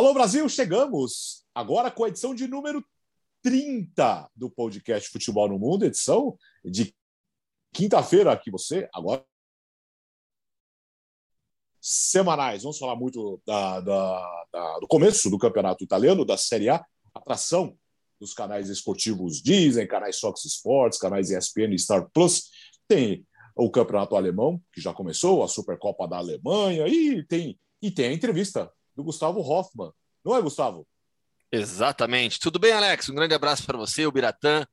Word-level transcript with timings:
Alô 0.00 0.14
Brasil, 0.14 0.48
chegamos 0.48 1.44
agora 1.54 1.90
com 1.90 2.04
a 2.04 2.08
edição 2.08 2.34
de 2.34 2.48
número 2.48 2.82
30 3.42 4.30
do 4.34 4.48
podcast 4.48 5.10
Futebol 5.10 5.46
no 5.46 5.58
Mundo, 5.58 5.84
edição 5.84 6.38
de 6.64 6.96
quinta-feira 7.70 8.32
aqui 8.32 8.50
você, 8.50 8.88
agora 8.94 9.22
semanais. 11.78 12.62
Vamos 12.62 12.78
falar 12.78 12.96
muito 12.96 13.42
da, 13.44 13.80
da, 13.80 14.46
da, 14.50 14.78
do 14.78 14.88
começo 14.88 15.28
do 15.28 15.36
campeonato 15.36 15.84
italiano, 15.84 16.24
da 16.24 16.38
Série 16.38 16.70
A, 16.70 16.82
atração 17.14 17.76
dos 18.18 18.32
canais 18.32 18.70
esportivos 18.70 19.42
Disney, 19.42 19.86
canais 19.86 20.18
Fox 20.18 20.46
Sports, 20.46 20.98
canais 20.98 21.30
ESPN 21.30 21.74
e 21.74 21.78
Star 21.78 22.08
Plus. 22.10 22.48
Tem 22.88 23.22
o 23.54 23.70
campeonato 23.70 24.16
alemão, 24.16 24.62
que 24.72 24.80
já 24.80 24.94
começou, 24.94 25.42
a 25.42 25.48
Supercopa 25.48 26.08
da 26.08 26.16
Alemanha, 26.16 26.88
e 26.88 27.22
tem, 27.26 27.60
e 27.82 27.90
tem 27.90 28.06
a 28.06 28.14
entrevista 28.14 28.72
do 29.00 29.04
Gustavo 29.04 29.40
Hoffman. 29.40 29.90
Não 30.22 30.36
é, 30.36 30.42
Gustavo? 30.42 30.86
Exatamente. 31.50 32.38
Tudo 32.38 32.58
bem, 32.58 32.72
Alex? 32.72 33.08
Um 33.08 33.14
grande 33.14 33.34
abraço 33.34 33.64
para 33.64 33.78
você, 33.78 34.06
o 34.06 34.12
Biratã, 34.12 34.66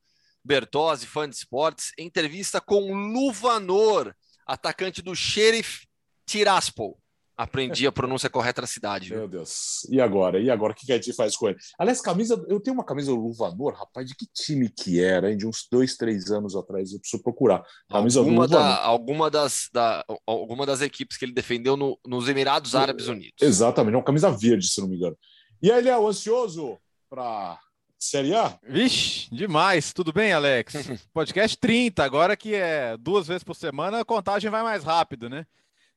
Bertozzi, 0.44 1.06
fã 1.06 1.28
de 1.28 1.34
esportes. 1.34 1.92
Entrevista 1.98 2.60
com 2.60 2.92
Luvanor, 2.92 4.14
atacante 4.46 5.00
do 5.00 5.14
Sheriff 5.14 5.88
Tiraspol. 6.26 7.00
Aprendi 7.38 7.86
a 7.86 7.92
pronúncia 7.92 8.28
correta 8.28 8.60
da 8.60 8.66
cidade. 8.66 9.10
Viu? 9.10 9.18
Meu 9.18 9.28
Deus. 9.28 9.86
E 9.88 10.00
agora? 10.00 10.40
E 10.40 10.50
agora? 10.50 10.72
O 10.72 10.76
que 10.76 10.90
a 10.90 10.96
gente 10.96 11.12
faz 11.12 11.36
com 11.36 11.48
ele? 11.48 11.56
Aliás, 11.78 12.00
camisa. 12.00 12.44
Eu 12.48 12.58
tenho 12.58 12.74
uma 12.74 12.84
camisa 12.84 13.12
Luvanor, 13.12 13.74
rapaz, 13.74 14.08
de 14.08 14.16
que 14.16 14.26
time 14.26 14.68
que 14.68 15.00
era, 15.00 15.30
hein? 15.30 15.36
De 15.36 15.46
uns 15.46 15.68
dois, 15.70 15.96
três 15.96 16.32
anos 16.32 16.56
atrás. 16.56 16.92
Eu 16.92 16.98
preciso 16.98 17.22
procurar. 17.22 17.62
Camisa 17.88 18.18
alguma, 18.18 18.48
da, 18.48 18.82
alguma, 18.82 19.30
das, 19.30 19.68
da, 19.72 20.04
alguma 20.26 20.66
das 20.66 20.80
equipes 20.80 21.16
que 21.16 21.24
ele 21.24 21.32
defendeu 21.32 21.76
no, 21.76 21.96
nos 22.04 22.28
Emirados 22.28 22.74
Árabes 22.74 23.06
Unidos. 23.06 23.40
Exatamente, 23.40 23.94
uma 23.94 24.02
camisa 24.02 24.32
verde, 24.32 24.66
se 24.66 24.80
não 24.80 24.88
me 24.88 24.96
engano. 24.96 25.16
E 25.62 25.70
aí, 25.70 25.80
Léo, 25.80 26.08
ansioso 26.08 26.76
para 27.08 27.56
Série 27.96 28.34
A? 28.34 28.58
Vixe, 28.68 29.28
demais. 29.32 29.92
Tudo 29.92 30.12
bem, 30.12 30.32
Alex? 30.32 30.74
Podcast 31.14 31.56
30, 31.56 32.02
agora 32.02 32.36
que 32.36 32.54
é 32.54 32.96
duas 32.96 33.28
vezes 33.28 33.44
por 33.44 33.54
semana, 33.54 34.00
a 34.00 34.04
contagem 34.04 34.50
vai 34.50 34.64
mais 34.64 34.82
rápido, 34.82 35.28
né? 35.28 35.46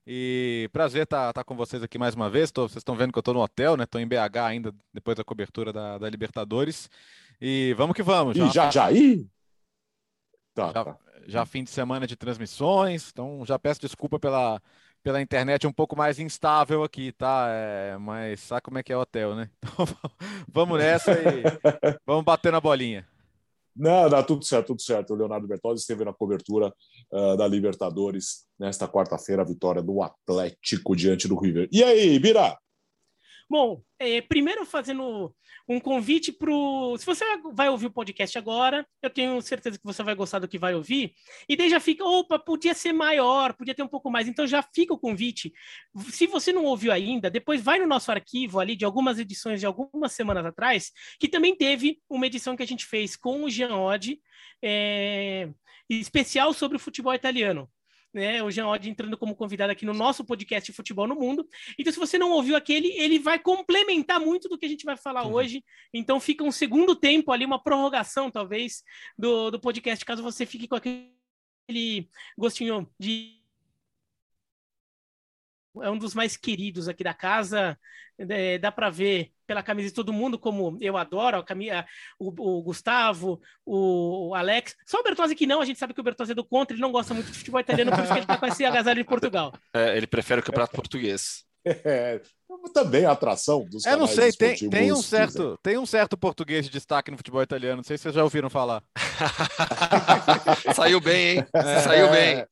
E 0.05 0.67
prazer 0.73 1.03
estar 1.03 1.27
tá, 1.27 1.33
tá 1.33 1.43
com 1.43 1.55
vocês 1.55 1.83
aqui 1.83 1.97
mais 1.97 2.15
uma 2.15 2.29
vez. 2.29 2.51
Tô, 2.51 2.67
vocês 2.67 2.77
estão 2.77 2.95
vendo 2.95 3.11
que 3.11 3.17
eu 3.17 3.21
estou 3.21 3.33
no 3.33 3.41
hotel, 3.41 3.77
né? 3.77 3.83
Estou 3.83 4.01
em 4.01 4.07
BH 4.07 4.37
ainda, 4.45 4.73
depois 4.93 5.15
da 5.15 5.23
cobertura 5.23 5.71
da, 5.71 5.97
da 5.97 6.09
Libertadores. 6.09 6.89
E 7.39 7.73
vamos 7.77 7.95
que 7.95 8.03
vamos. 8.03 8.35
Já, 8.35 8.45
e 8.45 8.51
já, 8.51 8.71
já, 8.71 8.85
aí? 8.85 9.27
Tá, 10.53 10.67
já, 10.67 10.83
tá. 10.83 10.97
já 11.27 11.45
fim 11.45 11.63
de 11.63 11.69
semana 11.69 12.05
de 12.05 12.15
transmissões, 12.15 13.09
então 13.11 13.45
já 13.45 13.57
peço 13.57 13.81
desculpa 13.81 14.19
pela, 14.19 14.61
pela 15.01 15.21
internet 15.21 15.65
um 15.65 15.71
pouco 15.71 15.95
mais 15.95 16.19
instável 16.19 16.83
aqui, 16.83 17.11
tá? 17.11 17.47
É, 17.49 17.97
mas 17.97 18.41
sabe 18.41 18.61
como 18.61 18.77
é 18.77 18.83
que 18.83 18.91
é 18.91 18.97
o 18.97 19.01
hotel, 19.01 19.35
né? 19.35 19.49
Então 19.63 19.85
vamos 20.47 20.79
nessa 20.79 21.11
e 21.13 21.43
vamos 22.05 22.25
bater 22.25 22.51
na 22.51 22.59
bolinha. 22.59 23.07
Não, 23.75 24.09
dá 24.09 24.21
tudo 24.21 24.43
certo, 24.43 24.67
tudo 24.67 24.81
certo. 24.81 25.13
O 25.13 25.15
Leonardo 25.15 25.47
Bertozzi 25.47 25.81
esteve 25.81 26.03
na 26.03 26.13
cobertura 26.13 26.73
uh, 27.11 27.37
da 27.37 27.47
Libertadores 27.47 28.45
nesta 28.59 28.87
quarta-feira, 28.87 29.41
a 29.41 29.45
vitória 29.45 29.81
do 29.81 30.01
Atlético 30.01 30.95
diante 30.95 31.27
do 31.27 31.39
River. 31.39 31.69
E 31.71 31.83
aí, 31.83 32.19
Bira? 32.19 32.57
Bom, 33.51 33.83
é, 33.99 34.21
primeiro 34.21 34.65
fazendo 34.65 35.35
um 35.67 35.77
convite 35.77 36.31
para. 36.31 36.53
Se 36.97 37.05
você 37.05 37.25
vai 37.51 37.67
ouvir 37.67 37.87
o 37.87 37.91
podcast 37.91 38.37
agora, 38.37 38.87
eu 39.01 39.09
tenho 39.09 39.41
certeza 39.41 39.77
que 39.77 39.83
você 39.83 40.01
vai 40.01 40.15
gostar 40.15 40.39
do 40.39 40.47
que 40.47 40.57
vai 40.57 40.73
ouvir. 40.73 41.13
E 41.49 41.57
daí 41.57 41.69
já 41.69 41.81
fica, 41.81 42.01
opa, 42.01 42.39
podia 42.39 42.73
ser 42.73 42.93
maior, 42.93 43.51
podia 43.51 43.75
ter 43.75 43.83
um 43.83 43.89
pouco 43.89 44.09
mais. 44.09 44.25
Então 44.25 44.47
já 44.47 44.63
fica 44.63 44.93
o 44.93 44.97
convite. 44.97 45.51
Se 46.11 46.27
você 46.27 46.53
não 46.53 46.63
ouviu 46.63 46.93
ainda, 46.93 47.29
depois 47.29 47.61
vai 47.61 47.77
no 47.77 47.85
nosso 47.85 48.09
arquivo 48.09 48.57
ali 48.57 48.73
de 48.73 48.85
algumas 48.85 49.19
edições 49.19 49.59
de 49.59 49.65
algumas 49.65 50.13
semanas 50.13 50.45
atrás, 50.45 50.93
que 51.19 51.27
também 51.27 51.53
teve 51.53 51.99
uma 52.09 52.27
edição 52.27 52.55
que 52.55 52.63
a 52.63 52.67
gente 52.67 52.85
fez 52.85 53.17
com 53.17 53.43
o 53.43 53.49
Jean 53.49 53.75
Oddi, 53.75 54.21
é, 54.63 55.49
especial 55.89 56.53
sobre 56.53 56.77
o 56.77 56.79
futebol 56.79 57.13
italiano 57.13 57.69
né? 58.13 58.43
O 58.43 58.51
Jean 58.51 58.67
Odd 58.67 58.89
entrando 58.89 59.17
como 59.17 59.35
convidado 59.35 59.71
aqui 59.71 59.85
no 59.85 59.93
nosso 59.93 60.25
podcast 60.25 60.71
Futebol 60.71 61.07
no 61.07 61.15
Mundo. 61.15 61.47
Então, 61.77 61.91
se 61.91 61.99
você 61.99 62.17
não 62.17 62.31
ouviu 62.31 62.55
aquele, 62.55 62.89
ele 62.89 63.19
vai 63.19 63.39
complementar 63.39 64.19
muito 64.19 64.49
do 64.49 64.57
que 64.57 64.65
a 64.65 64.69
gente 64.69 64.85
vai 64.85 64.97
falar 64.97 65.25
uhum. 65.25 65.33
hoje. 65.33 65.63
Então, 65.93 66.19
fica 66.19 66.43
um 66.43 66.51
segundo 66.51 66.95
tempo 66.95 67.31
ali, 67.31 67.45
uma 67.45 67.61
prorrogação, 67.61 68.29
talvez, 68.29 68.83
do, 69.17 69.51
do 69.51 69.59
podcast, 69.59 70.03
caso 70.03 70.23
você 70.23 70.45
fique 70.45 70.67
com 70.67 70.75
aquele 70.75 72.09
gostinho 72.37 72.89
de 72.99 73.41
é 75.81 75.89
um 75.89 75.97
dos 75.97 76.13
mais 76.13 76.35
queridos 76.35 76.89
aqui 76.89 77.03
da 77.03 77.13
casa. 77.13 77.79
É, 78.17 78.57
dá 78.57 78.71
para 78.71 78.89
ver 78.89 79.31
pela 79.51 79.61
camisa 79.61 79.89
de 79.89 79.93
todo 79.93 80.13
mundo, 80.13 80.39
como 80.39 80.77
eu 80.79 80.95
adoro, 80.95 81.39
a 81.39 81.43
camisa, 81.43 81.85
o, 82.17 82.29
o 82.29 82.63
Gustavo, 82.63 83.41
o, 83.65 84.33
Alex. 84.33 84.77
Só 84.85 85.01
o 85.01 85.03
Bertozzi 85.03 85.35
que 85.35 85.45
não, 85.45 85.59
a 85.59 85.65
gente 85.65 85.77
sabe 85.77 85.93
que 85.93 85.99
o 85.99 86.03
Bertozzi 86.03 86.31
é 86.31 86.35
do 86.35 86.45
contra, 86.45 86.73
ele 86.73 86.81
não 86.81 86.89
gosta 86.89 87.13
muito 87.13 87.29
de 87.29 87.37
futebol 87.37 87.59
italiano, 87.59 87.91
por 87.91 87.99
isso 87.99 88.07
que 88.07 88.19
ele 88.19 88.23
está 88.23 88.37
com 88.37 88.45
esse 88.45 88.63
agasalho 88.63 89.03
de 89.03 89.09
Portugal. 89.09 89.51
É, 89.73 89.95
ele 89.95 90.05
prefere 90.05 90.41
o 90.41 90.43
campeonato 90.43 90.75
português. 90.75 91.45
É, 91.65 92.21
também 92.73 93.05
a 93.05 93.11
atração 93.11 93.63
dos 93.65 93.85
Eu 93.85 93.97
não 93.97 94.07
sei, 94.07 94.31
tem, 94.31 94.69
tem, 94.69 94.91
um 94.91 95.01
certo, 95.01 95.57
tem 95.63 95.77
um 95.77 95.85
certo 95.85 96.17
português 96.17 96.65
de 96.65 96.71
destaque 96.71 97.09
no 97.09 97.17
futebol 97.17 97.41
italiano, 97.41 97.77
não 97.77 97.83
sei 97.83 97.97
se 97.97 98.03
vocês 98.03 98.15
já 98.15 98.23
ouviram 98.23 98.49
falar. 98.49 98.83
Saiu 100.75 100.99
bem, 100.99 101.37
hein? 101.37 101.45
É, 101.53 101.79
Saiu 101.79 102.09
bem. 102.11 102.45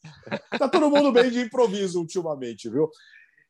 Tá 0.58 0.70
todo 0.70 0.90
mundo 0.90 1.12
bem 1.12 1.30
de 1.30 1.42
improviso 1.42 2.00
ultimamente, 2.00 2.70
viu? 2.70 2.90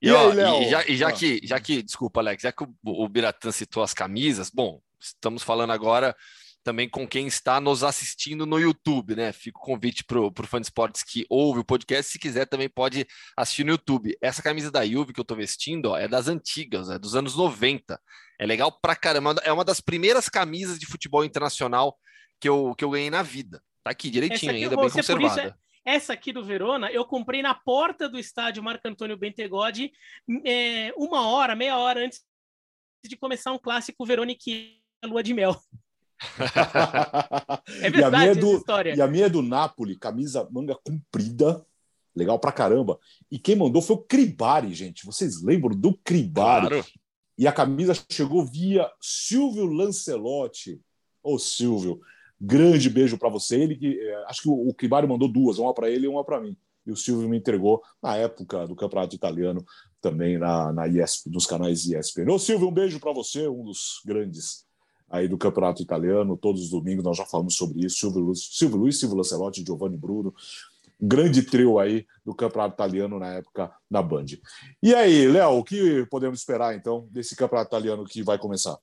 E, 0.02 0.08
e, 0.08 0.12
ó, 0.12 0.32
aí, 0.32 0.66
e, 0.66 0.70
já, 0.70 0.86
e 0.88 0.98
já, 0.98 1.08
ah. 1.10 1.12
que, 1.12 1.42
já 1.44 1.60
que, 1.60 1.84
desculpa, 1.84 2.20
Alex, 2.20 2.44
já 2.44 2.52
que 2.52 2.64
o, 2.64 2.70
o 2.84 3.10
Biratã 3.10 3.52
citou 3.52 3.84
as 3.84 3.94
camisas, 3.94 4.50
bom, 4.50 4.82
estamos 5.00 5.44
falando 5.44 5.72
agora 5.72 6.16
também 6.64 6.90
com 6.90 7.08
quem 7.08 7.26
está 7.26 7.60
nos 7.60 7.84
assistindo 7.84 8.46
no 8.46 8.60
YouTube, 8.60 9.16
né? 9.16 9.32
Fica 9.32 9.58
o 9.58 9.62
convite 9.62 10.04
para 10.04 10.20
o 10.20 10.32
fã 10.44 10.60
de 10.60 10.68
esportes 10.68 11.04
que 11.04 11.26
ouve 11.30 11.62
o 11.62 11.66
podcast, 11.66 12.12
se 12.12 12.20
quiser 12.20 12.46
também 12.46 12.70
pode 12.70 13.08
assistir 13.36 13.64
no 13.64 13.72
YouTube. 13.72 14.16
Essa 14.22 14.42
camisa 14.42 14.70
da 14.70 14.86
Juve 14.86 15.14
que 15.14 15.20
eu 15.20 15.24
estou 15.24 15.38
vestindo 15.38 15.88
ó, 15.88 15.98
é 15.98 16.08
das 16.08 16.28
antigas, 16.28 16.90
é 16.90 17.00
dos 17.00 17.16
anos 17.16 17.36
90. 17.36 18.00
É 18.38 18.46
legal 18.46 18.72
pra 18.72 18.96
caramba, 18.96 19.36
é 19.44 19.52
uma 19.52 19.66
das 19.66 19.82
primeiras 19.82 20.30
camisas 20.30 20.78
de 20.78 20.86
futebol 20.86 21.24
internacional 21.24 21.98
que 22.40 22.48
eu, 22.48 22.76
que 22.78 22.84
eu 22.84 22.90
ganhei 22.92 23.10
na 23.10 23.24
vida. 23.24 23.62
Tá 23.84 23.92
aqui 23.92 24.10
direitinho 24.10 24.52
aqui, 24.52 24.64
ainda, 24.64 24.76
bem 24.76 24.90
conservada. 24.90 25.58
Essa 25.90 26.14
aqui 26.14 26.32
do 26.32 26.46
Verona, 26.46 26.92
eu 26.92 27.04
comprei 27.04 27.42
na 27.42 27.56
porta 27.56 28.08
do 28.08 28.20
estádio 28.20 28.62
Marco 28.62 28.88
Antônio 28.88 29.18
Bentegodi, 29.18 29.92
é, 30.46 30.94
uma 30.96 31.28
hora, 31.28 31.56
meia 31.56 31.80
hora 31.80 32.06
antes 32.06 32.24
de 33.04 33.18
começar 33.18 33.52
um 33.52 33.58
clássico 33.58 34.06
Verona 34.06 34.36
que 34.36 34.80
é 35.04 35.08
Lua 35.08 35.24
de 35.24 35.34
Mel. 35.34 35.60
é 37.82 37.90
verdade 37.90 37.98
e 38.00 38.04
a 38.04 38.12
minha 38.12 38.32
é 38.32 38.36
do, 38.36 38.58
história. 38.58 38.96
E 38.96 39.02
a 39.02 39.08
minha 39.08 39.26
é 39.26 39.30
do 39.30 39.42
Napoli, 39.42 39.98
camisa 39.98 40.48
manga 40.52 40.76
comprida, 40.76 41.66
legal 42.16 42.38
pra 42.38 42.52
caramba. 42.52 43.00
E 43.32 43.40
quem 43.40 43.56
mandou 43.56 43.82
foi 43.82 43.96
o 43.96 44.04
Cribari, 44.04 44.72
gente. 44.76 45.08
Vocês 45.08 45.42
lembram 45.42 45.76
do 45.76 45.98
Cribari? 45.98 46.68
Claro. 46.68 46.86
E 47.36 47.48
a 47.48 47.52
camisa 47.52 47.96
chegou 48.12 48.46
via 48.46 48.88
Silvio 49.02 49.66
Lancelotti. 49.66 50.80
Ô, 51.24 51.40
Silvio, 51.40 52.00
grande 52.40 52.90
beijo 52.90 53.18
para 53.18 53.30
você. 53.30 53.60
Ele 53.60 53.76
que 53.76 54.00
é, 54.00 54.26
acho 54.28 54.44
que 54.44 54.50
o, 54.50 54.70
o 54.70 54.74
Cribari 54.74 55.08
mandou 55.08 55.28
duas, 55.28 55.58
uma 55.58 55.74
para 55.74 55.90
ele 55.90 56.06
e 56.06 56.10
uma 56.10 56.24
para 56.24 56.40
mim. 56.40 56.56
E 56.86 56.92
o 56.92 56.96
Silvio 56.96 57.30
me 57.30 57.38
entregou 57.38 57.82
na 58.02 58.16
época 58.16 58.66
do 58.66 58.76
Campeonato 58.76 59.16
Italiano 59.16 59.64
também 60.02 60.38
na, 60.38 60.72
na 60.72 60.88
ESP, 60.88 61.30
nos 61.30 61.46
canais 61.46 61.86
ESPN. 61.86 62.32
Ô, 62.32 62.40
Silvio, 62.40 62.70
um 62.70 62.74
beijo 62.74 63.00
para 63.00 63.14
você, 63.14 63.48
um 63.48 63.64
dos 63.64 64.02
grandes 64.06 64.66
aí 65.10 65.28
do 65.28 65.38
Campeonato 65.38 65.82
Italiano. 65.82 66.38
Todos 66.38 66.64
os 66.64 66.70
domingos 66.70 67.04
nós 67.04 67.18
já 67.18 67.26
falamos 67.26 67.56
sobre 67.56 67.86
isso. 67.86 67.98
Silvio 67.98 68.22
Luiz, 68.22 68.50
Silvio, 68.52 68.78
Luiz, 68.78 69.00
Silvio 69.00 69.18
Lancelotti, 69.18 69.64
Giovanni 69.66 69.98
Bruno. 69.98 70.34
Grande 71.02 71.44
trio 71.44 71.80
aí 71.80 72.06
do 72.26 72.36
Campeonato 72.36 72.74
Italiano 72.74 73.20
na 73.20 73.36
época 73.36 73.72
da 73.90 74.02
Band. 74.02 74.26
E 74.84 74.94
aí, 74.94 75.28
Léo, 75.28 75.60
o 75.60 75.64
que 75.64 76.06
podemos 76.10 76.40
esperar 76.40 76.76
então 76.76 77.08
desse 77.10 77.36
Campeonato 77.36 77.70
Italiano 77.70 78.04
que 78.04 78.22
vai 78.22 78.38
começar? 78.38 78.78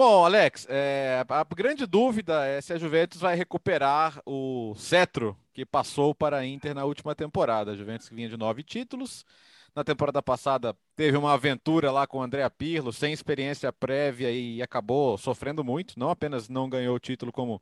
Bom, 0.00 0.24
Alex, 0.24 0.66
é, 0.70 1.22
a 1.28 1.44
grande 1.54 1.84
dúvida 1.84 2.46
é 2.46 2.58
se 2.62 2.72
a 2.72 2.78
Juventus 2.78 3.20
vai 3.20 3.36
recuperar 3.36 4.18
o 4.24 4.74
cetro 4.74 5.36
que 5.52 5.66
passou 5.66 6.14
para 6.14 6.38
a 6.38 6.46
Inter 6.46 6.74
na 6.74 6.86
última 6.86 7.14
temporada. 7.14 7.72
A 7.72 7.76
Juventus 7.76 8.08
vinha 8.08 8.26
de 8.26 8.34
nove 8.34 8.62
títulos, 8.62 9.26
na 9.76 9.84
temporada 9.84 10.22
passada 10.22 10.74
teve 10.96 11.18
uma 11.18 11.34
aventura 11.34 11.92
lá 11.92 12.06
com 12.06 12.16
o 12.16 12.22
André 12.22 12.48
Pirlo, 12.48 12.94
sem 12.94 13.12
experiência 13.12 13.70
prévia 13.74 14.30
e 14.30 14.62
acabou 14.62 15.18
sofrendo 15.18 15.62
muito. 15.62 15.98
Não 15.98 16.08
apenas 16.08 16.48
não 16.48 16.66
ganhou 16.66 16.96
o 16.96 16.98
título, 16.98 17.30
como 17.30 17.60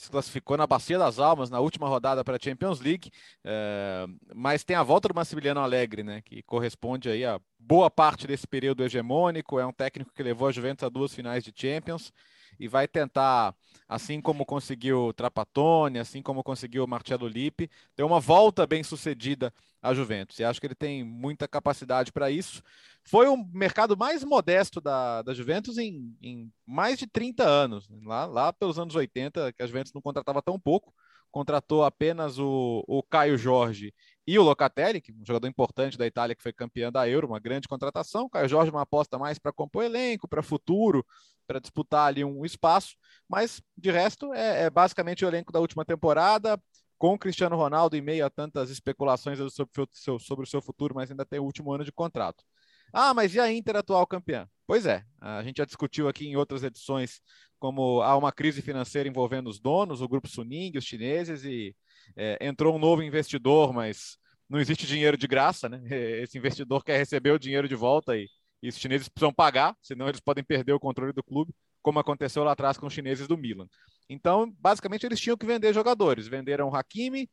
se 0.00 0.10
classificou 0.10 0.56
na 0.56 0.66
Bacia 0.66 0.98
das 0.98 1.18
Almas 1.18 1.50
na 1.50 1.60
última 1.60 1.86
rodada 1.86 2.24
para 2.24 2.36
a 2.36 2.38
Champions 2.42 2.80
League, 2.80 3.10
é, 3.44 4.06
mas 4.34 4.64
tem 4.64 4.74
a 4.74 4.82
volta 4.82 5.08
do 5.08 5.14
Massimiliano 5.14 5.60
Alegre, 5.60 6.02
né, 6.02 6.22
que 6.22 6.42
corresponde 6.42 7.10
aí 7.10 7.22
a 7.22 7.38
boa 7.58 7.90
parte 7.90 8.26
desse 8.26 8.46
período 8.46 8.82
hegemônico. 8.82 9.60
É 9.60 9.66
um 9.66 9.72
técnico 9.72 10.10
que 10.14 10.22
levou 10.22 10.48
a 10.48 10.52
Juventus 10.52 10.84
a 10.84 10.88
duas 10.88 11.14
finais 11.14 11.44
de 11.44 11.52
Champions 11.54 12.14
e 12.60 12.68
vai 12.68 12.86
tentar, 12.86 13.54
assim 13.88 14.20
como 14.20 14.44
conseguiu 14.44 15.06
o 15.06 15.12
Trapattoni, 15.14 15.98
assim 15.98 16.20
como 16.20 16.44
conseguiu 16.44 16.84
o 16.84 16.86
Marcelo 16.86 17.26
Lippi, 17.26 17.70
ter 17.96 18.02
uma 18.02 18.20
volta 18.20 18.66
bem 18.66 18.82
sucedida 18.82 19.52
à 19.80 19.94
Juventus. 19.94 20.38
E 20.38 20.44
acho 20.44 20.60
que 20.60 20.66
ele 20.66 20.74
tem 20.74 21.02
muita 21.02 21.48
capacidade 21.48 22.12
para 22.12 22.30
isso. 22.30 22.62
Foi 23.02 23.26
o 23.28 23.36
mercado 23.50 23.96
mais 23.96 24.22
modesto 24.22 24.78
da, 24.78 25.22
da 25.22 25.32
Juventus 25.32 25.78
em, 25.78 26.14
em 26.20 26.52
mais 26.66 26.98
de 26.98 27.06
30 27.06 27.42
anos. 27.44 27.88
Lá, 28.04 28.26
lá 28.26 28.52
pelos 28.52 28.78
anos 28.78 28.94
80, 28.94 29.54
que 29.54 29.62
a 29.62 29.66
Juventus 29.66 29.94
não 29.94 30.02
contratava 30.02 30.42
tão 30.42 30.60
pouco, 30.60 30.92
contratou 31.30 31.84
apenas 31.84 32.38
o, 32.38 32.84
o 32.86 33.02
Caio 33.02 33.38
Jorge 33.38 33.94
e 34.26 34.38
o 34.38 34.42
Locatelli, 34.42 35.00
que 35.00 35.12
é 35.12 35.14
um 35.14 35.24
jogador 35.24 35.48
importante 35.48 35.96
da 35.96 36.06
Itália 36.06 36.34
que 36.34 36.42
foi 36.42 36.52
campeão 36.52 36.92
da 36.92 37.08
Euro, 37.08 37.26
uma 37.26 37.40
grande 37.40 37.66
contratação. 37.66 38.24
O 38.24 38.30
Caio 38.30 38.48
Jorge 38.48 38.70
uma 38.70 38.82
aposta 38.82 39.18
mais 39.18 39.38
para 39.38 39.52
compor 39.52 39.84
elenco, 39.84 40.28
para 40.28 40.42
futuro, 40.42 41.04
para 41.50 41.58
disputar 41.58 42.06
ali 42.06 42.24
um 42.24 42.44
espaço, 42.44 42.94
mas 43.28 43.60
de 43.76 43.90
resto 43.90 44.32
é, 44.32 44.66
é, 44.66 44.70
basicamente 44.70 45.24
o 45.24 45.28
elenco 45.28 45.50
da 45.50 45.58
última 45.58 45.84
temporada, 45.84 46.56
com 46.96 47.18
Cristiano 47.18 47.56
Ronaldo 47.56 47.96
em 47.96 48.00
meio 48.00 48.24
a 48.24 48.30
tantas 48.30 48.70
especulações 48.70 49.36
sobre, 49.52 49.72
seu, 49.90 50.16
sobre 50.20 50.44
o 50.44 50.48
seu 50.48 50.62
futuro, 50.62 50.94
mas 50.94 51.10
ainda 51.10 51.26
tem 51.26 51.40
o 51.40 51.44
último 51.44 51.72
ano 51.72 51.84
de 51.84 51.90
contrato. 51.90 52.44
Ah, 52.92 53.12
mas 53.12 53.34
e 53.34 53.40
a 53.40 53.50
Inter 53.50 53.74
atual 53.74 54.06
campeã? 54.06 54.48
Pois 54.64 54.86
é, 54.86 55.02
a 55.20 55.42
gente 55.42 55.56
já 55.56 55.64
discutiu 55.64 56.06
aqui 56.06 56.28
em 56.28 56.36
outras 56.36 56.62
edições 56.62 57.20
como 57.58 58.00
há 58.00 58.16
uma 58.16 58.30
crise 58.30 58.62
financeira 58.62 59.08
envolvendo 59.08 59.50
os 59.50 59.58
donos, 59.58 60.00
o 60.00 60.08
grupo 60.08 60.28
Suning, 60.28 60.78
os 60.78 60.84
chineses, 60.84 61.44
e 61.44 61.74
é, 62.16 62.38
entrou 62.40 62.76
um 62.76 62.78
novo 62.78 63.02
investidor, 63.02 63.72
mas 63.72 64.16
não 64.48 64.60
existe 64.60 64.86
dinheiro 64.86 65.16
de 65.16 65.26
graça, 65.26 65.68
né? 65.68 65.82
Esse 66.22 66.38
investidor 66.38 66.84
quer 66.84 66.96
receber 66.96 67.32
o 67.32 67.40
dinheiro 67.40 67.68
de 67.68 67.74
volta 67.74 68.16
e, 68.16 68.28
e 68.62 68.68
os 68.68 68.76
chineses 68.76 69.08
precisam 69.08 69.32
pagar, 69.32 69.76
senão 69.82 70.08
eles 70.08 70.20
podem 70.20 70.44
perder 70.44 70.72
o 70.72 70.80
controle 70.80 71.12
do 71.12 71.22
clube, 71.22 71.54
como 71.82 71.98
aconteceu 71.98 72.44
lá 72.44 72.52
atrás 72.52 72.76
com 72.76 72.86
os 72.86 72.92
chineses 72.92 73.26
do 73.26 73.36
Milan. 73.36 73.66
Então, 74.08 74.52
basicamente, 74.58 75.06
eles 75.06 75.20
tinham 75.20 75.36
que 75.36 75.46
vender 75.46 75.72
jogadores. 75.72 76.26
Venderam 76.26 76.68
o 76.68 76.74
Hakimi 76.74 77.30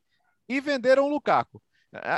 e 0.48 0.60
venderam 0.60 1.04
o 1.04 1.08
Lukaku. 1.08 1.62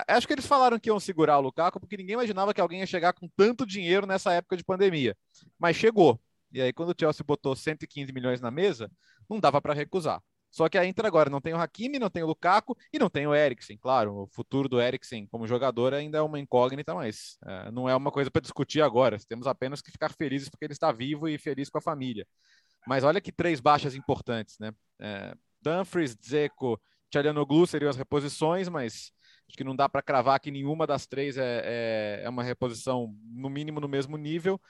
Acho 0.07 0.27
que 0.27 0.33
eles 0.33 0.47
falaram 0.47 0.79
que 0.79 0.89
iam 0.89 0.99
segurar 0.99 1.39
o 1.39 1.43
Lukaku 1.43 1.79
porque 1.81 1.97
ninguém 1.97 2.15
imaginava 2.15 2.53
que 2.53 2.61
alguém 2.61 2.81
ia 2.81 2.87
chegar 2.87 3.13
com 3.13 3.29
tanto 3.37 3.65
dinheiro 3.65 4.07
nessa 4.07 4.33
época 4.33 4.57
de 4.57 4.65
pandemia. 4.65 5.17
Mas 5.59 5.77
chegou. 5.77 6.21
E 6.53 6.61
aí, 6.61 6.73
quando 6.73 6.91
o 6.91 6.95
Chelsea 6.99 7.25
botou 7.25 7.55
115 7.55 8.13
milhões 8.13 8.41
na 8.41 8.51
mesa, 8.51 8.91
não 9.29 9.39
dava 9.39 9.61
para 9.61 9.73
recusar. 9.73 10.21
Só 10.51 10.69
que 10.69 10.77
a 10.77 10.85
Inter 10.85 11.07
agora 11.07 11.31
não 11.31 11.41
tem 11.41 11.55
o 11.55 11.57
Hakimi, 11.57 11.99
não 11.99 12.11
tem 12.11 12.23
o 12.23 12.27
Lukaku 12.27 12.77
e 12.93 12.99
não 12.99 13.09
tem 13.09 13.27
o 13.27 13.35
Eriksen. 13.35 13.79
Claro, 13.79 14.23
o 14.23 14.27
futuro 14.27 14.69
do 14.69 14.81
Eriksen 14.81 15.27
como 15.29 15.47
jogador 15.47 15.95
ainda 15.95 16.19
é 16.19 16.23
uma 16.23 16.41
incógnita, 16.41 16.95
mas 16.95 17.39
é, 17.47 17.71
não 17.71 17.89
é 17.89 17.95
uma 17.95 18.11
coisa 18.11 18.31
para 18.31 18.43
discutir 18.43 18.83
agora. 18.83 19.19
Temos 19.29 19.47
apenas 19.47 19.81
que 19.81 19.93
ficar 19.93 20.13
felizes 20.13 20.49
porque 20.49 20.65
ele 20.65 20.73
está 20.73 20.91
vivo 20.91 21.29
e 21.29 21.39
feliz 21.39 21.71
com 21.71 21.79
a 21.79 21.83
família. 21.83 22.27
Mas 22.87 23.05
olha 23.05 23.21
que 23.21 23.31
três 23.31 23.61
baixas 23.61 23.95
importantes, 23.95 24.59
né? 24.59 24.73
É, 25.01 25.35
Dumfries, 25.63 26.17
Dzeko, 26.17 26.81
Tchalianoglu 27.11 27.67
seriam 27.67 27.91
as 27.91 27.97
reposições, 27.97 28.69
mas 28.69 29.13
acho 29.49 29.57
que 29.57 29.65
não 29.65 29.77
dá 29.77 29.89
para 29.89 30.03
cravar 30.03 30.41
que 30.41 30.51
nenhuma 30.51 30.87
das 30.87 31.07
três 31.07 31.37
é, 31.37 31.63
é, 31.65 32.21
é 32.25 32.29
uma 32.29 32.43
reposição 32.43 33.15
no 33.23 33.51
mínimo 33.51 33.81
no 33.81 33.89
mesmo 33.89 34.17
nível. 34.17 34.61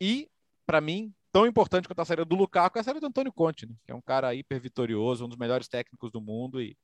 E, 0.00 0.30
para 0.64 0.80
mim, 0.80 1.12
tão 1.32 1.46
importante 1.46 1.88
quanto 1.88 2.00
a 2.00 2.04
saída 2.04 2.24
do 2.24 2.36
Lukaku 2.36 2.78
é 2.78 2.80
a 2.80 2.84
saída 2.84 3.00
do 3.00 3.06
Antônio 3.06 3.32
Conte, 3.32 3.66
né? 3.66 3.74
que 3.84 3.92
é 3.92 3.94
um 3.94 4.02
cara 4.02 4.34
hiper 4.34 4.60
vitorioso, 4.60 5.24
um 5.24 5.28
dos 5.28 5.38
melhores 5.38 5.68
técnicos 5.68 6.10
do 6.10 6.20
mundo, 6.20 6.60
e 6.60 6.76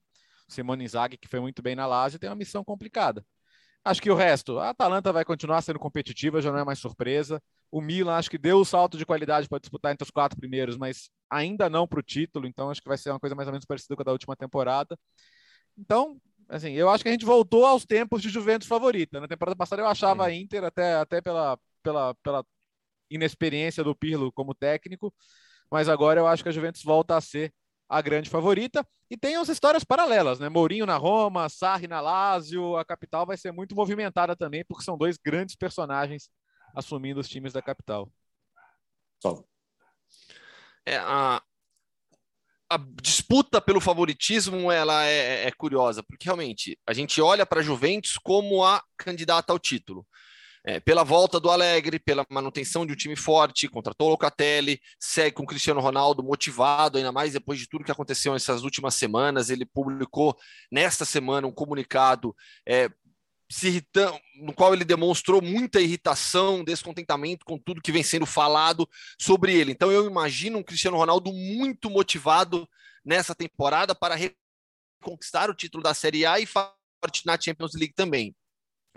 o 0.49 0.53
Simone 0.53 0.85
Inzaghi, 0.85 1.17
que 1.19 1.29
foi 1.29 1.41
muito 1.41 1.63
bem 1.63 1.75
na 1.75 1.87
Lazio, 1.87 2.19
tem 2.19 2.31
uma 2.31 2.37
missão 2.37 2.65
complicada. 2.65 3.25
Acho 3.85 4.03
que 4.03 4.11
o 4.11 4.17
resto, 4.17 4.59
a 4.59 4.71
Atalanta 4.71 5.13
vai 5.13 5.25
continuar 5.25 5.63
sendo 5.63 5.79
competitiva, 5.79 6.43
já 6.43 6.51
não 6.51 6.59
é 6.59 6.65
mais 6.65 6.81
surpresa. 6.81 7.41
O 7.71 7.81
Milan 7.81 8.17
acho 8.17 8.29
que 8.29 8.37
deu 8.37 8.59
o 8.59 8.65
salto 8.65 8.99
de 8.99 9.07
qualidade 9.07 9.49
para 9.49 9.61
disputar 9.61 9.93
entre 9.93 10.05
os 10.05 10.11
quatro 10.11 10.37
primeiros, 10.37 10.77
mas 10.77 11.09
ainda 11.31 11.71
não 11.71 11.87
para 11.87 12.01
o 12.01 12.03
título, 12.03 12.49
então 12.49 12.69
acho 12.69 12.83
que 12.83 12.89
vai 12.89 12.99
ser 12.99 13.11
uma 13.11 13.21
coisa 13.21 13.37
mais 13.37 13.47
ou 13.47 13.53
menos 13.53 13.65
parecida 13.65 13.95
com 13.95 14.03
a 14.03 14.05
da 14.05 14.13
última 14.13 14.35
temporada. 14.35 14.99
Então, 15.79 16.21
assim, 16.49 16.73
eu 16.73 16.91
acho 16.91 17.05
que 17.05 17.09
a 17.09 17.13
gente 17.13 17.25
voltou 17.25 17.65
aos 17.65 17.85
tempos 17.85 18.23
de 18.23 18.29
Juventus 18.29 18.67
favorita. 18.67 19.21
Na 19.21 19.29
temporada 19.29 19.57
passada 19.57 19.83
eu 19.83 19.87
achava 19.87 20.27
a 20.27 20.35
Inter, 20.35 20.65
até, 20.65 20.95
até 20.97 21.21
pela, 21.21 21.57
pela, 21.81 22.15
pela 22.17 22.45
inexperiência 23.11 23.85
do 23.85 23.95
Pirlo 23.95 24.33
como 24.33 24.55
técnico, 24.55 25.15
mas 25.71 25.89
agora 25.89 26.21
eu 26.21 26.27
acho 26.27 26.43
que 26.43 26.49
a 26.49 26.53
Juventus 26.53 26.83
volta 26.83 27.17
a 27.17 27.21
ser 27.21 27.53
a 27.89 28.01
grande 28.01 28.31
favorita. 28.31 28.87
E 29.09 29.17
tem 29.17 29.37
as 29.37 29.49
histórias 29.49 29.85
paralelas, 29.85 30.41
né? 30.41 30.49
Mourinho 30.49 30.85
na 30.85 30.97
Roma, 30.97 31.49
Sarri 31.49 31.87
na 31.87 32.01
Lazio, 32.01 32.77
a 32.77 32.85
capital 32.85 33.25
vai 33.25 33.37
ser 33.37 33.53
muito 33.53 33.75
movimentada 33.75 34.35
também, 34.35 34.65
porque 34.65 34.85
são 34.85 34.99
dois 34.99 35.17
grandes 35.17 35.55
personagens 35.55 36.29
assumindo 36.75 37.21
os 37.21 37.29
times 37.29 37.53
da 37.53 37.63
capital. 37.63 38.11
Só. 39.23 39.45
É, 40.85 40.97
a, 40.97 41.41
a 42.69 42.79
disputa 43.01 43.61
pelo 43.61 43.81
favoritismo 43.81 44.71
ela 44.73 45.05
é, 45.05 45.47
é, 45.47 45.53
curiosa, 45.53 46.03
porque 46.03 46.25
realmente 46.25 46.79
a 46.87 46.93
gente 46.93 47.21
olha 47.21 47.47
para 47.47 47.61
a 47.61 47.63
Juventus 47.63 48.19
como 48.19 48.65
a 48.65 48.83
candidata 48.97 49.53
ao 49.53 49.59
título 49.59 50.07
é, 50.67 50.81
pela 50.81 51.05
volta 51.05 51.39
do 51.39 51.49
Alegre, 51.49 52.01
pela 52.01 52.27
manutenção 52.29 52.85
de 52.85 52.93
um 52.93 52.97
time 52.97 53.15
forte, 53.15 53.69
contratou 53.69 54.09
o 54.09 54.11
Locatelli, 54.11 54.81
segue 54.99 55.37
com 55.37 55.45
o 55.45 55.47
Cristiano 55.47 55.81
Ronaldo 55.81 56.25
motivado, 56.25 56.99
ainda 56.99 57.13
mais 57.13 57.33
depois 57.33 57.61
de 57.61 57.69
tudo 57.69 57.85
que 57.85 57.93
aconteceu 57.93 58.33
nessas 58.33 58.65
últimas 58.65 58.97
semanas. 58.97 59.49
Ele 59.49 59.65
publicou 59.65 60.37
nesta 60.71 61.05
semana 61.05 61.47
um 61.47 61.53
comunicado 61.53 62.35
é, 62.67 62.91
se 63.49 63.69
irritando, 63.69 64.19
no 64.41 64.53
qual 64.53 64.75
ele 64.75 64.85
demonstrou 64.85 65.41
muita 65.41 65.81
irritação, 65.81 66.65
descontentamento 66.65 67.45
com 67.45 67.57
tudo 67.57 67.81
que 67.81 67.93
vem 67.93 68.03
sendo 68.03 68.27
falado 68.27 68.89
sobre 69.21 69.55
ele. 69.55 69.71
Então 69.71 69.93
eu 69.93 70.05
imagino 70.05 70.59
um 70.59 70.65
Cristiano 70.65 70.97
Ronaldo 70.97 71.33
muito 71.33 71.89
motivado 71.89 72.69
nessa 73.05 73.37
temporada 73.37 73.95
para 73.95 74.17
reconquistar 74.17 75.49
o 75.49 75.55
título 75.55 75.85
da 75.85 75.95
Série 75.95 76.27
A 76.27 76.41
e 76.41 76.47
forte 76.47 77.25
na 77.25 77.41
Champions 77.41 77.75
League 77.75 77.95
também. 77.95 78.35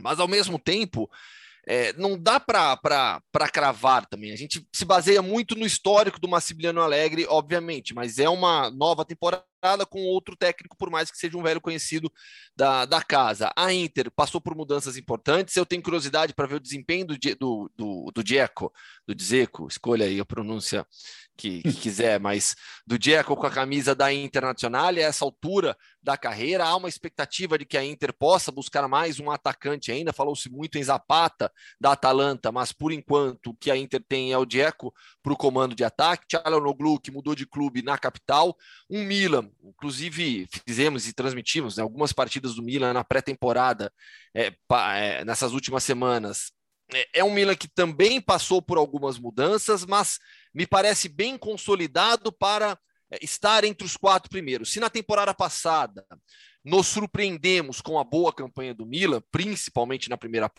Mas 0.01 0.19
ao 0.19 0.27
mesmo 0.27 0.57
tempo, 0.57 1.07
é, 1.67 1.93
não 1.93 2.17
dá 2.17 2.39
para 2.39 3.21
cravar 3.51 4.05
também. 4.05 4.31
A 4.31 4.37
gente 4.37 4.65
se 4.73 4.85
baseia 4.85 5.21
muito 5.21 5.55
no 5.55 5.65
histórico 5.65 6.19
do 6.19 6.27
Massimiliano 6.27 6.81
Alegre, 6.81 7.25
obviamente, 7.27 7.93
mas 7.93 8.19
é 8.19 8.29
uma 8.29 8.69
nova 8.71 9.05
temporada 9.05 9.43
com 9.85 10.01
outro 10.05 10.35
técnico, 10.35 10.77
por 10.77 10.89
mais 10.89 11.11
que 11.11 11.17
seja 11.17 11.37
um 11.37 11.43
velho 11.43 11.61
conhecido 11.61 12.11
da, 12.55 12.85
da 12.85 13.01
casa. 13.01 13.51
A 13.55 13.73
Inter 13.73 14.09
passou 14.11 14.39
por 14.39 14.55
mudanças 14.55 14.97
importantes. 14.97 15.55
Eu 15.55 15.65
tenho 15.65 15.81
curiosidade 15.81 16.33
para 16.33 16.47
ver 16.47 16.55
o 16.55 16.59
desempenho 16.59 17.05
do, 17.05 17.17
do, 17.17 17.71
do, 17.75 18.11
do 18.13 18.23
Dzeko, 18.23 18.71
do 19.07 19.15
Dzeko, 19.15 19.67
escolha 19.67 20.05
aí 20.05 20.19
a 20.19 20.25
pronúncia 20.25 20.85
que, 21.37 21.61
que 21.61 21.73
quiser, 21.73 22.19
mas 22.19 22.55
do 22.85 22.99
Dzeko 22.99 23.35
com 23.35 23.47
a 23.47 23.51
camisa 23.51 23.95
da 23.95 24.11
Internacional, 24.13 24.93
e 24.93 25.03
a 25.03 25.07
essa 25.07 25.23
altura 25.23 25.75
da 26.01 26.17
carreira, 26.17 26.65
há 26.65 26.75
uma 26.75 26.89
expectativa 26.89 27.57
de 27.57 27.65
que 27.65 27.77
a 27.77 27.83
Inter 27.83 28.13
possa 28.13 28.51
buscar 28.51 28.87
mais 28.87 29.19
um 29.19 29.29
atacante 29.29 29.91
ainda. 29.91 30.13
Falou-se 30.13 30.49
muito 30.49 30.77
em 30.77 30.83
Zapata 30.83 31.51
da 31.79 31.91
Atalanta, 31.91 32.51
mas 32.51 32.71
por 32.71 32.91
enquanto 32.91 33.47
o 33.47 33.55
que 33.55 33.69
a 33.69 33.77
Inter 33.77 34.03
tem 34.07 34.31
é 34.31 34.37
o 34.37 34.45
Dzeko 34.45 34.93
para 35.21 35.33
o 35.33 35.37
comando 35.37 35.75
de 35.75 35.83
ataque. 35.83 36.25
Tchalanoglu, 36.27 36.99
que 36.99 37.11
mudou 37.11 37.35
de 37.35 37.45
clube 37.45 37.81
na 37.81 37.97
capital. 37.97 38.55
Um 38.89 39.03
Milan, 39.03 39.48
inclusive 39.63 40.47
fizemos 40.65 41.07
e 41.07 41.13
transmitimos 41.13 41.77
né, 41.77 41.83
algumas 41.83 42.13
partidas 42.13 42.55
do 42.55 42.63
Milan 42.63 42.93
na 42.93 43.03
pré-temporada 43.03 43.91
é, 44.33 44.53
é, 44.95 45.25
nessas 45.25 45.53
últimas 45.53 45.83
semanas. 45.83 46.51
É, 46.93 47.19
é 47.19 47.23
um 47.23 47.33
Milan 47.33 47.55
que 47.55 47.67
também 47.67 48.19
passou 48.19 48.61
por 48.61 48.77
algumas 48.77 49.17
mudanças, 49.17 49.85
mas 49.85 50.19
me 50.53 50.65
parece 50.65 51.07
bem 51.07 51.37
consolidado 51.37 52.31
para 52.31 52.77
é, 53.11 53.23
estar 53.23 53.63
entre 53.63 53.85
os 53.85 53.95
quatro 53.95 54.29
primeiros. 54.29 54.71
Se 54.71 54.79
na 54.79 54.89
temporada 54.89 55.33
passada 55.33 56.05
nos 56.63 56.87
surpreendemos 56.87 57.81
com 57.81 57.99
a 57.99 58.03
boa 58.03 58.33
campanha 58.33 58.73
do 58.73 58.85
Milan, 58.85 59.21
principalmente 59.31 60.09
na 60.09 60.17
primeira 60.17 60.51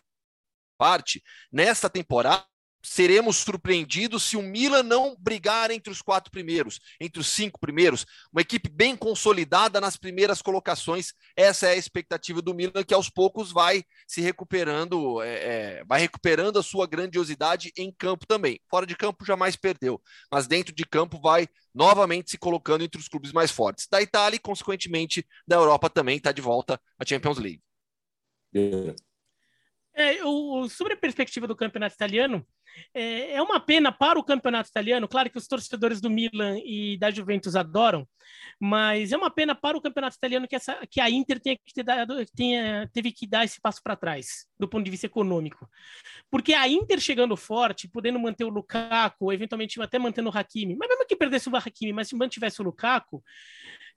parte, 0.78 1.22
nesta 1.52 1.90
temporada 1.90 2.49
seremos 2.82 3.36
surpreendidos 3.38 4.24
se 4.24 4.36
o 4.36 4.42
Milan 4.42 4.82
não 4.82 5.16
brigar 5.18 5.70
entre 5.70 5.92
os 5.92 6.00
quatro 6.00 6.30
primeiros, 6.30 6.80
entre 7.00 7.20
os 7.20 7.26
cinco 7.26 7.58
primeiros, 7.60 8.06
uma 8.32 8.40
equipe 8.40 8.68
bem 8.68 8.96
consolidada 8.96 9.80
nas 9.80 9.96
primeiras 9.96 10.40
colocações. 10.40 11.12
Essa 11.36 11.66
é 11.68 11.72
a 11.72 11.76
expectativa 11.76 12.40
do 12.40 12.54
Milan, 12.54 12.82
que 12.84 12.94
aos 12.94 13.10
poucos 13.10 13.52
vai 13.52 13.84
se 14.06 14.20
recuperando, 14.20 15.22
é, 15.22 15.28
é, 15.28 15.84
vai 15.84 16.00
recuperando 16.00 16.58
a 16.58 16.62
sua 16.62 16.86
grandiosidade 16.86 17.72
em 17.76 17.92
campo 17.92 18.26
também. 18.26 18.60
Fora 18.68 18.86
de 18.86 18.96
campo 18.96 19.24
jamais 19.24 19.56
perdeu, 19.56 20.00
mas 20.30 20.46
dentro 20.46 20.74
de 20.74 20.84
campo 20.84 21.20
vai 21.20 21.46
novamente 21.74 22.30
se 22.30 22.38
colocando 22.38 22.82
entre 22.82 23.00
os 23.00 23.08
clubes 23.08 23.32
mais 23.32 23.50
fortes 23.50 23.86
da 23.90 24.02
Itália 24.02 24.36
e, 24.36 24.40
consequentemente, 24.40 25.26
da 25.46 25.56
Europa 25.56 25.88
também 25.88 26.16
está 26.16 26.32
de 26.32 26.42
volta 26.42 26.80
à 26.98 27.04
Champions 27.06 27.38
League. 27.38 27.62
É. 28.54 29.09
É, 29.92 30.24
o, 30.24 30.68
sobre 30.68 30.94
a 30.94 30.96
perspectiva 30.96 31.46
do 31.46 31.56
campeonato 31.56 31.94
italiano, 31.94 32.46
é, 32.94 33.32
é, 33.32 33.42
uma 33.42 33.58
pena 33.58 33.90
para 33.90 34.18
o 34.18 34.24
campeonato 34.24 34.68
italiano. 34.68 35.08
Claro 35.08 35.30
que 35.30 35.38
os 35.38 35.48
torcedores 35.48 36.00
do 36.00 36.08
Milan 36.08 36.58
e 36.64 36.96
da 36.96 37.10
Juventus 37.10 37.56
adoram, 37.56 38.08
mas 38.58 39.10
é 39.12 39.16
uma 39.16 39.30
pena 39.30 39.54
para 39.54 39.76
o 39.76 39.80
campeonato 39.80 40.16
italiano 40.16 40.46
que, 40.46 40.54
essa, 40.54 40.78
que 40.88 41.00
a 41.00 41.10
Inter 41.10 41.40
tenha 41.40 41.56
que 41.56 41.74
ter 41.74 41.82
dado, 41.82 42.24
tenha, 42.36 42.88
teve 42.92 43.10
que 43.10 43.26
dar 43.26 43.44
esse 43.44 43.60
passo 43.60 43.82
para 43.82 43.96
trás, 43.96 44.46
do 44.58 44.68
ponto 44.68 44.84
de 44.84 44.90
vista 44.90 45.06
econômico. 45.06 45.68
Porque 46.30 46.54
a 46.54 46.68
Inter 46.68 47.00
chegando 47.00 47.36
forte, 47.36 47.88
podendo 47.88 48.18
manter 48.18 48.44
o 48.44 48.48
Lukaku, 48.48 49.32
eventualmente 49.32 49.80
até 49.82 49.98
mantendo 49.98 50.30
o 50.30 50.36
Hakimi, 50.36 50.76
mas 50.76 50.88
mesmo 50.88 51.06
que 51.06 51.16
perdesse 51.16 51.48
o 51.48 51.56
Hakimi, 51.56 51.92
mas 51.92 52.08
se 52.08 52.14
mantivesse 52.14 52.60
o 52.60 52.64
Lukaku, 52.64 53.22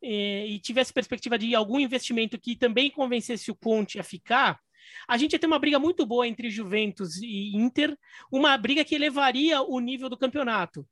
é, 0.01 0.47
e 0.47 0.59
tivesse 0.59 0.91
perspectiva 0.91 1.37
de 1.37 1.55
algum 1.55 1.79
investimento 1.79 2.37
que 2.37 2.55
também 2.55 2.89
convencesse 2.91 3.49
o 3.51 3.55
Conte 3.55 3.99
a 3.99 4.03
ficar, 4.03 4.59
a 5.07 5.17
gente 5.17 5.33
ia 5.33 5.39
ter 5.39 5.47
uma 5.47 5.59
briga 5.59 5.79
muito 5.79 6.05
boa 6.05 6.27
entre 6.27 6.49
Juventus 6.49 7.17
e 7.17 7.55
Inter, 7.55 7.97
uma 8.31 8.57
briga 8.57 8.83
que 8.83 8.95
elevaria 8.95 9.61
o 9.61 9.79
nível 9.79 10.09
do 10.09 10.17
campeonato, 10.17 10.87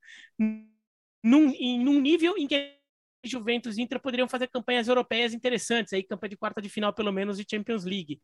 num, 1.24 1.50
em, 1.50 1.84
num 1.84 2.00
nível 2.00 2.38
em 2.38 2.48
que 2.48 2.81
Juventus 3.24 3.78
e 3.78 3.82
Inter 3.82 4.00
poderiam 4.00 4.28
fazer 4.28 4.48
campanhas 4.48 4.88
europeias 4.88 5.34
interessantes, 5.34 5.94
aí 5.94 6.04
campanha 6.04 6.30
de 6.32 6.38
quarta 6.38 6.62
de 6.62 6.70
final 6.70 6.94
pelo 6.94 7.12
menos 7.12 7.38
de 7.38 7.46
Champions 7.50 7.84
League. 7.84 8.22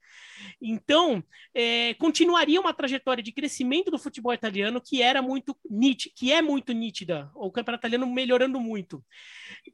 Então, 0.62 1.24
é, 1.54 1.94
continuaria 1.96 2.60
uma 2.60 2.74
trajetória 2.74 3.24
de 3.24 3.32
crescimento 3.32 3.92
do 3.92 4.00
futebol 4.00 4.34
italiano 4.34 4.82
que 4.82 5.02
era 5.02 5.22
muito 5.22 5.56
nítida, 5.70 6.14
que 6.16 6.32
é 6.32 6.42
muito 6.42 6.74
nítida, 6.74 7.32
o 7.36 7.52
campeonato 7.52 7.82
italiano 7.82 8.08
melhorando 8.12 8.60
muito. 8.60 9.04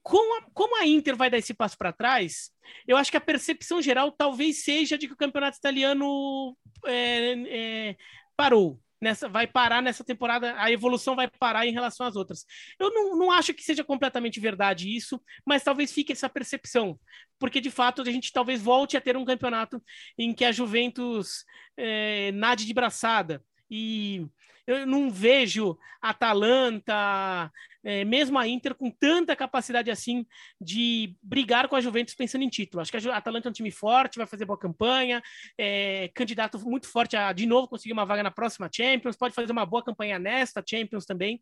Com 0.01 0.37
a, 0.37 0.45
como 0.53 0.77
a 0.79 0.85
Inter 0.85 1.15
vai 1.15 1.29
dar 1.29 1.37
esse 1.37 1.53
passo 1.53 1.77
para 1.77 1.93
trás, 1.93 2.51
eu 2.87 2.97
acho 2.97 3.11
que 3.11 3.17
a 3.17 3.21
percepção 3.21 3.81
geral 3.81 4.11
talvez 4.11 4.63
seja 4.63 4.97
de 4.97 5.07
que 5.07 5.13
o 5.13 5.17
campeonato 5.17 5.57
italiano 5.57 6.57
é, 6.85 7.89
é, 7.89 7.95
parou 8.35 8.79
nessa, 9.03 9.27
vai 9.29 9.45
parar 9.45 9.81
nessa 9.81 10.03
temporada, 10.03 10.55
a 10.57 10.71
evolução 10.71 11.15
vai 11.15 11.29
parar 11.29 11.67
em 11.67 11.73
relação 11.73 12.07
às 12.07 12.15
outras. 12.15 12.45
Eu 12.79 12.91
não, 12.91 13.17
não 13.17 13.31
acho 13.31 13.53
que 13.53 13.61
seja 13.61 13.83
completamente 13.83 14.39
verdade 14.39 14.89
isso, 14.95 15.21
mas 15.45 15.63
talvez 15.63 15.91
fique 15.91 16.13
essa 16.13 16.29
percepção, 16.29 16.99
porque 17.37 17.61
de 17.61 17.69
fato 17.69 18.01
a 18.01 18.05
gente 18.05 18.31
talvez 18.31 18.61
volte 18.61 18.97
a 18.97 19.01
ter 19.01 19.15
um 19.17 19.25
campeonato 19.25 19.83
em 20.17 20.33
que 20.33 20.45
a 20.45 20.51
Juventus 20.51 21.43
é, 21.77 22.31
nade 22.31 22.65
de 22.65 22.73
braçada. 22.73 23.43
E 23.69 24.25
eu 24.65 24.85
não 24.85 25.09
vejo 25.09 25.77
a 26.01 26.09
Atalanta, 26.09 27.51
é, 27.83 28.05
mesmo 28.05 28.37
a 28.39 28.47
Inter, 28.47 28.73
com 28.75 28.89
tanta 28.89 29.35
capacidade 29.35 29.91
assim 29.91 30.25
de 30.59 31.15
brigar 31.21 31.67
com 31.67 31.75
a 31.75 31.81
Juventus 31.81 32.15
pensando 32.15 32.43
em 32.43 32.49
título. 32.49 32.81
Acho 32.81 32.91
que 32.91 33.09
a 33.09 33.17
Atalanta 33.17 33.49
é 33.49 33.51
um 33.51 33.53
time 33.53 33.71
forte, 33.71 34.17
vai 34.17 34.27
fazer 34.27 34.45
boa 34.45 34.57
campanha, 34.57 35.21
é, 35.57 36.09
candidato 36.15 36.57
muito 36.59 36.87
forte 36.87 37.15
a 37.15 37.31
de 37.33 37.45
novo 37.45 37.67
conseguir 37.67 37.93
uma 37.93 38.05
vaga 38.05 38.23
na 38.23 38.31
próxima 38.31 38.69
Champions, 38.73 39.15
pode 39.15 39.33
fazer 39.33 39.51
uma 39.51 39.65
boa 39.65 39.83
campanha 39.83 40.17
nesta 40.17 40.63
Champions 40.65 41.05
também. 41.05 41.41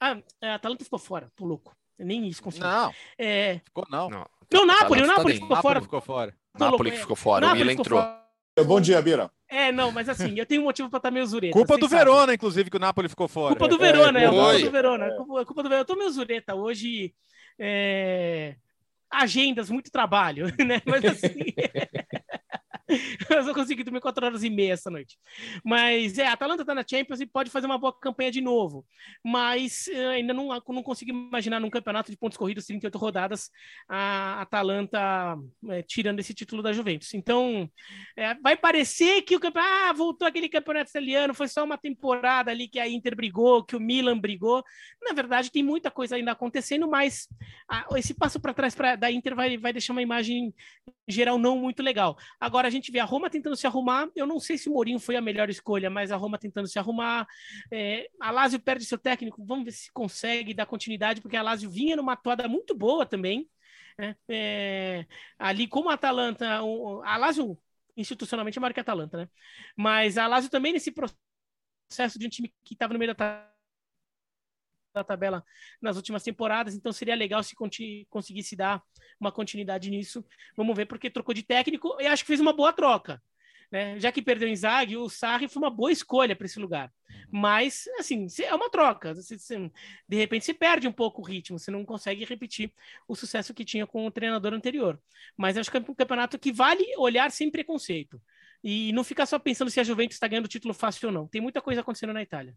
Ah, 0.00 0.18
a 0.42 0.54
Atalanta 0.54 0.84
ficou 0.84 0.98
fora, 0.98 1.30
tô 1.36 1.44
louco. 1.44 1.74
Nem 1.98 2.26
isso 2.26 2.42
conseguiu. 2.42 2.68
Não. 2.68 2.94
É... 3.18 3.60
Ficou 3.64 3.86
não. 3.90 4.08
Não, 4.08 4.26
não 4.52 4.66
Napoli, 4.66 5.02
o 5.02 5.06
Napoli 5.06 5.34
ficou 5.34 5.56
fora. 5.56 5.82
Ficou 5.82 6.00
fora. 6.00 6.34
Napoli 6.58 6.90
que 6.90 6.98
ficou 6.98 7.16
fora, 7.16 7.46
o 7.46 7.52
Milan 7.54 7.72
entrou. 7.72 8.00
Fora. 8.00 8.29
Bom 8.64 8.80
dia, 8.80 9.00
Bira. 9.00 9.30
É, 9.48 9.72
não, 9.72 9.90
mas 9.90 10.08
assim, 10.08 10.38
eu 10.38 10.46
tenho 10.46 10.62
um 10.62 10.64
motivo 10.64 10.88
para 10.88 10.98
estar 10.98 11.10
meio 11.10 11.26
zureta. 11.26 11.52
Culpa 11.52 11.76
do 11.76 11.88
sabem. 11.88 11.98
Verona, 11.98 12.34
inclusive, 12.34 12.70
que 12.70 12.76
o 12.76 12.80
Napoli 12.80 13.08
ficou 13.08 13.26
fora. 13.26 13.56
Culpa 13.56 13.68
do 13.68 13.78
Verona, 13.78 14.18
é, 14.18 14.22
é, 14.22 14.26
é 14.26 14.30
culpa 14.30 14.58
do 14.58 14.70
Verona. 14.70 15.04
É. 15.06 15.16
Culpa, 15.16 15.44
culpa, 15.46 15.62
do 15.62 15.68
Verona. 15.68 15.82
Eu 15.82 15.86
tô 15.86 15.96
meio 15.96 16.10
zureta 16.10 16.54
hoje. 16.54 17.12
É... 17.58 18.54
Agendas, 19.10 19.68
muito 19.68 19.90
trabalho, 19.90 20.46
né? 20.64 20.80
Mas 20.86 21.04
assim. 21.04 21.34
eu 23.30 23.44
só 23.44 23.54
consegui 23.54 23.84
dormir 23.84 24.00
4 24.00 24.24
horas 24.24 24.42
e 24.42 24.50
meia 24.50 24.72
essa 24.72 24.90
noite. 24.90 25.16
Mas 25.64 26.18
é, 26.18 26.26
a 26.26 26.32
Atalanta 26.32 26.62
está 26.62 26.74
na 26.74 26.84
Champions 26.88 27.20
e 27.20 27.26
pode 27.26 27.50
fazer 27.50 27.66
uma 27.66 27.78
boa 27.78 27.92
campanha 27.98 28.30
de 28.30 28.40
novo. 28.40 28.84
Mas 29.24 29.88
eh, 29.88 30.06
ainda 30.08 30.34
não, 30.34 30.48
não 30.48 30.82
consigo 30.82 31.10
imaginar 31.10 31.60
num 31.60 31.70
campeonato 31.70 32.10
de 32.10 32.16
pontos 32.16 32.36
corridos, 32.38 32.66
38 32.66 32.98
rodadas, 32.98 33.50
a 33.88 34.40
Atalanta 34.40 35.38
é, 35.68 35.82
tirando 35.82 36.20
esse 36.20 36.34
título 36.34 36.62
da 36.62 36.72
Juventus. 36.72 37.14
Então, 37.14 37.70
é, 38.16 38.34
vai 38.34 38.56
parecer 38.56 39.22
que 39.22 39.36
o 39.36 39.40
campeonato. 39.40 39.60
Ah, 39.60 39.92
voltou 39.92 40.26
aquele 40.26 40.48
campeonato 40.48 40.90
italiano, 40.90 41.34
foi 41.34 41.46
só 41.46 41.62
uma 41.64 41.76
temporada 41.76 42.50
ali 42.50 42.66
que 42.66 42.78
a 42.78 42.88
Inter 42.88 43.14
brigou, 43.14 43.64
que 43.64 43.76
o 43.76 43.80
Milan 43.80 44.18
brigou. 44.18 44.64
Na 45.02 45.12
verdade, 45.12 45.50
tem 45.50 45.62
muita 45.62 45.90
coisa 45.90 46.16
ainda 46.16 46.32
acontecendo, 46.32 46.88
mas 46.88 47.28
a, 47.68 47.86
esse 47.96 48.14
passo 48.14 48.40
para 48.40 48.54
trás 48.54 48.74
pra, 48.74 48.96
da 48.96 49.10
Inter 49.10 49.34
vai, 49.34 49.58
vai 49.58 49.72
deixar 49.72 49.92
uma 49.92 50.02
imagem 50.02 50.54
geral 51.08 51.38
não 51.38 51.58
muito 51.58 51.82
legal. 51.82 52.16
Agora, 52.38 52.68
a 52.68 52.70
gente 52.70 52.79
gente 52.80 52.92
vê 52.92 52.98
a 52.98 53.04
Roma 53.04 53.30
tentando 53.30 53.56
se 53.56 53.66
arrumar. 53.66 54.08
Eu 54.14 54.26
não 54.26 54.40
sei 54.40 54.58
se 54.58 54.68
o 54.68 54.72
Mourinho 54.72 54.98
foi 54.98 55.16
a 55.16 55.20
melhor 55.20 55.48
escolha, 55.48 55.88
mas 55.90 56.10
a 56.10 56.16
Roma 56.16 56.38
tentando 56.38 56.66
se 56.66 56.78
arrumar. 56.78 57.26
É, 57.70 58.08
a 58.20 58.30
Lazio 58.30 58.60
perde 58.60 58.84
seu 58.84 58.98
técnico. 58.98 59.44
Vamos 59.44 59.64
ver 59.64 59.72
se 59.72 59.92
consegue 59.92 60.54
dar 60.54 60.66
continuidade, 60.66 61.20
porque 61.20 61.36
a 61.36 61.42
Lazio 61.42 61.70
vinha 61.70 61.96
numa 61.96 62.16
toada 62.16 62.48
muito 62.48 62.74
boa 62.74 63.06
também. 63.06 63.48
Né? 63.98 64.16
É, 64.28 65.06
ali, 65.38 65.68
como 65.68 65.90
a 65.90 65.94
Atalanta, 65.94 66.60
a 67.04 67.16
Lazio 67.16 67.58
institucionalmente 67.96 68.58
é 68.58 68.60
maior 68.60 68.72
que 68.72 68.80
a 68.80 68.82
Atalanta, 68.82 69.16
né? 69.18 69.28
Mas 69.76 70.16
a 70.16 70.26
Lazio 70.26 70.50
também 70.50 70.72
nesse 70.72 70.90
processo 70.90 72.18
de 72.18 72.26
um 72.26 72.30
time 72.30 72.52
que 72.64 72.74
estava 72.74 72.92
no 72.92 72.98
meio 72.98 73.14
da 73.14 73.49
da 74.92 75.04
tabela 75.04 75.44
nas 75.80 75.96
últimas 75.96 76.22
temporadas, 76.22 76.74
então 76.74 76.92
seria 76.92 77.14
legal 77.14 77.42
se 77.42 77.54
conseguisse 78.08 78.56
dar 78.56 78.82
uma 79.18 79.30
continuidade 79.32 79.90
nisso. 79.90 80.24
Vamos 80.56 80.76
ver, 80.76 80.86
porque 80.86 81.10
trocou 81.10 81.34
de 81.34 81.42
técnico 81.42 81.96
e 82.00 82.06
acho 82.06 82.22
que 82.22 82.28
fez 82.28 82.40
uma 82.40 82.52
boa 82.52 82.72
troca. 82.72 83.22
Né? 83.70 84.00
Já 84.00 84.10
que 84.10 84.20
perdeu 84.20 84.48
o 84.48 84.50
Inzaghi, 84.50 84.96
o 84.96 85.08
Sarri 85.08 85.46
foi 85.46 85.62
uma 85.62 85.70
boa 85.70 85.92
escolha 85.92 86.34
para 86.34 86.46
esse 86.46 86.58
lugar. 86.58 86.92
Mas, 87.30 87.84
assim, 87.98 88.26
é 88.42 88.52
uma 88.52 88.68
troca. 88.68 89.14
Você, 89.14 89.38
você, 89.38 89.70
de 90.08 90.16
repente, 90.16 90.44
se 90.44 90.52
perde 90.52 90.88
um 90.88 90.92
pouco 90.92 91.22
o 91.22 91.24
ritmo, 91.24 91.58
você 91.58 91.70
não 91.70 91.84
consegue 91.84 92.24
repetir 92.24 92.72
o 93.06 93.14
sucesso 93.14 93.54
que 93.54 93.64
tinha 93.64 93.86
com 93.86 94.06
o 94.06 94.10
treinador 94.10 94.52
anterior. 94.52 95.00
Mas 95.36 95.56
acho 95.56 95.70
que 95.70 95.76
é 95.76 95.80
um 95.80 95.94
campeonato 95.94 96.38
que 96.38 96.52
vale 96.52 96.84
olhar 96.96 97.30
sem 97.30 97.48
preconceito. 97.48 98.20
E 98.62 98.92
não 98.92 99.04
ficar 99.04 99.24
só 99.24 99.38
pensando 99.38 99.70
se 99.70 99.78
a 99.78 99.84
Juventus 99.84 100.16
está 100.16 100.26
ganhando 100.26 100.48
título 100.48 100.74
fácil 100.74 101.08
ou 101.08 101.14
não. 101.14 101.28
Tem 101.28 101.40
muita 101.40 101.62
coisa 101.62 101.80
acontecendo 101.80 102.12
na 102.12 102.22
Itália. 102.22 102.54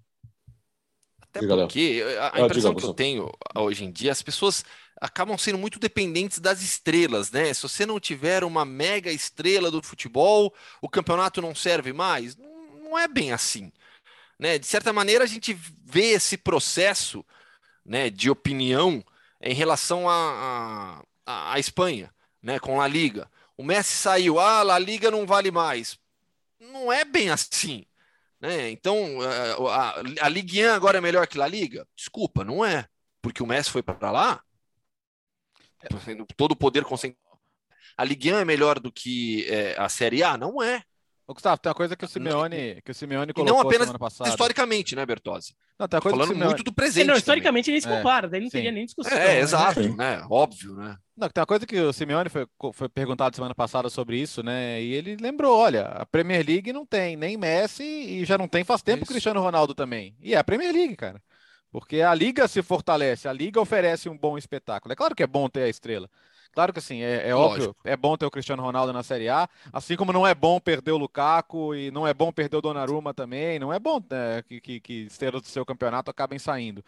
Até 1.34 1.40
diga 1.40 1.58
porque 1.58 2.04
a, 2.20 2.38
a 2.38 2.42
impressão 2.42 2.76
que 2.76 2.86
eu 2.86 2.94
tenho 2.94 3.32
hoje 3.56 3.84
em 3.86 3.92
dia, 3.92 4.12
as 4.12 4.22
pessoas 4.22 4.64
acabam 5.02 5.38
sendo 5.38 5.58
muito 5.58 5.80
dependentes 5.80 6.38
das 6.38 6.62
estrelas, 6.62 7.32
né? 7.32 7.52
Se 7.54 7.64
você 7.64 7.86
não 7.86 8.00
tiver 8.00 8.44
uma 8.44 8.64
mega 8.64 9.12
estrela 9.12 9.72
do 9.72 9.82
futebol, 9.82 10.54
o 10.80 10.88
campeonato 10.88 11.42
não 11.42 11.56
serve 11.56 11.92
mais. 11.92 12.36
Não, 12.38 12.80
não 12.84 13.00
é 13.00 13.08
bem 13.08 13.32
assim. 13.32 13.72
Né? 14.38 14.60
De 14.60 14.68
certa 14.68 14.94
maneira, 14.94 15.24
a 15.24 15.28
gente 15.28 15.58
vê 15.84 16.12
esse 16.12 16.38
processo 16.38 17.26
né, 17.86 18.10
de 18.10 18.30
opinião 18.30 19.04
em 19.42 19.54
relação 19.54 20.08
à 20.08 21.04
a, 21.26 21.32
a, 21.32 21.54
a, 21.54 21.60
Espanha, 21.60 22.14
né, 22.42 22.60
com 22.60 22.80
a 22.80 22.88
Liga. 22.88 23.30
O 23.58 23.64
Messi 23.64 23.94
saiu, 23.94 24.40
ah, 24.40 24.62
a 24.62 24.80
Liga 24.80 25.12
não 25.12 25.26
vale 25.26 25.52
mais. 25.52 25.98
Não 26.60 26.92
é 26.92 27.04
bem 27.04 27.30
assim. 27.30 27.86
Né? 28.44 28.72
Então, 28.72 29.22
a, 29.70 30.02
a 30.26 30.28
Ligue 30.28 30.68
1 30.68 30.74
agora 30.74 30.98
é 30.98 31.02
melhor 31.02 31.26
que 31.28 31.42
a 31.42 31.48
Liga? 31.48 31.88
Desculpa, 31.96 32.44
não 32.44 32.66
é. 32.66 32.86
Porque 33.22 33.42
o 33.42 33.48
Messi 33.48 33.70
foi 33.70 33.82
para 33.82 34.12
lá, 34.12 34.44
é. 35.82 35.88
todo 36.36 36.52
o 36.52 36.56
poder 36.56 36.84
concentrado. 36.84 37.40
A 37.96 38.04
Ligue 38.04 38.34
1 38.34 38.40
é 38.40 38.46
melhor 38.46 38.82
do 38.82 38.92
que 38.92 39.50
é, 39.50 39.80
a 39.80 39.88
Série 39.88 40.24
A? 40.24 40.38
Não 40.38 40.62
é. 40.62 40.84
Ô, 41.26 41.34
Gustavo, 41.34 41.58
tem 41.58 41.70
uma 41.70 41.76
coisa 41.76 41.96
que 41.96 42.04
o 42.04 42.08
Simeone, 42.08 42.82
que 42.84 42.92
o 42.92 42.94
Simeone 42.94 43.32
colocou 43.32 43.56
e 43.56 43.58
não 43.58 43.66
apenas 43.66 43.90
historicamente, 44.28 44.94
né, 44.94 45.06
Bertozzi? 45.06 45.56
Não, 45.80 45.88
tem 45.88 45.98
uma 45.98 46.02
coisa 46.02 46.18
Falando 46.18 46.34
Simeone... 46.34 46.50
muito 46.50 46.64
do 46.64 46.74
presente. 46.74 47.08
Não, 47.08 47.16
historicamente 47.16 47.66
também. 47.66 47.74
nem 47.76 47.82
se 47.82 47.88
é, 47.88 47.98
compara, 47.98 48.28
é, 48.28 48.30
daí 48.30 48.42
não 48.42 48.48
sim. 48.50 48.58
teria 48.58 48.72
nem 48.72 48.86
discussão. 48.86 49.18
É, 49.18 49.26
né? 49.26 49.40
exato, 49.40 49.96
né? 49.96 50.26
Óbvio, 50.30 50.76
né? 50.76 50.98
Não, 51.16 51.30
tem 51.30 51.40
uma 51.40 51.46
coisa 51.46 51.66
que 51.66 51.80
o 51.80 51.94
Simeone 51.94 52.30
foi, 52.30 52.46
foi 52.74 52.90
perguntado 52.90 53.36
semana 53.38 53.56
passada 53.56 53.90
sobre 53.90 54.18
isso, 54.20 54.44
né? 54.44 54.82
E 54.82 54.94
ele 54.94 55.16
lembrou: 55.16 55.58
olha, 55.58 55.86
a 55.86 56.06
Premier 56.06 56.46
League 56.46 56.74
não 56.74 56.86
tem 56.86 57.16
nem 57.16 57.38
Messi 57.38 57.84
e 57.84 58.26
já 58.26 58.38
não 58.38 58.48
tem 58.48 58.66
faz 58.66 58.82
tempo 58.82 59.06
o 59.06 59.08
Cristiano 59.08 59.40
Ronaldo 59.42 59.74
também. 59.74 60.18
E 60.20 60.34
é 60.34 60.38
a 60.38 60.44
Premier 60.44 60.74
League, 60.74 60.96
cara. 60.98 61.22
Porque 61.72 62.02
a 62.02 62.14
liga 62.14 62.48
se 62.48 62.62
fortalece, 62.62 63.28
a 63.28 63.34
liga 63.34 63.62
oferece 63.62 64.10
um 64.10 64.18
bom 64.18 64.38
espetáculo. 64.38 64.92
É 64.92 64.96
claro 64.96 65.16
que 65.16 65.24
é 65.24 65.28
bom 65.28 65.48
ter 65.48 65.64
a 65.64 65.70
estrela. 65.70 66.10
Claro 66.54 66.72
que 66.72 66.80
assim, 66.80 67.02
é, 67.02 67.30
é 67.30 67.36
óbvio, 67.36 67.76
é 67.84 67.98
bom 67.98 68.16
ter 68.16 68.26
o 68.28 68.32
Cristiano 68.32 68.62
Ronaldo 68.62 68.94
na 68.94 69.02
Série 69.02 69.28
A, 69.28 69.50
assim 69.72 69.96
como 69.96 70.14
não 70.14 70.26
é 70.26 70.36
bom 70.36 70.60
perder 70.60 70.92
o 70.92 70.98
Lukaku 70.98 71.74
e 71.74 71.90
não 71.90 72.06
é 72.06 72.14
bom 72.14 72.32
perder 72.32 72.58
o 72.58 72.62
Donnarumma 72.62 73.12
também, 73.12 73.58
não 73.58 73.74
é 73.74 73.80
bom 73.80 74.00
né, 74.10 74.44
que, 74.44 74.62
que, 74.62 74.80
que 74.80 74.94
estrelas 75.06 75.42
do 75.42 75.48
seu 75.48 75.66
campeonato 75.66 76.12
acabem 76.12 76.38
saindo. 76.38 76.84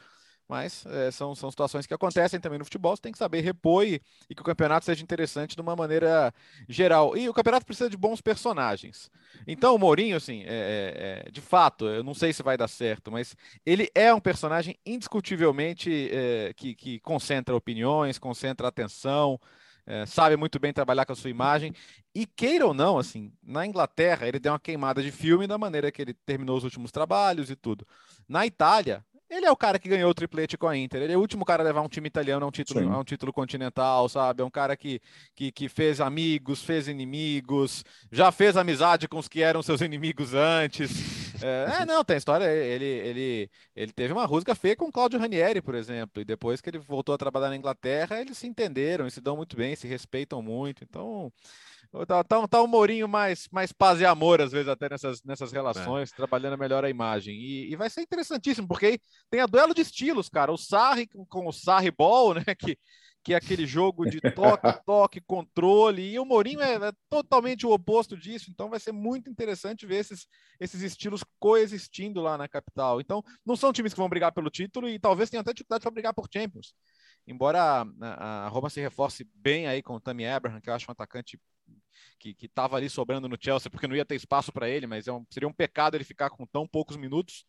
Mas 0.47 0.85
é, 0.85 1.09
são, 1.09 1.33
são 1.33 1.49
situações 1.49 1.87
que 1.87 1.93
acontecem 1.93 2.39
também 2.39 2.59
no 2.59 2.65
futebol. 2.65 2.95
Você 2.95 3.01
tem 3.01 3.11
que 3.11 3.17
saber 3.17 3.41
repor 3.41 3.83
e, 3.83 3.99
e, 4.29 4.35
que 4.35 4.41
o 4.41 4.45
campeonato 4.45 4.85
seja 4.85 5.01
interessante 5.01 5.55
de 5.55 5.61
uma 5.61 5.75
maneira 5.75 6.33
geral. 6.69 7.17
E 7.17 7.27
o 7.27 7.33
campeonato 7.33 7.65
precisa 7.65 7.89
de 7.89 7.97
bons 7.97 8.21
personagens. 8.21 9.09
Então, 9.47 9.73
o 9.73 9.79
Mourinho, 9.79 10.15
assim, 10.15 10.43
é, 10.43 11.23
é, 11.23 11.27
é 11.27 11.31
de 11.31 11.41
fato, 11.41 11.87
eu 11.87 12.03
não 12.03 12.13
sei 12.13 12.31
se 12.31 12.43
vai 12.43 12.55
dar 12.57 12.67
certo, 12.67 13.11
mas 13.11 13.35
ele 13.65 13.89
é 13.95 14.13
um 14.13 14.19
personagem 14.19 14.77
indiscutivelmente 14.85 16.09
é, 16.11 16.53
que, 16.55 16.75
que 16.75 16.99
concentra 16.99 17.55
opiniões, 17.55 18.19
concentra 18.19 18.67
atenção. 18.67 19.39
é, 19.87 20.05
sabe 20.05 20.35
muito 20.35 20.59
bem 20.59 20.73
trabalhar 20.73 21.05
com 21.05 21.13
a 21.13 21.15
sua 21.15 21.29
imagem. 21.29 21.73
E 22.13 22.25
queira 22.25 22.65
ou 22.67 22.73
não, 22.73 22.97
assim, 22.97 23.31
na 23.43 23.65
Inglaterra 23.65 24.27
ele 24.27 24.39
deu 24.39 24.51
uma 24.51 24.59
queimada 24.59 25.01
de 25.01 25.11
filme 25.11 25.47
da 25.47 25.57
maneira 25.57 25.91
que 25.91 26.01
ele 26.01 26.13
terminou 26.13 26.57
os 26.57 26.63
últimos 26.63 26.91
trabalhos 26.91 27.49
e 27.49 27.55
tudo. 27.55 27.85
Na 28.27 28.45
Itália, 28.45 29.03
ele 29.29 29.45
é 29.45 29.51
o 29.51 29.55
cara 29.55 29.79
que 29.79 29.89
ganhou 29.89 30.09
o 30.09 30.13
triplete 30.13 30.57
com 30.57 30.67
a 30.67 30.77
Inter. 30.77 31.01
Ele 31.01 31.13
é 31.13 31.17
o 31.17 31.19
último 31.19 31.43
cara 31.43 31.63
a 31.63 31.65
levar 31.65 31.81
um 31.81 31.87
time 31.87 32.07
italiano 32.07 32.45
a 32.45 32.47
um 32.47 32.51
título, 32.51 32.91
a 32.91 32.99
um 32.99 33.03
título 33.03 33.33
continental, 33.33 34.07
sabe? 34.07 34.41
É 34.41 34.45
um 34.45 34.51
cara 34.51 34.77
que, 34.77 35.01
que, 35.35 35.51
que 35.51 35.67
fez 35.67 35.99
amigos, 35.99 36.63
fez 36.63 36.87
inimigos, 36.87 37.83
já 38.11 38.31
fez 38.31 38.55
amizade 38.55 39.07
com 39.07 39.17
os 39.17 39.27
que 39.27 39.41
eram 39.41 39.63
seus 39.63 39.81
inimigos 39.81 40.33
antes. 40.33 41.35
É, 41.43 41.81
é 41.81 41.85
não, 41.85 42.03
tem 42.03 42.17
história. 42.17 42.45
Ele, 42.45 42.85
ele, 42.85 43.49
ele 43.75 43.91
teve 43.91 44.13
uma 44.13 44.25
rusga 44.25 44.53
feia 44.53 44.75
com 44.75 44.85
o 44.85 44.91
Claudio 44.91 45.19
Ranieri, 45.19 45.61
por 45.61 45.75
exemplo. 45.75 46.21
E 46.21 46.25
depois 46.25 46.61
que 46.61 46.69
ele 46.69 46.79
voltou 46.79 47.15
a 47.15 47.17
trabalhar 47.17 47.49
na 47.49 47.57
Inglaterra, 47.57 48.21
eles 48.21 48.37
se 48.37 48.47
entenderam, 48.47 49.09
se 49.09 49.21
dão 49.21 49.35
muito 49.35 49.55
bem, 49.55 49.75
se 49.75 49.87
respeitam 49.87 50.41
muito. 50.41 50.83
Então. 50.83 51.31
Tá, 52.07 52.23
tá, 52.23 52.47
tá 52.47 52.61
um 52.61 52.67
Mourinho 52.67 53.07
mais, 53.07 53.47
mais 53.51 53.71
paz 53.71 54.01
e 54.01 54.05
amor, 54.05 54.41
às 54.41 54.51
vezes, 54.51 54.67
até 54.67 54.89
nessas, 54.89 55.23
nessas 55.23 55.51
relações, 55.51 56.11
é. 56.11 56.15
trabalhando 56.15 56.57
melhor 56.57 56.83
a 56.83 56.89
imagem. 56.89 57.35
E, 57.35 57.71
e, 57.71 57.75
vai 57.75 57.89
ser 57.89 58.01
interessantíssimo, 58.01 58.67
porque 58.67 58.85
aí 58.87 58.99
tem 59.29 59.39
a 59.39 59.45
duelo 59.45 59.73
de 59.73 59.81
estilos, 59.81 60.27
cara. 60.27 60.51
O 60.51 60.57
Sarri 60.57 61.07
com 61.07 61.47
o 61.47 61.53
Sarri 61.53 61.91
Ball, 61.91 62.33
né? 62.33 62.43
Que, 62.57 62.77
que 63.25 63.33
é 63.33 63.37
aquele 63.37 63.65
jogo 63.65 64.05
de 64.05 64.21
toque, 64.21 64.61
toque, 64.85 65.21
controle. 65.21 66.11
E 66.11 66.19
o 66.19 66.25
Mourinho 66.25 66.61
é, 66.61 66.75
é, 66.75 66.91
totalmente 67.09 67.65
o 67.65 67.71
oposto 67.71 68.15
disso. 68.15 68.51
Então 68.51 68.69
vai 68.69 68.79
ser 68.79 68.91
muito 68.91 69.29
interessante 69.31 69.85
ver 69.87 69.97
esses, 69.97 70.27
esses 70.59 70.83
estilos 70.83 71.23
coexistindo 71.39 72.21
lá 72.21 72.37
na 72.37 72.47
capital. 72.47 73.01
Então, 73.01 73.23
não 73.43 73.55
são 73.55 73.73
times 73.73 73.93
que 73.93 73.99
vão 73.99 74.07
brigar 74.07 74.31
pelo 74.31 74.51
título 74.51 74.87
e 74.87 74.99
talvez 74.99 75.29
tenham 75.29 75.41
até 75.41 75.53
dificuldade 75.53 75.81
para 75.81 75.91
brigar 75.91 76.13
por 76.13 76.27
Champions. 76.31 76.75
Embora 77.27 77.83
a, 78.01 78.45
a 78.45 78.47
Roma 78.47 78.69
se 78.69 78.79
reforce 78.81 79.27
bem 79.33 79.67
aí 79.67 79.81
com 79.81 79.95
o 79.95 79.99
Tammy 79.99 80.27
Abraham, 80.27 80.61
que 80.61 80.69
eu 80.69 80.73
acho 80.73 80.85
um 80.89 80.91
atacante 80.91 81.39
que 82.19 82.35
estava 82.41 82.77
ali 82.77 82.89
sobrando 82.89 83.27
no 83.27 83.37
Chelsea, 83.39 83.69
porque 83.69 83.87
não 83.87 83.95
ia 83.95 84.05
ter 84.05 84.15
espaço 84.15 84.51
para 84.51 84.69
ele, 84.69 84.87
mas 84.87 85.07
é 85.07 85.11
um, 85.11 85.25
seria 85.29 85.47
um 85.47 85.53
pecado 85.53 85.95
ele 85.95 86.03
ficar 86.03 86.29
com 86.29 86.45
tão 86.45 86.67
poucos 86.67 86.97
minutos. 86.97 87.45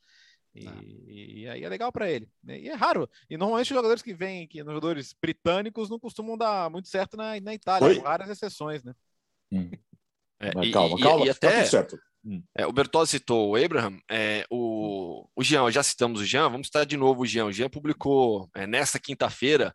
E, 0.54 0.66
ah. 0.66 0.82
e 1.08 1.48
aí 1.48 1.64
é 1.64 1.68
legal 1.68 1.92
para 1.92 2.10
ele. 2.10 2.28
Né? 2.42 2.60
E 2.60 2.68
é 2.68 2.74
raro. 2.74 3.08
E 3.28 3.36
normalmente 3.36 3.70
os 3.70 3.76
jogadores 3.76 4.02
que 4.02 4.14
vêm 4.14 4.44
aqui, 4.44 4.60
os 4.60 4.66
jogadores 4.66 5.14
britânicos, 5.20 5.90
não 5.90 5.98
costumam 5.98 6.36
dar 6.36 6.70
muito 6.70 6.88
certo 6.88 7.16
na, 7.16 7.38
na 7.40 7.54
Itália, 7.54 7.94
com 7.94 8.06
raras 8.06 8.30
exceções, 8.30 8.82
né? 8.82 8.94
Hum. 9.52 9.70
É, 10.38 10.50
e, 10.64 10.70
calma, 10.70 10.98
calma, 10.98 11.24
e, 11.24 11.28
e 11.28 11.30
até, 11.30 11.60
tá 11.62 11.64
certo. 11.64 11.98
Hum. 12.26 12.42
É, 12.56 12.66
o 12.66 12.72
Bertozzi 12.72 13.12
citou 13.12 13.50
o 13.50 13.56
Abraham, 13.56 13.98
é, 14.10 14.44
o, 14.50 15.28
o 15.36 15.44
Jean, 15.44 15.70
já 15.70 15.82
citamos 15.82 16.20
o 16.20 16.24
Jean, 16.24 16.48
vamos 16.48 16.66
citar 16.66 16.84
de 16.84 16.96
novo 16.96 17.22
o 17.22 17.26
Jean. 17.26 17.46
O 17.46 17.52
Jean 17.52 17.68
publicou 17.68 18.50
é, 18.54 18.66
nesta 18.66 18.98
quinta-feira 18.98 19.72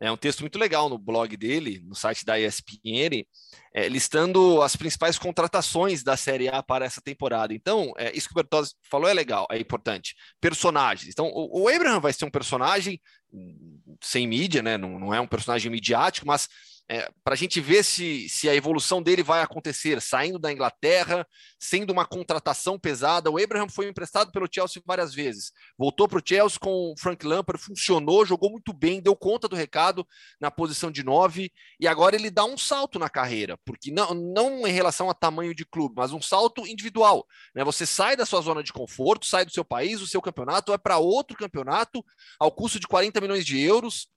é 0.00 0.10
um 0.10 0.16
texto 0.16 0.40
muito 0.40 0.58
legal 0.58 0.88
no 0.88 0.96
blog 0.96 1.36
dele, 1.36 1.82
no 1.84 1.94
site 1.94 2.24
da 2.24 2.40
ESPN, 2.40 3.26
é, 3.74 3.86
listando 3.86 4.62
as 4.62 4.74
principais 4.74 5.18
contratações 5.18 6.02
da 6.02 6.16
Série 6.16 6.48
A 6.48 6.62
para 6.62 6.86
essa 6.86 7.02
temporada. 7.02 7.52
Então, 7.52 7.92
é, 7.98 8.10
isso 8.16 8.26
que 8.26 8.32
o 8.32 8.36
Bertozzi 8.36 8.74
falou 8.82 9.10
é 9.10 9.12
legal, 9.12 9.46
é 9.50 9.58
importante. 9.58 10.14
Personagens. 10.40 11.10
Então, 11.12 11.26
o, 11.26 11.64
o 11.64 11.68
Abraham 11.68 12.00
vai 12.00 12.14
ser 12.14 12.24
um 12.24 12.30
personagem 12.30 12.98
hum, 13.30 13.78
sem 14.02 14.26
mídia, 14.26 14.62
né? 14.62 14.78
Não, 14.78 14.98
não 14.98 15.12
é 15.12 15.20
um 15.20 15.26
personagem 15.26 15.70
midiático, 15.70 16.26
mas 16.26 16.48
é, 16.90 17.08
para 17.22 17.34
a 17.34 17.36
gente 17.36 17.60
ver 17.60 17.84
se, 17.84 18.28
se 18.28 18.48
a 18.48 18.54
evolução 18.54 19.00
dele 19.00 19.22
vai 19.22 19.42
acontecer, 19.42 20.02
saindo 20.02 20.40
da 20.40 20.52
Inglaterra, 20.52 21.24
sendo 21.56 21.92
uma 21.92 22.04
contratação 22.04 22.76
pesada. 22.76 23.30
O 23.30 23.40
Abraham 23.40 23.68
foi 23.68 23.88
emprestado 23.88 24.32
pelo 24.32 24.48
Chelsea 24.52 24.82
várias 24.84 25.14
vezes, 25.14 25.52
voltou 25.78 26.08
para 26.08 26.18
o 26.18 26.22
Chelsea 26.24 26.58
com 26.58 26.90
o 26.90 26.94
Frank 26.98 27.24
Lampard, 27.24 27.62
funcionou, 27.62 28.26
jogou 28.26 28.50
muito 28.50 28.72
bem, 28.72 29.00
deu 29.00 29.14
conta 29.14 29.46
do 29.46 29.54
recado 29.54 30.04
na 30.40 30.50
posição 30.50 30.90
de 30.90 31.04
nove, 31.04 31.52
e 31.78 31.86
agora 31.86 32.16
ele 32.16 32.28
dá 32.28 32.44
um 32.44 32.58
salto 32.58 32.98
na 32.98 33.08
carreira, 33.08 33.56
porque 33.64 33.92
não, 33.92 34.12
não 34.12 34.66
em 34.66 34.72
relação 34.72 35.08
a 35.08 35.14
tamanho 35.14 35.54
de 35.54 35.64
clube, 35.64 35.94
mas 35.96 36.12
um 36.12 36.20
salto 36.20 36.66
individual. 36.66 37.24
Né? 37.54 37.62
Você 37.62 37.86
sai 37.86 38.16
da 38.16 38.26
sua 38.26 38.40
zona 38.40 38.64
de 38.64 38.72
conforto, 38.72 39.26
sai 39.26 39.44
do 39.44 39.52
seu 39.52 39.64
país, 39.64 40.00
o 40.00 40.08
seu 40.08 40.20
campeonato, 40.20 40.72
vai 40.72 40.78
para 40.78 40.98
outro 40.98 41.36
campeonato 41.36 42.04
ao 42.36 42.50
custo 42.50 42.80
de 42.80 42.88
40 42.88 43.20
milhões 43.20 43.46
de 43.46 43.60
euros 43.60 44.08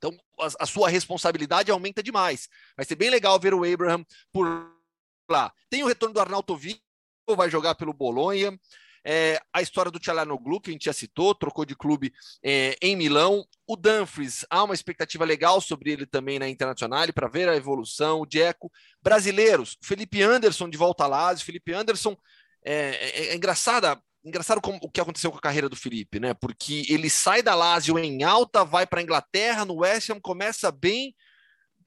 então, 0.00 0.18
a, 0.40 0.64
a, 0.64 0.66
sua 0.66 0.88
responsabilidade 0.88 1.70
aumenta 1.70 2.02
demais. 2.02 2.48
Vai 2.74 2.86
ser 2.86 2.94
bem 2.94 3.10
legal 3.10 3.38
ver 3.38 3.52
o 3.52 3.70
Abraham 3.70 4.02
por 4.32 4.72
lá. 5.30 5.52
Tem 5.68 5.82
o 5.82 5.86
retorno 5.86 6.14
do 6.14 6.20
Arnautovic, 6.20 6.80
vai 7.36 7.50
jogar 7.50 7.74
pelo 7.74 7.92
Bolonha. 7.92 8.58
É, 9.04 9.40
a 9.52 9.62
história 9.62 9.90
do 9.90 9.98
Tchalanoglu, 9.98 10.60
que 10.60 10.70
a 10.70 10.72
gente 10.72 10.86
já 10.86 10.92
citou, 10.92 11.34
trocou 11.34 11.64
de 11.64 11.76
clube 11.76 12.12
é, 12.42 12.76
em 12.80 12.96
Milão. 12.96 13.44
O 13.66 13.76
Dumfries, 13.76 14.44
há 14.48 14.64
uma 14.64 14.74
expectativa 14.74 15.24
legal 15.24 15.60
sobre 15.60 15.92
ele 15.92 16.06
também 16.06 16.38
na 16.38 16.48
Internacional, 16.48 17.12
para 17.12 17.28
ver 17.28 17.48
a 17.48 17.56
evolução. 17.56 18.22
O 18.22 18.26
Dzeko. 18.26 18.72
Brasileiros, 19.02 19.76
Felipe 19.82 20.22
Anderson 20.22 20.68
de 20.68 20.78
volta 20.78 21.04
a 21.04 21.06
Lazio. 21.06 21.44
Felipe 21.44 21.72
Anderson, 21.74 22.16
é, 22.64 22.74
é, 22.74 23.26
é 23.28 23.36
engraçada 23.36 24.00
engraçado 24.24 24.60
como, 24.60 24.78
o 24.82 24.90
que 24.90 25.00
aconteceu 25.00 25.30
com 25.30 25.38
a 25.38 25.42
carreira 25.42 25.68
do 25.68 25.76
Felipe, 25.76 26.20
né? 26.20 26.34
Porque 26.34 26.84
ele 26.88 27.08
sai 27.08 27.42
da 27.42 27.54
Lazio 27.54 27.98
em 27.98 28.22
alta, 28.22 28.64
vai 28.64 28.86
para 28.86 29.00
a 29.00 29.02
Inglaterra, 29.02 29.64
no 29.64 29.80
West 29.80 30.10
Ham, 30.10 30.20
começa 30.20 30.70
bem, 30.70 31.14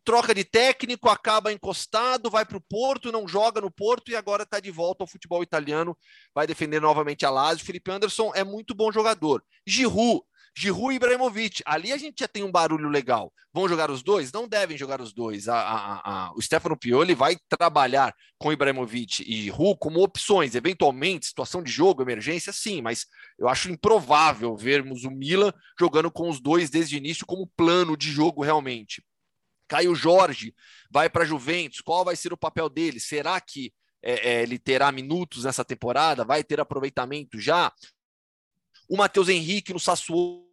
troca 0.03 0.33
de 0.33 0.43
técnico, 0.43 1.09
acaba 1.09 1.51
encostado, 1.51 2.29
vai 2.29 2.45
para 2.45 2.57
o 2.57 2.61
Porto, 2.61 3.11
não 3.11 3.27
joga 3.27 3.61
no 3.61 3.71
Porto 3.71 4.11
e 4.11 4.15
agora 4.15 4.43
está 4.43 4.59
de 4.59 4.71
volta 4.71 5.03
ao 5.03 5.07
futebol 5.07 5.41
italiano, 5.43 5.97
vai 6.33 6.45
defender 6.45 6.81
novamente 6.81 7.25
a 7.25 7.29
Lazio. 7.29 7.65
Felipe 7.65 7.91
Anderson 7.91 8.31
é 8.35 8.43
muito 8.43 8.75
bom 8.75 8.91
jogador. 8.91 9.43
Giroud 9.65 10.21
Giroud 10.55 10.93
e 10.93 10.95
Ibrahimovic. 10.97 11.61
Ali 11.65 11.91
a 11.91 11.97
gente 11.97 12.19
já 12.19 12.27
tem 12.27 12.43
um 12.43 12.51
barulho 12.51 12.89
legal. 12.89 13.33
Vão 13.51 13.67
jogar 13.67 13.89
os 13.89 14.03
dois? 14.03 14.31
Não 14.31 14.47
devem 14.47 14.77
jogar 14.77 15.01
os 15.01 15.13
dois. 15.13 15.47
A, 15.47 15.59
a, 15.59 16.01
a, 16.03 16.33
o 16.33 16.41
Stefano 16.41 16.77
Pioli 16.77 17.15
vai 17.15 17.37
trabalhar 17.49 18.13
com 18.37 18.51
Ibrahimovic 18.51 19.23
e 19.23 19.43
Giroud 19.43 19.77
como 19.79 20.03
opções. 20.03 20.55
Eventualmente, 20.55 21.25
situação 21.25 21.63
de 21.63 21.71
jogo, 21.71 22.01
emergência, 22.01 22.53
sim, 22.53 22.81
mas 22.81 23.05
eu 23.37 23.47
acho 23.47 23.71
improvável 23.71 24.55
vermos 24.55 25.03
o 25.03 25.11
Milan 25.11 25.51
jogando 25.79 26.11
com 26.11 26.29
os 26.29 26.39
dois 26.39 26.69
desde 26.69 26.95
o 26.95 26.97
início 26.97 27.25
como 27.25 27.47
plano 27.55 27.97
de 27.97 28.11
jogo 28.11 28.43
realmente. 28.43 29.03
Caio 29.67 29.95
Jorge 29.95 30.53
vai 30.91 31.09
para 31.09 31.23
a 31.23 31.25
Juventus. 31.25 31.81
Qual 31.81 32.05
vai 32.05 32.15
ser 32.15 32.31
o 32.31 32.37
papel 32.37 32.69
dele? 32.69 32.99
Será 32.99 33.41
que 33.41 33.73
é, 34.03 34.29
é, 34.29 34.43
ele 34.43 34.59
terá 34.59 34.91
minutos 34.91 35.45
nessa 35.45 35.65
temporada? 35.65 36.25
Vai 36.25 36.43
ter 36.43 36.59
aproveitamento 36.59 37.39
já? 37.39 37.71
O 38.89 38.97
Matheus 38.97 39.29
Henrique 39.29 39.73
no 39.73 39.79
Sassuolo 39.79 40.45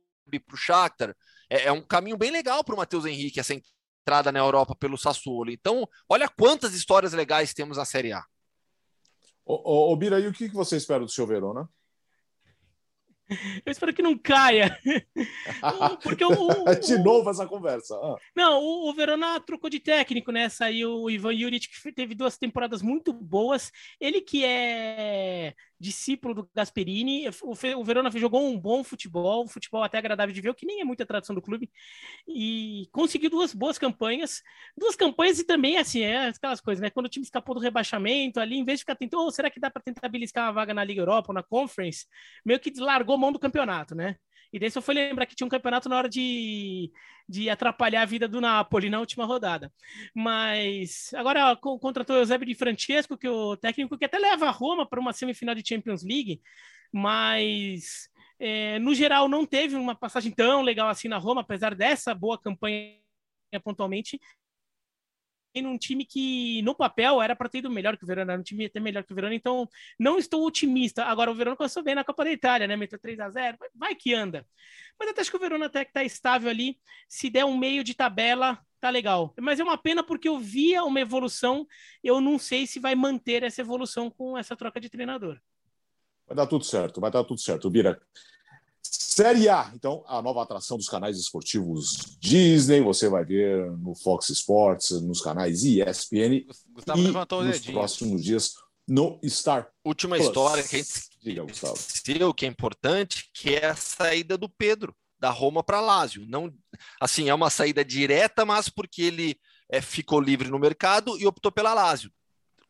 para 0.47 0.55
o 0.55 0.59
Shakhtar. 0.59 1.17
É, 1.49 1.65
é, 1.65 1.73
um 1.73 1.83
caminho 1.83 2.17
bem 2.17 2.31
legal 2.31 2.63
para 2.63 2.75
o 2.75 2.79
Matheus 2.79 3.05
Henrique, 3.05 3.41
essa 3.41 3.55
entrada 3.55 4.31
na 4.31 4.39
Europa 4.39 4.75
pelo 4.75 4.97
Sassuolo. 4.97 5.51
Então, 5.51 5.89
olha 6.09 6.29
quantas 6.29 6.75
histórias 6.75 7.13
legais 7.13 7.53
temos 7.53 7.77
na 7.77 7.85
Série 7.85 8.13
A. 8.13 8.25
Ô, 9.45 9.55
ô, 9.55 9.93
ô 9.93 9.97
Bira, 9.97 10.21
e 10.21 10.29
o 10.29 10.33
que 10.33 10.49
você 10.49 10.77
espera 10.77 11.01
do 11.01 11.09
seu 11.11 11.27
Verona? 11.27 11.69
Eu 13.65 13.71
espero 13.71 13.95
que 13.95 14.03
não 14.03 14.19
caia. 14.19 14.77
Porque 16.03 16.25
o, 16.25 16.31
o, 16.31 16.75
de 16.75 16.99
novo 16.99 17.31
essa 17.31 17.47
conversa. 17.47 17.95
Ah. 17.95 18.17
Não, 18.35 18.61
o, 18.61 18.91
o, 18.91 18.95
Verona 18.95 19.39
trocou 19.41 19.71
de 19.71 19.79
técnico, 19.79 20.33
né? 20.33 20.49
Saiu 20.49 21.03
o 21.03 21.11
Ivan 21.11 21.37
Juric, 21.37 21.69
que 21.69 21.93
teve 21.93 22.15
duas 22.15 22.37
temporadas 22.37 22.83
muito 22.83 23.13
boas. 23.13 23.71
Ele 24.01 24.21
que 24.21 24.45
é 24.45 25.55
discípulo 25.81 26.35
do 26.35 26.51
Gasperini. 26.55 27.25
O, 27.43 27.85
Verona 27.85 28.11
jogou 28.11 28.47
um 28.47 28.59
bom 28.59 28.85
futebol, 28.85 29.45
um 29.45 29.49
futebol 29.49 29.83
até 29.83 29.99
agradável 29.99 30.35
de 30.35 30.41
ver, 30.41 30.51
o 30.51 30.55
que 30.55 30.67
nem 30.67 30.81
é 30.81 30.85
muita 30.85 31.07
tradição 31.07 31.35
do 31.35 31.41
clube, 31.41 31.71
e 32.29 32.89
conseguiu 32.93 33.31
duas 33.31 33.55
boas 33.55 33.79
campanhas. 33.79 34.43
Duas 34.77 34.95
campanhas 34.95 35.39
e 35.39 35.45
também, 35.45 35.79
assim, 35.79 36.03
é 36.03 36.29
aquelas 36.29 36.61
coisas, 36.61 36.83
né? 36.83 36.91
Quando 36.91 37.07
o 37.07 37.09
time 37.09 37.25
escapou 37.25 37.55
do 37.55 37.61
rebaixamento 37.61 38.39
ali, 38.39 38.57
em 38.57 38.65
vez 38.65 38.81
de 38.81 38.83
ficar 38.83 38.95
tentando, 38.97 39.25
oh, 39.25 39.31
será 39.31 39.51
que 39.51 39.59
dá 39.59 39.71
para 39.71 39.83
tentar 39.83 40.09
beliscar 40.09 40.47
uma 40.47 40.53
vaga 40.53 40.75
na 40.75 40.85
Liga 40.85 41.01
Europa 41.01 41.31
ou 41.31 41.35
na 41.35 41.43
Conference? 41.43 42.07
Meio 42.45 42.61
que 42.61 42.73
largou 42.79 43.17
mão 43.17 43.33
do 43.33 43.39
campeonato, 43.39 43.95
né? 43.95 44.17
E 44.53 44.59
daí 44.59 44.71
só 44.71 44.83
foi 44.83 44.95
lembrar 44.95 45.27
que 45.27 45.35
tinha 45.35 45.47
um 45.47 45.51
campeonato 45.51 45.89
na 45.89 45.97
hora 45.97 46.09
de, 46.09 46.91
de 47.29 47.49
atrapalhar 47.49 48.03
a 48.03 48.07
vida 48.07 48.27
do 48.27 48.41
Napoli 48.41 48.91
na 48.91 48.99
última 48.99 49.25
rodada. 49.25 49.73
Mas 50.15 51.15
agora 51.15 51.55
contratou 51.57 52.17
o 52.17 52.19
Eusébio 52.19 52.47
de 52.47 52.57
Francesco, 52.57 53.17
que 53.17 53.29
é 53.29 53.31
o 53.31 53.57
técnico 53.57 53.97
que 53.97 54.05
até 54.05 54.19
leva 54.19 54.49
a 54.49 54.51
Roma 54.51 54.89
para 54.89 55.01
uma 55.01 55.13
semifinal 55.13 55.55
de 55.55 55.63
Champions 55.71 56.03
League, 56.03 56.41
mas 56.93 58.09
é, 58.39 58.79
no 58.79 58.95
geral 58.95 59.29
não 59.29 59.47
teve 59.47 59.77
uma 59.77 59.95
passagem 59.95 60.33
tão 60.33 60.63
legal 60.63 60.89
assim 60.89 61.09
na 61.09 61.19
Roma, 61.19 61.43
apesar 61.43 61.75
dessa 61.75 62.15
boa 62.15 62.39
campanha 62.39 62.99
pontualmente 63.65 64.21
num 65.61 65.77
time 65.77 66.05
que, 66.05 66.63
no 66.63 66.75
papel, 66.77 67.21
era 67.21 67.35
para 67.35 67.49
ter 67.49 67.59
ido 67.59 67.71
melhor 67.71 67.97
que 67.97 68.05
o 68.05 68.07
Verona, 68.07 68.35
era 68.35 68.41
um 68.41 68.45
time 68.45 68.67
até 68.67 68.79
melhor 68.79 69.03
que 69.03 69.13
o 69.13 69.17
Verona, 69.17 69.35
então 69.35 69.69
não 69.99 70.17
estou 70.19 70.47
otimista. 70.47 71.05
Agora, 71.05 71.31
o 71.31 71.35
Verona 71.35 71.57
começou 71.57 71.83
bem 71.83 71.97
na 71.97 72.05
Copa 72.05 72.23
da 72.23 72.31
Itália, 72.31 72.69
né? 72.69 72.77
Meteu 72.77 72.99
3 73.01 73.19
a 73.19 73.31
0 73.31 73.59
vai 73.75 73.97
que 73.97 74.15
anda. 74.15 74.47
Mas 74.99 75.09
até 75.09 75.23
acho 75.23 75.31
que 75.31 75.37
o 75.37 75.41
Verona 75.41 75.67
até 75.67 75.85
que 75.85 75.93
tá 75.93 76.05
estável 76.05 76.49
ali. 76.49 76.79
Se 77.09 77.29
der 77.29 77.45
um 77.45 77.59
meio 77.59 77.83
de 77.83 77.95
tabela, 77.95 78.61
tá 78.81 78.91
legal. 78.91 79.35
Mas 79.41 79.59
é 79.59 79.65
uma 79.65 79.79
pena 79.79 80.05
porque 80.05 80.29
eu 80.29 80.39
via 80.39 80.85
uma 80.85 81.01
evolução, 81.01 81.67
eu 82.05 82.21
não 82.21 82.39
sei 82.39 82.67
se 82.67 82.79
vai 82.79 82.95
manter 82.95 83.43
essa 83.43 83.61
evolução 83.61 84.09
com 84.11 84.39
essa 84.39 84.57
troca 84.57 84.81
de 84.81 84.89
treinador. 84.89 85.41
Vai 86.31 86.37
dar 86.37 86.47
tudo 86.47 86.65
certo, 86.65 87.01
vai 87.01 87.11
dar 87.11 87.25
tudo 87.25 87.41
certo, 87.41 87.69
Bira. 87.69 88.01
Série 88.81 89.49
A, 89.49 89.73
então, 89.75 90.05
a 90.07 90.23
nova 90.23 90.41
atração 90.41 90.77
dos 90.77 90.89
canais 90.89 91.19
esportivos 91.19 92.17
Disney, 92.21 92.81
você 92.81 93.09
vai 93.09 93.25
ver 93.25 93.69
no 93.79 93.97
Fox 93.97 94.31
Sports, 94.31 94.93
nos 95.03 95.21
canais 95.21 95.65
ESPN 95.65 96.47
Gustavo 96.73 97.01
e 97.01 97.03
levantou 97.03 97.43
nos 97.43 97.55
dedinho. 97.55 97.75
próximos 97.75 98.23
dias 98.23 98.55
no 98.87 99.19
Star. 99.25 99.69
Última 99.85 100.15
Plus. 100.15 100.29
história 100.29 100.63
que 100.63 100.77
a 100.77 100.79
gente 100.79 101.11
Diga, 101.21 101.43
Gustavo. 101.43 102.35
que 102.35 102.47
é 102.47 102.49
importante, 102.49 103.29
que 103.35 103.57
é 103.57 103.67
a 103.67 103.75
saída 103.75 104.39
do 104.39 104.49
Pedro 104.49 104.95
da 105.19 105.31
Roma 105.31 105.65
para 105.65 105.81
Lazio. 105.81 106.25
Não, 106.29 106.55
assim, 107.01 107.29
é 107.29 107.35
uma 107.35 107.51
saída 107.51 107.85
direta, 107.85 108.47
mas 108.47 108.69
porque 108.69 109.03
ele 109.03 109.37
é, 109.69 109.81
ficou 109.83 110.21
livre 110.21 110.49
no 110.49 110.61
mercado 110.61 111.19
e 111.19 111.27
optou 111.27 111.51
pela 111.51 111.75
Lazio. 111.75 112.13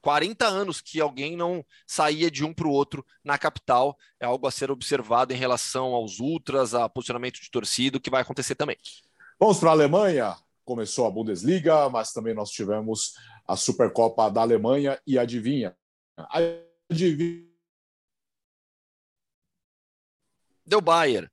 40 0.01 0.47
anos 0.47 0.81
que 0.81 1.01
alguém 1.01 1.37
não 1.37 1.65
saía 1.87 2.31
de 2.31 2.45
um 2.45 2.53
para 2.53 2.67
o 2.67 2.73
outro 2.73 3.05
na 3.23 3.39
capital. 3.39 3.97
É 4.19 4.27
algo 4.27 4.47
a 4.47 4.51
ser 4.51 4.71
observado 4.71 5.33
em 5.33 5.37
relação 5.37 5.95
aos 5.95 6.21
ultras, 6.21 6.75
a 6.75 6.89
posicionamento 6.89 7.41
de 7.41 7.51
torcida, 7.51 8.01
que 8.01 8.11
vai 8.11 8.23
acontecer 8.23 8.55
também. 8.55 8.77
Vamos 9.39 9.59
para 9.59 9.71
a 9.71 9.73
Alemanha. 9.73 10.37
Começou 10.65 11.07
a 11.07 11.11
Bundesliga, 11.11 11.89
mas 11.89 12.13
também 12.13 12.35
nós 12.35 12.51
tivemos 12.51 13.15
a 13.47 13.57
Supercopa 13.57 14.31
da 14.31 14.43
Alemanha 14.43 15.01
e 15.07 15.19
adivinha? 15.19 15.75
Adivinha? 16.89 17.51
Deu 20.65 20.81
Bayern. 20.81 21.29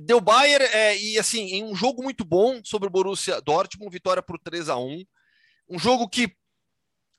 Deu 0.00 0.20
Bayern 0.20 0.64
é, 0.64 0.96
e 0.96 1.18
assim, 1.18 1.42
em 1.54 1.64
um 1.64 1.74
jogo 1.74 2.02
muito 2.02 2.24
bom 2.24 2.60
sobre 2.64 2.88
o 2.88 2.90
Borussia 2.90 3.40
Dortmund, 3.40 3.92
vitória 3.92 4.22
por 4.22 4.38
3 4.38 4.68
a 4.68 4.76
1 4.76 5.04
Um 5.68 5.78
jogo 5.78 6.08
que 6.08 6.34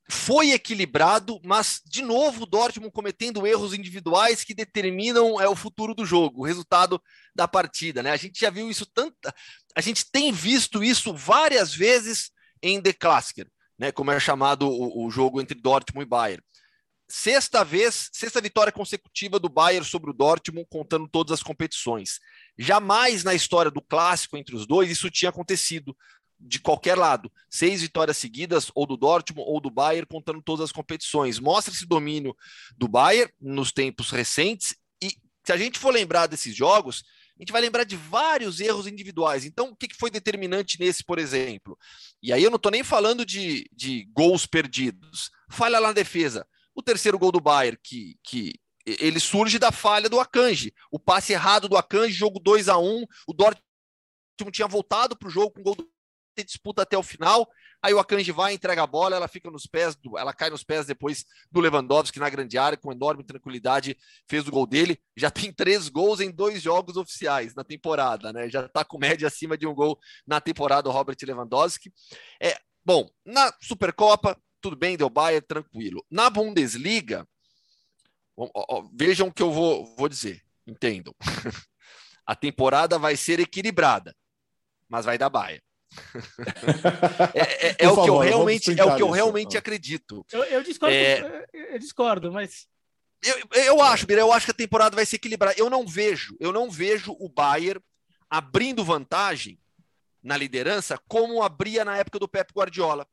foi 0.10 0.52
equilibrado, 0.52 1.40
mas 1.44 1.82
de 1.86 2.02
novo 2.02 2.44
o 2.44 2.46
Dortmund 2.46 2.92
cometendo 2.92 3.48
erros 3.48 3.74
individuais 3.74 4.44
que 4.44 4.54
determinam 4.54 5.40
é, 5.40 5.48
o 5.48 5.56
futuro 5.56 5.96
do 5.96 6.06
jogo, 6.06 6.42
o 6.42 6.46
resultado 6.46 7.02
da 7.34 7.48
partida. 7.48 8.04
Né? 8.04 8.12
A 8.12 8.18
gente 8.18 8.40
já 8.40 8.50
viu 8.50 8.70
isso 8.70 8.86
tanta. 8.86 9.34
A 9.76 9.82
gente 9.82 10.10
tem 10.12 10.32
visto 10.32 10.84
isso 10.84 11.14
várias 11.14 11.74
vezes 11.74 12.32
em 12.62 12.82
The 12.82 12.94
Klassiker, 12.94 13.48
né? 13.78 13.92
como 13.92 14.12
é 14.12 14.20
chamado 14.20 14.68
o, 14.68 15.06
o 15.06 15.10
jogo 15.10 15.42
entre 15.42 15.60
Dortmund 15.60 16.06
e 16.06 16.10
Bayern. 16.10 16.44
Sexta 17.08 17.64
vez, 17.64 18.10
sexta 18.12 18.42
vitória 18.42 18.72
consecutiva 18.72 19.38
do 19.38 19.50
Bayern 19.50 19.86
sobre 19.86 20.10
o 20.10 20.14
Dortmund, 20.14 20.68
contando 20.70 21.08
todas 21.08 21.34
as 21.34 21.44
competições. 21.44 22.20
Jamais 22.58 23.24
na 23.24 23.34
história 23.34 23.70
do 23.70 23.82
clássico 23.82 24.36
entre 24.36 24.56
os 24.56 24.66
dois 24.66 24.90
isso 24.90 25.12
tinha 25.12 25.30
acontecido 25.30 25.96
de 26.46 26.60
qualquer 26.60 26.98
lado. 26.98 27.32
Seis 27.50 27.82
vitórias 27.82 28.18
seguidas, 28.18 28.72
ou 28.76 28.86
do 28.86 28.98
Dortmund 28.98 29.48
ou 29.48 29.62
do 29.62 29.72
Bayern, 29.72 30.06
contando 30.06 30.42
todas 30.42 30.66
as 30.66 30.72
competições. 30.72 31.40
Mostra 31.40 31.74
esse 31.74 31.86
domínio 31.86 32.36
do 32.78 32.88
Bayern 32.88 33.32
nos 33.40 33.72
tempos 33.72 34.12
recentes. 34.12 34.76
E 35.02 35.18
se 35.44 35.52
a 35.52 35.58
gente 35.58 35.80
for 35.80 35.94
lembrar 35.94 36.28
desses 36.28 36.56
jogos, 36.56 37.04
a 37.38 37.42
gente 37.42 37.52
vai 37.52 37.62
lembrar 37.62 37.84
de 37.84 37.96
vários 37.96 38.60
erros 38.60 38.86
individuais. 38.86 39.46
Então, 39.46 39.70
o 39.70 39.76
que 39.76 39.88
foi 39.96 40.12
determinante 40.12 40.80
nesse, 40.80 41.04
por 41.04 41.18
exemplo? 41.18 41.78
E 42.22 42.32
aí 42.32 42.44
eu 42.44 42.52
não 42.52 42.58
estou 42.58 42.72
nem 42.72 42.84
falando 42.84 43.26
de, 43.26 43.68
de 43.72 44.06
gols 44.14 44.46
perdidos. 44.46 45.32
Falha 45.50 45.80
lá 45.80 45.88
na 45.88 45.94
defesa. 45.94 46.46
O 46.76 46.84
terceiro 46.84 47.18
gol 47.18 47.32
do 47.32 47.42
Bayern, 47.42 47.78
que, 47.82 48.18
que 48.24 48.54
ele 48.86 49.20
surge 49.20 49.58
da 49.58 49.72
falha 49.72 50.10
do 50.10 50.20
Akanji. 50.20 50.74
O 50.92 51.00
passe 51.00 51.34
errado 51.34 51.70
do 51.70 51.78
Akanji, 51.78 52.14
jogo 52.14 52.40
2 52.40 52.68
a 52.68 52.78
1 52.78 53.06
O 53.28 53.34
Dortmund 53.34 53.64
tinha 54.52 54.68
voltado 54.68 55.18
para 55.18 55.28
o 55.28 55.32
jogo 55.32 55.52
com 55.52 55.62
o 55.62 55.64
gol 55.64 55.76
do 55.76 55.93
ter 56.34 56.44
disputa 56.44 56.82
até 56.82 56.98
o 56.98 57.04
final. 57.04 57.48
Aí 57.82 57.94
o 57.94 58.00
Akanji 58.00 58.32
vai, 58.32 58.54
entrega 58.54 58.84
a 58.84 58.88
bola, 58.88 59.16
ela 59.16 59.28
fica 59.28 59.52
nos 59.52 59.66
pés, 59.66 59.96
do, 59.96 60.18
ela 60.18 60.34
cai 60.34 60.50
nos 60.50 60.64
pés 60.64 60.86
depois 60.86 61.26
do 61.52 61.60
Lewandowski 61.60 62.18
na 62.18 62.30
grande 62.30 62.58
área, 62.58 62.78
com 62.78 62.94
enorme 62.94 63.26
tranquilidade, 63.26 63.98
fez 64.28 64.48
o 64.48 64.52
gol 64.52 64.66
dele. 64.66 64.98
Já 65.18 65.30
tem 65.30 65.52
três 65.54 65.90
gols 65.90 66.22
em 66.22 66.32
dois 66.32 66.62
jogos 66.62 66.96
oficiais 66.96 67.54
na 67.54 67.64
temporada, 67.64 68.32
né? 68.32 68.50
Já 68.50 68.66
está 68.66 68.86
com 68.86 68.98
média 68.98 69.28
acima 69.28 69.58
de 69.58 69.68
um 69.68 69.76
gol 69.76 70.00
na 70.26 70.40
temporada, 70.40 70.88
o 70.88 70.92
Robert 70.94 71.18
Lewandowski. 71.22 71.92
É, 72.42 72.58
bom, 72.86 73.10
na 73.26 73.54
Supercopa, 73.62 74.38
tudo 74.62 74.78
bem, 74.78 74.96
deu 74.96 75.10
Bayern, 75.10 75.46
tranquilo. 75.46 76.06
Na 76.10 76.30
Bundesliga, 76.30 77.28
ó, 78.38 78.50
ó, 78.56 78.88
vejam 78.94 79.28
o 79.28 79.34
que 79.34 79.44
eu 79.44 79.52
vou, 79.52 79.94
vou 79.98 80.08
dizer, 80.08 80.42
entendam. 80.66 81.14
a 82.26 82.34
temporada 82.34 82.98
vai 82.98 83.18
ser 83.18 83.42
equilibrada, 83.42 84.16
mas 84.88 85.04
vai 85.04 85.18
dar 85.18 85.30
Bayern. 85.30 85.62
é, 87.34 87.68
é, 87.68 87.76
é 87.80 87.90
o 87.90 88.04
que 88.04 88.10
eu 88.10 88.18
realmente 88.18 88.80
é 88.80 88.84
o 88.84 88.96
que 88.96 89.02
eu 89.02 89.10
realmente 89.10 89.58
acredito. 89.58 90.26
Eu, 90.32 90.44
eu 90.44 90.64
discordo, 90.64 90.96
é... 90.96 91.46
eu 91.54 91.80
discordo, 91.80 92.32
mas 92.32 92.68
eu, 93.24 93.64
eu 93.64 93.82
acho, 93.82 94.06
Bira, 94.06 94.22
eu 94.22 94.34
acho 94.34 94.46
que 94.46 94.52
a 94.52 94.56
temporada 94.56 94.96
vai 94.96 95.06
se 95.06 95.16
equilibrar. 95.16 95.54
Eu 95.58 95.70
não 95.70 95.88
vejo, 95.88 96.36
eu 96.40 96.52
não 96.52 96.70
vejo 96.70 97.16
o 97.20 97.30
Bayern 97.30 97.82
abrindo 98.30 98.84
vantagem 98.84 99.60
na 100.22 100.36
liderança 100.36 101.00
como 101.08 101.42
abria 101.42 101.86
na 101.86 101.98
época 101.98 102.20
do 102.20 102.28
Pep 102.28 102.52
Guardiola. 102.54 103.08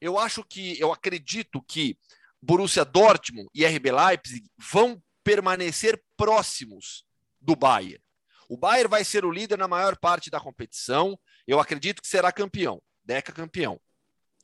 Eu 0.00 0.18
acho 0.18 0.44
que, 0.44 0.78
eu 0.80 0.92
acredito 0.92 1.62
que 1.62 1.96
Borussia 2.42 2.84
Dortmund 2.84 3.48
e 3.54 3.64
RB 3.64 3.92
Leipzig 3.92 4.46
vão 4.58 5.02
permanecer 5.22 6.02
próximos 6.16 7.06
do 7.40 7.56
Bayern. 7.56 8.02
O 8.48 8.56
Bayern 8.56 8.88
vai 8.88 9.04
ser 9.04 9.24
o 9.24 9.30
líder 9.30 9.56
na 9.56 9.68
maior 9.68 9.96
parte 9.96 10.30
da 10.30 10.40
competição. 10.40 11.18
Eu 11.46 11.60
acredito 11.60 12.02
que 12.02 12.08
será 12.08 12.32
campeão, 12.32 12.80
Deca 13.04 13.32
campeão. 13.32 13.80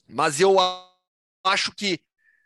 Mas 0.07 0.41
eu 0.41 0.57
acho 1.45 1.73
que, 1.73 2.01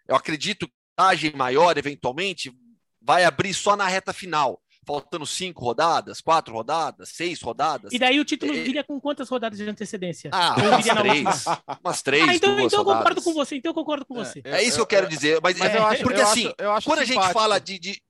eu 0.06 0.14
acredito 0.14 0.68
que 0.68 0.74
a 0.96 1.02
vantagem 1.04 1.32
maior, 1.34 1.76
eventualmente, 1.76 2.52
vai 3.00 3.24
abrir 3.24 3.52
só 3.54 3.76
na 3.76 3.86
reta 3.86 4.12
final. 4.12 4.60
Faltando 4.86 5.24
cinco 5.24 5.64
rodadas, 5.64 6.20
quatro 6.20 6.52
rodadas, 6.52 7.08
seis 7.08 7.40
rodadas. 7.40 7.90
E 7.90 7.98
daí 7.98 8.20
o 8.20 8.24
título 8.24 8.52
é... 8.52 8.62
viria 8.62 8.84
com 8.84 9.00
quantas 9.00 9.30
rodadas 9.30 9.58
de 9.58 9.66
antecedência? 9.66 10.28
Ah, 10.30 10.54
umas 10.58 10.84
três. 10.84 11.44
Umas 11.82 12.02
três. 12.02 12.28
Ah, 12.28 12.34
então, 12.34 12.60
então 12.60 12.80
eu 12.80 12.84
concordo 12.84 13.22
com 13.22 13.32
você. 13.32 13.56
Então 13.56 13.70
eu 13.70 13.74
concordo 13.74 14.04
com 14.04 14.20
é, 14.20 14.24
você. 14.24 14.42
É, 14.44 14.62
isso 14.62 14.76
que 14.76 14.82
eu 14.82 14.86
quero 14.86 15.08
dizer. 15.08 15.40
Mas, 15.42 15.56
mas 15.56 15.72
é, 15.72 15.78
eu 15.78 15.86
acho, 15.86 16.02
porque 16.02 16.20
eu 16.20 16.26
assim, 16.26 16.46
acho, 16.48 16.54
eu 16.58 16.70
acho 16.72 16.86
quando 16.86 16.98
simpático. 16.98 17.18
a 17.18 17.24
gente 17.24 17.32
fala 17.32 17.58
de, 17.58 17.78
de 17.78 18.02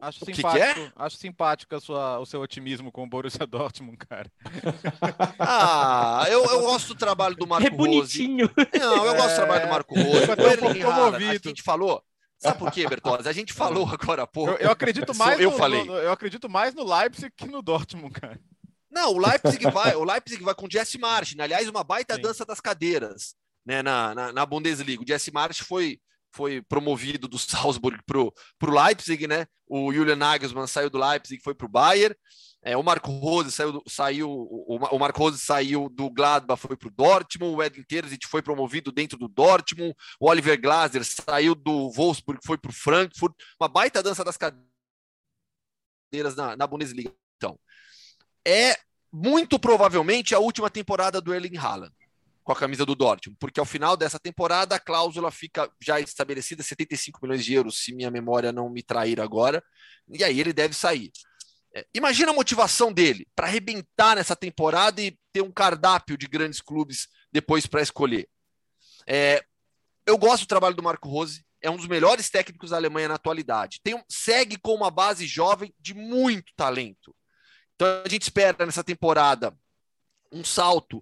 Acho 0.00 0.24
simpático, 0.24 0.52
que 0.52 0.74
que 0.74 0.80
é? 0.80 0.92
acho 0.96 1.16
simpático 1.18 1.74
a 1.74 1.80
sua, 1.80 2.18
o 2.18 2.24
seu 2.24 2.40
otimismo 2.40 2.90
com 2.90 3.02
o 3.02 3.06
Borussia 3.06 3.44
Dortmund, 3.46 3.98
cara. 3.98 4.30
ah, 5.38 6.24
eu, 6.28 6.42
eu 6.44 6.60
gosto 6.62 6.88
do 6.88 6.94
trabalho 6.94 7.36
do 7.36 7.46
Marco 7.46 7.66
é 7.66 7.70
bonitinho. 7.70 8.46
Rose. 8.46 8.70
Não, 8.78 9.04
eu 9.04 9.14
gosto 9.14 9.30
do 9.30 9.36
trabalho 9.36 9.60
do 9.60 9.66
é. 9.66 9.70
Marco 9.70 9.94
Rose. 9.94 11.22
Eu 11.22 11.30
a 11.30 11.34
gente 11.34 11.62
falou. 11.62 12.02
Sabe 12.38 12.58
por 12.58 12.72
quê, 12.72 12.88
Bertozzi? 12.88 13.28
A 13.28 13.32
gente 13.32 13.52
falou 13.52 13.86
agora 13.92 14.22
há 14.22 14.26
pouco. 14.26 14.52
Eu, 14.52 14.56
eu 14.56 14.70
acredito 14.70 15.14
mais 15.14 15.38
eu 15.38 15.50
no, 15.50 15.58
falei. 15.58 15.84
No, 15.84 15.92
eu 15.92 16.10
acredito 16.10 16.48
mais 16.48 16.74
no 16.74 16.82
Leipzig 16.82 17.30
que 17.36 17.46
no 17.46 17.60
Dortmund, 17.60 18.18
cara. 18.18 18.40
Não, 18.90 19.12
o 19.12 19.18
Leipzig 19.18 19.62
vai, 19.70 19.94
o 19.94 20.02
Leipzig 20.02 20.42
vai 20.42 20.54
com 20.54 20.66
o 20.66 20.70
Jesse 20.70 20.98
March, 20.98 21.34
né? 21.34 21.44
aliás, 21.44 21.68
uma 21.68 21.84
baita 21.84 22.16
Sim. 22.16 22.22
dança 22.22 22.46
das 22.46 22.60
cadeiras, 22.60 23.34
né, 23.64 23.82
na, 23.82 24.14
na, 24.14 24.32
na 24.32 24.46
Bundesliga. 24.46 25.02
O 25.02 25.06
Jesse 25.06 25.30
March 25.30 25.60
foi 25.60 26.00
foi 26.32 26.62
promovido 26.62 27.28
do 27.28 27.38
Salzburg 27.38 27.98
para 28.06 28.18
o 28.18 28.32
Leipzig, 28.62 29.26
né? 29.26 29.46
O 29.66 29.92
Julian 29.92 30.16
Nagelsmann 30.16 30.66
saiu 30.66 30.90
do 30.90 30.98
Leipzig, 30.98 31.42
foi 31.42 31.54
para 31.54 31.66
o 31.66 31.70
Bayern. 31.70 32.14
É, 32.62 32.76
o 32.76 32.82
Marco 32.82 33.10
Rose 33.10 33.50
saiu, 33.50 33.82
saiu 33.88 34.30
o, 34.30 34.76
o 34.76 34.98
Marco 34.98 35.18
Rose 35.18 35.38
saiu 35.38 35.88
do 35.88 36.10
Gladbach, 36.10 36.60
foi 36.60 36.76
para 36.76 36.88
o 36.88 36.90
Dortmund. 36.90 37.56
O 37.56 37.62
Edwin 37.62 37.84
Terzic 37.84 38.26
foi 38.26 38.42
promovido 38.42 38.92
dentro 38.92 39.18
do 39.18 39.28
Dortmund. 39.28 39.94
O 40.18 40.28
Oliver 40.28 40.60
Glasner 40.60 41.04
saiu 41.04 41.54
do 41.54 41.90
Wolfsburg, 41.90 42.40
foi 42.44 42.58
para 42.58 42.70
o 42.70 42.74
Frankfurt. 42.74 43.34
Uma 43.58 43.68
baita 43.68 44.02
dança 44.02 44.24
das 44.24 44.36
cadeiras 44.36 46.36
na, 46.36 46.56
na 46.56 46.66
Bundesliga. 46.66 47.14
Então, 47.36 47.58
é 48.46 48.76
muito 49.12 49.58
provavelmente 49.58 50.34
a 50.34 50.38
última 50.38 50.68
temporada 50.68 51.20
do 51.20 51.32
Erling 51.32 51.56
Haaland 51.56 51.94
com 52.50 52.52
a 52.52 52.58
camisa 52.58 52.84
do 52.84 52.96
Dortmund, 52.96 53.36
porque 53.38 53.60
ao 53.60 53.66
final 53.66 53.96
dessa 53.96 54.18
temporada 54.18 54.74
a 54.74 54.80
cláusula 54.80 55.30
fica 55.30 55.70
já 55.80 56.00
estabelecida 56.00 56.64
75 56.64 57.20
milhões 57.22 57.44
de 57.44 57.54
euros, 57.54 57.78
se 57.78 57.94
minha 57.94 58.10
memória 58.10 58.50
não 58.50 58.68
me 58.68 58.82
trair 58.82 59.20
agora, 59.20 59.62
e 60.12 60.24
aí 60.24 60.40
ele 60.40 60.52
deve 60.52 60.74
sair. 60.74 61.12
É, 61.72 61.86
imagina 61.94 62.32
a 62.32 62.34
motivação 62.34 62.92
dele 62.92 63.28
para 63.36 63.46
arrebentar 63.46 64.16
nessa 64.16 64.34
temporada 64.34 65.00
e 65.00 65.16
ter 65.32 65.42
um 65.42 65.52
cardápio 65.52 66.18
de 66.18 66.26
grandes 66.26 66.60
clubes 66.60 67.06
depois 67.30 67.66
para 67.66 67.82
escolher. 67.82 68.28
É, 69.06 69.44
eu 70.04 70.18
gosto 70.18 70.42
do 70.42 70.48
trabalho 70.48 70.74
do 70.74 70.82
Marco 70.82 71.08
Rose, 71.08 71.44
é 71.62 71.70
um 71.70 71.76
dos 71.76 71.86
melhores 71.86 72.28
técnicos 72.30 72.70
da 72.70 72.76
Alemanha 72.76 73.06
na 73.06 73.14
atualidade. 73.14 73.78
Tem 73.84 73.94
um, 73.94 74.02
segue 74.08 74.58
com 74.58 74.74
uma 74.74 74.90
base 74.90 75.24
jovem 75.24 75.72
de 75.78 75.94
muito 75.94 76.52
talento. 76.56 77.14
Então 77.76 78.02
a 78.04 78.08
gente 78.08 78.22
espera 78.22 78.66
nessa 78.66 78.82
temporada 78.82 79.56
um 80.32 80.42
salto 80.42 81.00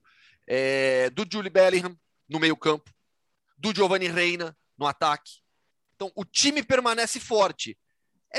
é, 0.49 1.11
do 1.11 1.27
Julie 1.31 1.51
Bellingham 1.51 1.95
no 2.27 2.41
meio-campo, 2.41 2.91
do 3.57 3.75
Giovanni 3.75 4.09
Reina 4.09 4.57
no 4.79 4.87
ataque. 4.87 5.43
Então, 5.95 6.11
o 6.15 6.25
time 6.25 6.63
permanece 6.63 7.21
forte. 7.21 7.77
É, 8.33 8.39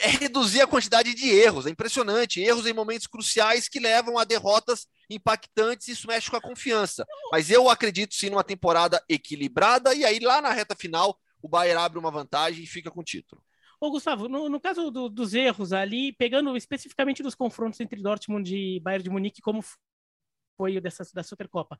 é, 0.00 0.08
reduzir 0.08 0.60
a 0.60 0.66
quantidade 0.66 1.14
de 1.14 1.30
erros, 1.30 1.66
é 1.66 1.70
impressionante. 1.70 2.40
Erros 2.40 2.66
em 2.66 2.74
momentos 2.74 3.06
cruciais 3.06 3.68
que 3.68 3.80
levam 3.80 4.18
a 4.18 4.24
derrotas 4.24 4.86
impactantes, 5.08 5.88
isso 5.88 6.06
mexe 6.06 6.30
com 6.30 6.36
a 6.36 6.40
confiança. 6.40 7.06
Mas 7.32 7.50
eu 7.50 7.70
acredito 7.70 8.14
sim 8.14 8.28
numa 8.28 8.44
temporada 8.44 9.02
equilibrada, 9.08 9.94
e 9.94 10.04
aí 10.04 10.18
lá 10.18 10.42
na 10.42 10.52
reta 10.52 10.76
final 10.76 11.18
o 11.42 11.48
Bayern 11.48 11.80
abre 11.80 11.98
uma 11.98 12.10
vantagem 12.10 12.62
e 12.62 12.66
fica 12.66 12.90
com 12.90 13.00
o 13.00 13.04
título. 13.04 13.42
Ô, 13.80 13.90
Gustavo, 13.90 14.28
no, 14.28 14.48
no 14.48 14.60
caso 14.60 14.90
do, 14.90 15.08
dos 15.08 15.32
erros 15.32 15.72
ali, 15.72 16.12
pegando 16.12 16.54
especificamente 16.54 17.22
dos 17.22 17.34
confrontos 17.34 17.80
entre 17.80 18.02
Dortmund 18.02 18.54
e 18.54 18.78
Bayern 18.78 19.02
de 19.02 19.10
Munique, 19.10 19.40
como 19.40 19.64
foi 20.60 20.78
dessa, 20.78 21.02
da 21.14 21.22
Supercopa, 21.22 21.78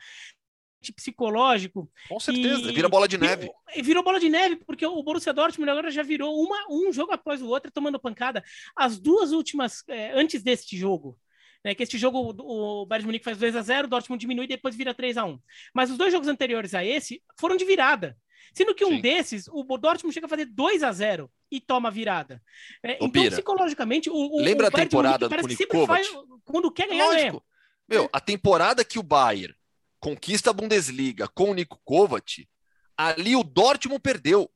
psicológico. 0.97 1.91
Com 2.09 2.19
certeza, 2.19 2.71
e, 2.71 2.75
vira 2.75 2.89
bola 2.89 3.07
de 3.07 3.19
neve. 3.19 3.51
Virou 3.83 4.03
bola 4.03 4.19
de 4.19 4.31
neve, 4.31 4.57
porque 4.57 4.87
o 4.87 5.03
Borussia 5.03 5.35
Dortmund 5.35 5.71
agora 5.71 5.91
já 5.91 6.03
virou 6.03 6.43
uma, 6.43 6.65
um 6.71 6.91
jogo 6.91 7.13
após 7.13 7.43
o 7.43 7.49
outro, 7.49 7.71
tomando 7.71 8.01
pancada. 8.01 8.43
As 8.75 8.99
duas 8.99 9.33
últimas, 9.33 9.85
é, 9.87 10.13
antes 10.19 10.43
deste 10.43 10.79
jogo, 10.79 11.19
né, 11.63 11.75
que 11.75 11.83
este 11.83 11.99
jogo 11.99 12.35
o 12.39 12.87
Bayern 12.87 13.03
de 13.03 13.07
Munique 13.07 13.25
faz 13.25 13.37
2 13.37 13.55
a 13.55 13.61
0 13.61 13.87
o 13.87 13.91
Dortmund 13.91 14.19
diminui 14.19 14.47
e 14.47 14.49
depois 14.49 14.75
vira 14.75 14.95
3 14.95 15.19
a 15.19 15.27
1 15.27 15.39
Mas 15.75 15.91
os 15.91 15.99
dois 15.99 16.11
jogos 16.11 16.27
anteriores 16.27 16.73
a 16.73 16.83
esse 16.83 17.23
foram 17.39 17.59
de 17.59 17.67
virada. 17.67 18.17
Sendo 18.55 18.75
que 18.75 18.85
um 18.85 18.97
Sim. 18.97 19.01
desses, 19.03 19.47
o 19.49 19.63
Dortmund 19.77 20.15
chega 20.15 20.25
a 20.25 20.29
fazer 20.29 20.47
2 20.47 20.83
a 20.83 20.91
0 20.91 21.31
e 21.51 21.61
toma 21.61 21.91
virada. 21.91 22.43
É, 22.83 22.97
então, 23.05 23.11
psicologicamente, 23.29 24.09
o, 24.09 24.15
o 24.15 24.41
Lembra 24.41 24.65
o 24.65 24.69
a 24.69 24.71
temporada 24.73 25.29
do 25.29 25.37
Kunikovac? 25.37 26.09
Quando 26.45 26.73
quer 26.73 26.89
ganhar, 26.89 27.07
Lógico. 27.07 27.45
Meu, 27.91 28.09
a 28.13 28.21
temporada 28.21 28.85
que 28.85 29.01
o 29.01 29.03
Bayern 29.03 29.53
conquista 29.99 30.51
a 30.51 30.53
Bundesliga 30.53 31.27
com 31.29 31.51
o 31.51 31.55
Nico 31.55 31.81
Kovac, 31.85 32.49
ali 32.97 33.35
o 33.35 33.43
Dortmund 33.43 34.01
perdeu. 34.01 34.49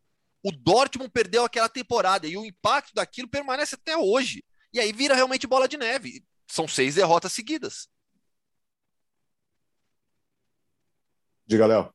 O 0.43 0.53
Dortmund 0.53 1.11
perdeu 1.11 1.45
aquela 1.45 1.69
temporada 1.69 2.29
e 2.29 2.37
o 2.37 2.47
impacto 2.47 2.95
daquilo 2.95 3.29
permanece 3.29 3.75
até 3.75 3.97
hoje. 3.97 4.45
E 4.73 4.79
aí 4.79 4.93
vira 4.93 5.15
realmente 5.15 5.49
bola 5.49 5.67
de 5.67 5.77
neve. 5.77 6.25
São 6.47 6.69
seis 6.69 6.95
derrotas 6.95 7.33
seguidas. 7.33 7.89
Diga, 11.47 11.67
Léo. 11.67 11.93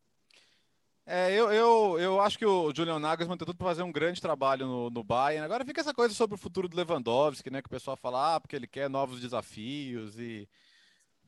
É, 1.06 1.34
eu, 1.34 1.52
eu, 1.52 2.00
eu 2.00 2.22
acho 2.22 2.38
que 2.38 2.46
o 2.46 2.72
Julian 2.76 3.00
Nagelsmann 3.00 3.38
tem 3.38 3.46
tudo 3.46 3.58
para 3.58 3.68
fazer 3.68 3.82
um 3.82 3.92
grande 3.92 4.22
trabalho 4.22 4.68
no, 4.68 4.90
no 4.92 5.04
Bayern. 5.04 5.44
Agora 5.44 5.66
fica 5.66 5.82
essa 5.82 5.94
coisa 5.94 6.14
sobre 6.14 6.36
o 6.36 6.38
futuro 6.40 6.68
do 6.68 6.78
Lewandowski, 6.78 7.50
né? 7.50 7.62
Que 7.62 7.68
o 7.68 7.72
pessoal 7.72 7.98
fala, 7.98 8.36
ah, 8.36 8.40
porque 8.40 8.56
ele 8.56 8.68
quer 8.68 8.90
novos 8.90 9.20
desafios 9.20 10.20
e 10.20 10.48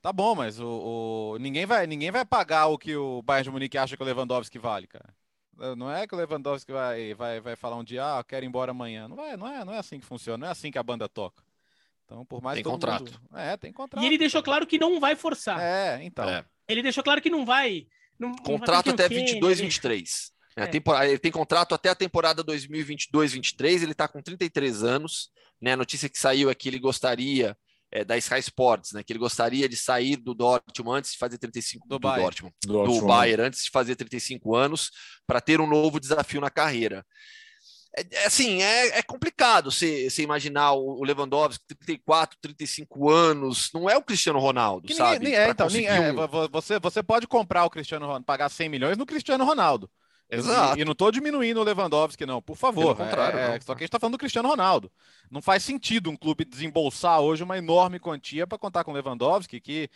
Tá 0.02 0.12
bom, 0.12 0.34
mas 0.34 0.60
o, 0.60 0.66
o, 0.66 1.38
ninguém, 1.40 1.66
vai, 1.66 1.86
ninguém 1.86 2.10
vai 2.10 2.26
pagar 2.26 2.68
o 2.68 2.78
que 2.78 2.96
o 2.96 3.22
Bayern 3.22 3.44
de 3.44 3.52
Munique 3.52 3.78
acha 3.78 3.96
que 3.96 4.02
o 4.02 4.06
Lewandowski 4.06 4.58
vale, 4.58 4.88
cara. 4.88 5.14
Não 5.78 5.92
é 5.92 6.08
que 6.08 6.16
o 6.16 6.18
Lewandowski 6.18 6.72
vai, 6.72 7.14
vai, 7.14 7.40
vai 7.40 7.56
falar 7.56 7.76
um 7.76 7.84
dia, 7.84 8.04
ah, 8.04 8.24
quero 8.24 8.44
ir 8.44 8.48
embora 8.48 8.72
amanhã. 8.72 9.08
Não, 9.08 9.16
vai, 9.16 9.38
não, 9.38 9.48
é, 9.48 9.64
não 9.64 9.74
é 9.74 9.78
assim 9.78 10.00
que 10.00 10.06
funciona, 10.06 10.40
não 10.40 10.48
é 10.48 10.52
assim 10.52 10.72
que 10.72 10.80
a 10.80 10.84
banda 10.84 11.08
toca. 11.08 11.44
Então, 12.06 12.26
por 12.26 12.42
mais 12.42 12.56
tem 12.56 12.64
contrato. 12.64 13.12
Mundo... 13.12 13.38
É, 13.38 13.56
tem 13.56 13.72
contrato. 13.72 14.04
E 14.04 14.08
ele 14.08 14.18
deixou 14.18 14.42
claro 14.42 14.66
que 14.66 14.80
não 14.80 15.00
vai 15.00 15.16
forçar. 15.16 15.60
É, 15.62 16.04
então. 16.04 16.28
É. 16.28 16.44
Ele 16.68 16.82
deixou 16.82 17.04
claro 17.04 17.22
que 17.22 17.30
não 17.30 17.46
vai. 17.46 17.88
Não, 18.18 18.36
contrato 18.36 18.88
não 18.88 18.96
vai 18.96 19.06
até 19.06 19.16
22, 19.16 19.60
23. 19.60 20.34
É. 20.56 20.66
Temporada, 20.66 21.08
ele 21.08 21.20
tem 21.20 21.32
contrato 21.32 21.76
até 21.76 21.90
a 21.90 21.96
temporada 21.96 22.44
2022-23, 22.44 23.84
ele 23.84 23.92
está 23.94 24.08
com 24.08 24.22
33 24.22 24.84
anos. 24.84 25.32
Né? 25.62 25.74
A 25.74 25.78
notícia 25.78 26.10
que 26.10 26.18
saiu 26.18 26.50
é 26.50 26.56
que 26.56 26.68
ele 26.68 26.80
gostaria 26.80 27.56
é, 27.92 28.06
da 28.06 28.18
Sky 28.18 28.40
Sports, 28.40 28.94
né? 28.94 29.04
Que 29.04 29.12
ele 29.12 29.20
gostaria 29.20 29.68
de 29.68 29.76
sair 29.76 30.16
do 30.16 30.34
Dortmund 30.34 31.00
antes 31.00 31.12
de 31.12 31.18
fazer 31.18 31.38
35 31.38 31.88
do, 31.88 31.96
do 31.96 32.00
Bayern. 32.00 32.24
Dortmund, 32.24 32.56
do, 32.64 32.74
Dortmund. 32.74 33.00
do 33.02 33.08
Bayern 33.08 33.44
antes 33.44 33.66
de 33.66 33.70
fazer 33.70 33.96
35 33.96 34.56
anos 34.56 34.92
para 35.28 35.42
ter 35.42 35.60
um 35.60 35.68
novo 35.68 36.00
desafio 36.00 36.40
na 36.40 36.50
carreira. 36.50 37.06
É, 37.96 38.06
é 38.12 38.26
assim, 38.26 38.62
é, 38.62 39.00
é 39.00 39.04
complicado 39.04 39.70
você, 39.70 40.08
imaginar 40.20 40.72
o, 40.74 41.04
Lewandowski, 41.04 41.64
34, 41.68 42.38
35 42.42 43.10
anos, 43.10 43.70
não 43.74 43.90
é 43.90 43.98
o 43.98 44.04
Cristiano 44.04 44.40
Ronaldo, 44.40 44.88
que 44.88 44.96
sabe? 44.96 45.26
Ninguém, 45.26 45.36
é, 45.36 45.50
então, 45.50 45.68
ninguém, 45.68 45.88
é, 45.88 46.14
você, 46.50 46.80
você 46.80 47.04
pode 47.04 47.28
comprar 47.28 47.66
o 47.66 47.70
Cristiano 47.70 48.06
Ronaldo, 48.06 48.26
pagar 48.26 48.50
100 48.50 48.70
milhões 48.70 48.98
no 48.98 49.06
Cristiano 49.06 49.44
Ronaldo. 49.44 49.90
Exato. 50.32 50.78
E, 50.78 50.82
e 50.82 50.86
não 50.86 50.94
estou 50.94 51.12
diminuindo 51.12 51.60
o 51.60 51.64
Lewandowski, 51.64 52.26
não, 52.26 52.42
por 52.42 52.56
favor. 52.56 52.96
Pelo 52.96 53.10
contrário, 53.10 53.38
é, 53.38 53.60
só 53.60 53.76
que 53.76 53.80
a 53.80 53.84
gente 53.84 53.90
está 53.90 54.00
falando 54.00 54.14
do 54.14 54.20
Cristiano 54.20 54.48
Ronaldo. 54.48 54.90
Não 55.30 55.42
faz 55.42 55.64
sentido 55.64 56.10
um 56.10 56.16
clube 56.16 56.46
desembolsar 56.46 57.20
hoje 57.20 57.44
uma 57.44 57.58
enorme 57.58 58.00
quantia 58.00 58.48
para 58.48 58.58
contar 58.58 58.84
com 58.86 58.92
o 58.92 58.94
Lewandowski, 58.94 59.60
que 59.60 59.90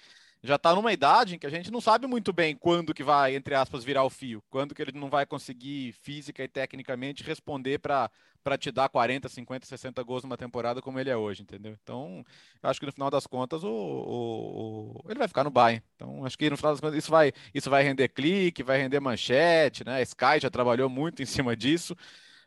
já 0.45 0.55
está 0.55 0.73
numa 0.75 0.93
idade 0.93 1.35
em 1.35 1.39
que 1.39 1.47
a 1.47 1.49
gente 1.49 1.71
não 1.71 1.81
sabe 1.81 2.07
muito 2.07 2.31
bem 2.31 2.55
quando 2.55 2.93
que 2.93 3.03
vai, 3.03 3.35
entre 3.35 3.55
aspas, 3.55 3.83
virar 3.83 4.03
o 4.03 4.09
fio, 4.09 4.43
quando 4.49 4.75
que 4.75 4.81
ele 4.81 4.91
não 4.91 5.09
vai 5.09 5.25
conseguir 5.25 5.93
física 5.93 6.43
e 6.43 6.47
tecnicamente 6.47 7.23
responder 7.23 7.79
para 7.79 8.09
te 8.57 8.71
dar 8.71 8.87
40, 8.87 9.27
50, 9.27 9.65
60 9.65 10.03
gols 10.03 10.23
numa 10.23 10.37
temporada 10.37 10.81
como 10.81 10.99
ele 10.99 11.09
é 11.09 11.17
hoje, 11.17 11.41
entendeu? 11.41 11.75
Então, 11.81 12.23
eu 12.61 12.69
acho 12.69 12.79
que 12.79 12.85
no 12.85 12.91
final 12.91 13.09
das 13.09 13.25
contas 13.25 13.63
o, 13.63 13.69
o, 13.69 15.01
o, 15.03 15.09
ele 15.09 15.19
vai 15.19 15.27
ficar 15.27 15.43
no 15.43 15.49
Bayern. 15.49 15.83
Então, 15.95 16.25
acho 16.25 16.37
que 16.37 16.49
no 16.49 16.57
final 16.57 16.73
das 16.73 16.79
contas 16.79 16.97
isso 16.97 17.09
vai, 17.09 17.33
isso 17.53 17.69
vai 17.69 17.83
render 17.83 18.09
clique, 18.09 18.63
vai 18.63 18.77
render 18.77 18.99
manchete, 18.99 19.83
né? 19.83 19.95
A 19.97 20.01
Sky 20.01 20.39
já 20.41 20.49
trabalhou 20.49 20.89
muito 20.89 21.21
em 21.23 21.25
cima 21.25 21.55
disso, 21.55 21.95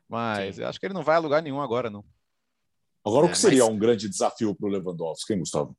mas 0.09 0.57
Sim. 0.57 0.63
eu 0.63 0.69
acho 0.69 0.79
que 0.79 0.87
ele 0.87 0.95
não 0.95 1.03
vai 1.03 1.17
a 1.17 1.21
lugar 1.21 1.43
nenhum 1.43 1.61
agora, 1.61 1.91
não. 1.91 2.05
Agora, 3.05 3.27
é, 3.27 3.29
o 3.29 3.33
que 3.33 3.39
seria 3.39 3.65
mas... 3.65 3.73
um 3.73 3.79
grande 3.79 4.09
desafio 4.09 4.55
para 4.55 4.67
o 4.67 4.71
Lewandowski, 4.71 5.33
hein, 5.33 5.41
Gustavo? 5.41 5.77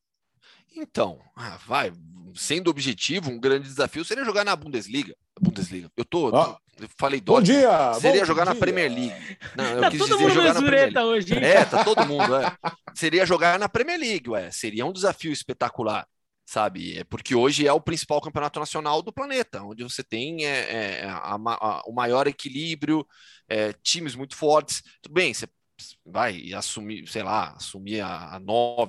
Então, 0.76 1.20
ah, 1.36 1.58
vai, 1.66 1.92
sendo 2.36 2.70
objetivo, 2.70 3.30
um 3.30 3.40
grande 3.40 3.68
desafio 3.68 4.06
seria 4.06 4.24
jogar 4.24 4.46
na 4.46 4.56
Bundesliga. 4.56 5.16
Bundesliga. 5.40 5.90
Eu 5.96 6.06
tô, 6.06 6.36
ah. 6.36 6.58
eu 6.80 6.88
falei 6.98 7.22
Bom 7.22 7.42
dia. 7.42 7.94
Seria 7.96 8.22
bom 8.22 8.26
jogar 8.26 8.44
dia. 8.46 8.54
na 8.54 8.60
Premier 8.60 8.92
League. 8.92 9.38
Não, 9.56 9.66
eu 9.66 9.82
tá 9.82 9.90
quis 9.90 10.00
todo 10.00 10.10
dizer 10.10 10.24
mundo 10.24 10.34
jogar 10.34 10.54
na 10.54 10.62
Premier 10.62 10.94
League. 10.94 11.00
Hoje, 11.00 11.34
é, 11.38 11.66
tá 11.66 11.84
todo 11.84 12.06
mundo, 12.06 12.36
é. 12.36 12.58
Seria 12.94 13.26
jogar 13.26 13.60
na 13.60 13.70
Premier 13.70 14.00
League, 14.00 14.30
ué. 14.30 14.52
Seria 14.52 14.86
um 14.86 14.94
desafio 14.94 15.32
espetacular, 15.32 16.06
sabe? 16.46 16.98
É 16.98 17.04
porque 17.04 17.36
hoje 17.36 17.66
é 17.66 17.74
o 17.74 17.82
principal 17.82 18.22
campeonato 18.22 18.60
nacional 18.60 19.02
do 19.02 19.14
planeta, 19.14 19.64
onde 19.64 19.84
você 19.84 20.04
tem 20.04 20.46
é, 20.46 21.02
é 21.02 21.06
a, 21.06 21.36
a, 21.36 21.82
o 21.86 21.94
maior 21.94 22.28
equilíbrio, 22.28 23.06
é, 23.48 23.74
times 23.82 24.16
muito 24.16 24.36
fortes. 24.36 24.82
Tudo 25.02 25.14
bem, 25.14 25.34
você 25.34 25.48
vai 26.06 26.54
assumir, 26.54 27.08
sei 27.08 27.24
lá, 27.24 27.52
assumir 27.52 28.02
a, 28.02 28.36
a 28.36 28.39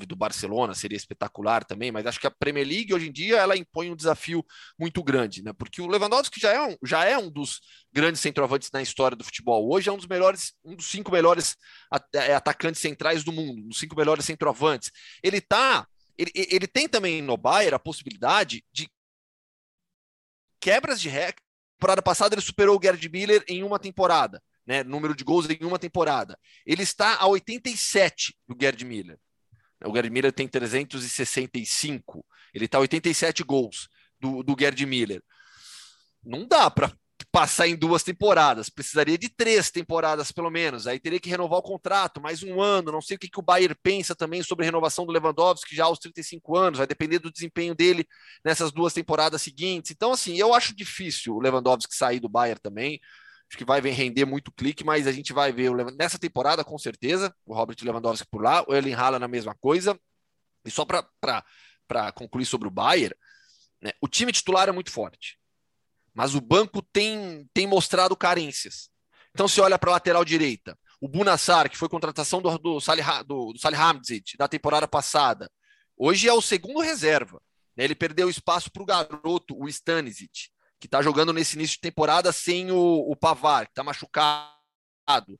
do 0.06 0.16
Barcelona 0.16 0.74
seria 0.74 0.96
espetacular 0.96 1.64
também, 1.64 1.90
mas 1.90 2.06
acho 2.06 2.20
que 2.20 2.26
a 2.26 2.30
Premier 2.30 2.66
League 2.66 2.92
hoje 2.94 3.08
em 3.08 3.12
dia 3.12 3.38
ela 3.38 3.56
impõe 3.56 3.90
um 3.90 3.96
desafio 3.96 4.44
muito 4.78 5.02
grande, 5.02 5.42
né? 5.42 5.52
Porque 5.52 5.80
o 5.80 5.86
Lewandowski 5.86 6.40
já 6.40 6.52
é 6.52 6.62
um, 6.62 6.76
já 6.84 7.04
é 7.04 7.18
um 7.18 7.30
dos 7.30 7.60
grandes 7.92 8.20
centroavantes 8.20 8.70
na 8.72 8.82
história 8.82 9.16
do 9.16 9.24
futebol. 9.24 9.72
Hoje 9.72 9.88
é 9.88 9.92
um 9.92 9.96
dos 9.96 10.06
melhores, 10.06 10.52
um 10.64 10.76
dos 10.76 10.90
cinco 10.90 11.10
melhores 11.10 11.56
é, 12.14 12.34
atacantes 12.34 12.80
centrais 12.80 13.24
do 13.24 13.32
mundo, 13.32 13.62
um 13.62 13.68
dos 13.68 13.78
cinco 13.78 13.96
melhores 13.96 14.24
centroavantes. 14.24 14.90
Ele 15.22 15.40
tá, 15.40 15.86
ele, 16.16 16.30
ele 16.34 16.66
tem 16.66 16.88
também 16.88 17.22
no 17.22 17.36
Bayern 17.36 17.74
a 17.74 17.78
possibilidade 17.78 18.64
de 18.72 18.88
quebras 20.60 21.00
de 21.00 21.08
recorde. 21.08 21.42
Temporada 21.78 22.02
passada 22.02 22.34
ele 22.34 22.42
superou 22.42 22.78
o 22.78 22.82
Gerd 22.82 23.08
Miller 23.08 23.42
em 23.48 23.62
uma 23.62 23.78
temporada 23.78 24.42
né, 24.70 24.84
número 24.84 25.16
de 25.16 25.24
gols 25.24 25.50
em 25.50 25.64
uma 25.64 25.80
temporada. 25.80 26.38
Ele 26.64 26.84
está 26.84 27.16
a 27.16 27.26
87 27.26 28.36
do 28.48 28.56
Gerd 28.56 28.84
Miller. 28.84 29.18
O 29.84 29.92
Gerd 29.92 30.08
Miller 30.10 30.32
tem 30.32 30.46
365. 30.46 32.24
Ele 32.54 32.66
está 32.66 32.78
a 32.78 32.82
87 32.82 33.42
gols 33.42 33.88
do, 34.20 34.44
do 34.44 34.54
Gerd 34.56 34.86
Miller. 34.86 35.24
Não 36.22 36.46
dá 36.46 36.70
para 36.70 36.92
passar 37.32 37.66
em 37.66 37.74
duas 37.74 38.04
temporadas. 38.04 38.70
Precisaria 38.70 39.18
de 39.18 39.28
três 39.28 39.72
temporadas, 39.72 40.30
pelo 40.30 40.50
menos. 40.50 40.86
Aí 40.86 41.00
teria 41.00 41.18
que 41.18 41.28
renovar 41.28 41.58
o 41.58 41.62
contrato, 41.62 42.20
mais 42.20 42.44
um 42.44 42.60
ano. 42.60 42.92
Não 42.92 43.02
sei 43.02 43.16
o 43.16 43.18
que, 43.18 43.28
que 43.28 43.40
o 43.40 43.42
Bayern 43.42 43.74
pensa 43.82 44.14
também 44.14 44.40
sobre 44.40 44.64
a 44.64 44.66
renovação 44.66 45.04
do 45.04 45.10
Lewandowski 45.10 45.74
já 45.74 45.86
aos 45.86 45.98
35 45.98 46.56
anos. 46.56 46.78
Vai 46.78 46.86
depender 46.86 47.18
do 47.18 47.32
desempenho 47.32 47.74
dele 47.74 48.06
nessas 48.44 48.70
duas 48.70 48.92
temporadas 48.92 49.42
seguintes. 49.42 49.90
Então, 49.90 50.12
assim, 50.12 50.36
eu 50.36 50.54
acho 50.54 50.76
difícil 50.76 51.34
o 51.34 51.40
Lewandowski 51.40 51.92
sair 51.92 52.20
do 52.20 52.28
Bayern 52.28 52.60
também. 52.60 53.00
Acho 53.50 53.58
que 53.58 53.64
vai 53.64 53.80
render 53.80 54.24
muito 54.24 54.52
clique, 54.52 54.84
mas 54.84 55.08
a 55.08 55.12
gente 55.12 55.32
vai 55.32 55.50
ver 55.50 55.72
nessa 55.98 56.16
temporada, 56.16 56.62
com 56.62 56.78
certeza, 56.78 57.34
o 57.44 57.52
Robert 57.52 57.76
Lewandowski 57.82 58.28
por 58.30 58.40
lá, 58.40 58.64
o 58.68 58.72
Ellen 58.72 58.94
Hala 58.94 59.18
na 59.18 59.26
mesma 59.26 59.56
coisa. 59.56 59.98
E 60.64 60.70
só 60.70 60.84
para 60.84 62.12
concluir 62.14 62.44
sobre 62.44 62.68
o 62.68 62.70
Bayern, 62.70 63.12
né, 63.82 63.90
o 64.00 64.06
time 64.06 64.30
titular 64.30 64.68
é 64.68 64.72
muito 64.72 64.92
forte, 64.92 65.36
mas 66.14 66.36
o 66.36 66.40
banco 66.40 66.80
tem, 66.80 67.44
tem 67.52 67.66
mostrado 67.66 68.16
carências. 68.16 68.88
Então, 69.34 69.48
se 69.48 69.60
olha 69.60 69.76
para 69.76 69.90
a 69.90 69.94
lateral 69.94 70.24
direita, 70.24 70.78
o 71.00 71.08
Bunassar, 71.08 71.68
que 71.68 71.76
foi 71.76 71.88
contratação 71.88 72.40
do, 72.40 72.56
do, 72.56 72.80
Salih, 72.80 73.02
do, 73.26 73.52
do 73.52 73.58
Salihamidzic 73.58 74.36
da 74.36 74.46
temporada 74.46 74.86
passada, 74.86 75.50
hoje 75.96 76.28
é 76.28 76.32
o 76.32 76.42
segundo 76.42 76.78
reserva. 76.78 77.42
Né, 77.76 77.82
ele 77.82 77.96
perdeu 77.96 78.30
espaço 78.30 78.70
para 78.70 78.82
o 78.82 78.86
garoto, 78.86 79.58
o 79.58 79.68
Stanisic 79.68 80.50
que 80.80 80.86
está 80.86 81.02
jogando 81.02 81.32
nesse 81.32 81.56
início 81.56 81.74
de 81.76 81.82
temporada 81.82 82.32
sem 82.32 82.72
o, 82.72 82.76
o 82.76 83.14
Pavar, 83.14 83.66
que 83.66 83.72
está 83.72 83.84
machucado. 83.84 85.38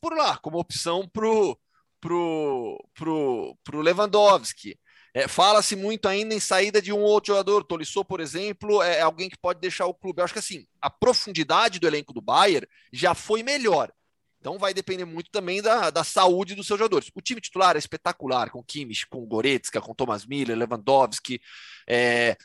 Por 0.00 0.16
lá, 0.16 0.36
como 0.38 0.58
opção 0.58 1.08
pro, 1.08 1.58
pro, 2.00 2.84
pro, 2.94 3.56
pro 3.62 3.80
Lewandowski. 3.80 4.78
É, 5.14 5.26
Fala-se 5.28 5.74
muito 5.74 6.06
ainda 6.08 6.34
em 6.34 6.40
saída 6.40 6.80
de 6.82 6.92
um 6.92 7.00
outro 7.00 7.28
jogador. 7.32 7.64
Tolisso, 7.64 8.04
por 8.04 8.20
exemplo, 8.20 8.82
é 8.82 9.00
alguém 9.00 9.28
que 9.28 9.38
pode 9.38 9.60
deixar 9.60 9.86
o 9.86 9.94
clube. 9.94 10.20
Eu 10.20 10.24
acho 10.24 10.32
que 10.32 10.38
assim, 10.38 10.66
a 10.80 10.90
profundidade 10.90 11.78
do 11.78 11.86
elenco 11.86 12.12
do 12.12 12.20
Bayern 12.20 12.66
já 12.92 13.14
foi 13.14 13.42
melhor. 13.42 13.92
Então 14.40 14.58
vai 14.58 14.72
depender 14.72 15.04
muito 15.04 15.30
também 15.30 15.60
da, 15.60 15.90
da 15.90 16.02
saúde 16.02 16.54
dos 16.54 16.66
seus 16.66 16.78
jogadores. 16.78 17.10
O 17.14 17.20
time 17.20 17.40
titular 17.40 17.76
é 17.76 17.78
espetacular, 17.78 18.50
com 18.50 18.64
Kimmich, 18.64 19.06
com 19.06 19.26
Goretzka, 19.26 19.80
com 19.80 19.94
Thomas 19.94 20.24
Miller, 20.24 20.56
Lewandowski. 20.56 21.40
É, 21.86 22.36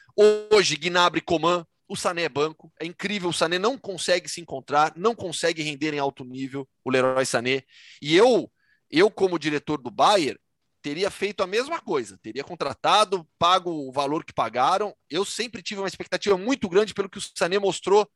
hoje, 0.52 0.76
Gnabry 0.76 1.22
Coman 1.22 1.66
o 1.88 1.96
Sané 1.96 2.24
é 2.24 2.30
banco, 2.30 2.72
é 2.80 2.86
incrível, 2.86 3.30
o 3.30 3.34
Sané 3.34 3.60
não 3.60 3.78
consegue 3.78 4.28
se 4.28 4.42
encontrar, 4.42 4.94
não 4.96 5.16
consegue 5.16 5.62
render 5.62 5.94
em 5.94 6.00
alto 6.00 6.24
nível, 6.24 6.68
o 6.84 6.90
Leroy 6.90 7.26
Sané. 7.26 7.64
E 8.02 8.16
eu, 8.16 8.52
eu 8.90 9.12
como 9.12 9.40
diretor 9.40 9.80
do 9.80 9.92
Bayern, 9.92 10.40
teria 10.82 11.10
feito 11.10 11.42
a 11.42 11.48
mesma 11.48 11.80
coisa, 11.80 12.18
teria 12.22 12.44
contratado, 12.44 13.28
pago 13.40 13.72
o 13.72 13.92
valor 13.92 14.24
que 14.24 14.34
pagaram. 14.34 14.96
Eu 15.10 15.26
sempre 15.26 15.62
tive 15.62 15.82
uma 15.82 15.88
expectativa 15.88 16.38
muito 16.38 16.70
grande 16.70 16.94
pelo 16.94 17.10
que 17.10 17.18
o 17.18 17.22
Sané 17.36 17.58
mostrou 17.60 18.08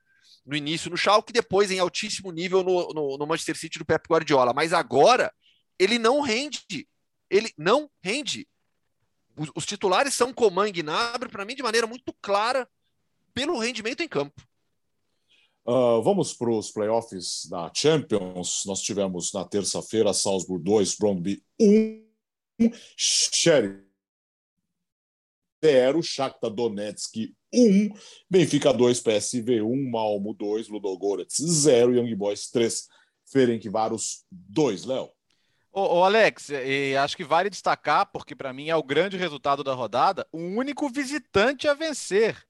no 0.49 0.55
início 0.55 0.89
no 0.89 0.97
Schalke, 0.97 1.31
depois 1.31 1.69
em 1.69 1.77
altíssimo 1.77 2.31
nível 2.31 2.63
no, 2.63 2.89
no, 2.89 3.17
no 3.17 3.27
Manchester 3.27 3.55
City 3.55 3.77
do 3.77 3.85
Pep 3.85 4.03
Guardiola. 4.09 4.51
Mas 4.51 4.73
agora 4.73 5.31
ele 5.77 5.99
não 5.99 6.21
rende, 6.21 6.88
ele 7.29 7.53
não 7.55 7.89
rende. 8.03 8.47
Os, 9.38 9.51
os 9.55 9.65
titulares 9.65 10.15
são 10.15 10.33
Coman 10.33 10.67
e 10.67 10.71
Gnabry, 10.71 11.29
para 11.29 11.45
mim, 11.45 11.55
de 11.55 11.62
maneira 11.62 11.85
muito 11.85 12.12
clara, 12.19 12.67
pelo 13.33 13.59
rendimento 13.59 14.01
em 14.01 14.07
campo. 14.07 14.41
Uh, 15.65 16.01
vamos 16.01 16.33
para 16.33 16.49
os 16.49 16.71
playoffs 16.71 17.45
da 17.47 17.71
Champions. 17.71 18.63
Nós 18.65 18.81
tivemos 18.81 19.31
na 19.31 19.45
terça-feira 19.45 20.13
Salzburg 20.13 20.63
2, 20.63 20.95
Brondby 20.95 21.43
1. 21.62 22.09
Sheriff 22.97 23.88
0, 25.63 26.01
Shakhtar 26.01 26.49
Donetsk 26.49 27.33
1, 27.53 27.89
Benfica 28.29 28.71
2, 28.71 28.99
PSV 28.99 29.62
1, 29.62 29.89
Malmo 29.89 30.33
2, 30.33 30.67
Ludogorets 30.69 31.38
0, 31.38 31.95
Young 31.95 32.15
Boys 32.15 32.49
3, 32.49 32.88
Ferencváros 33.25 34.25
2. 34.31 34.85
Léo. 34.85 35.12
Ô, 35.71 35.99
ô, 35.99 36.03
Alex, 36.03 36.49
acho 37.01 37.15
que 37.15 37.23
vale 37.23 37.49
destacar, 37.49 38.12
porque 38.12 38.35
para 38.35 38.51
mim 38.51 38.69
é 38.69 38.75
o 38.75 38.83
grande 38.83 39.17
resultado 39.17 39.63
da 39.63 39.73
rodada, 39.73 40.27
o 40.31 40.39
único 40.39 40.89
visitante 40.89 41.67
a 41.67 41.73
vencer. 41.73 42.48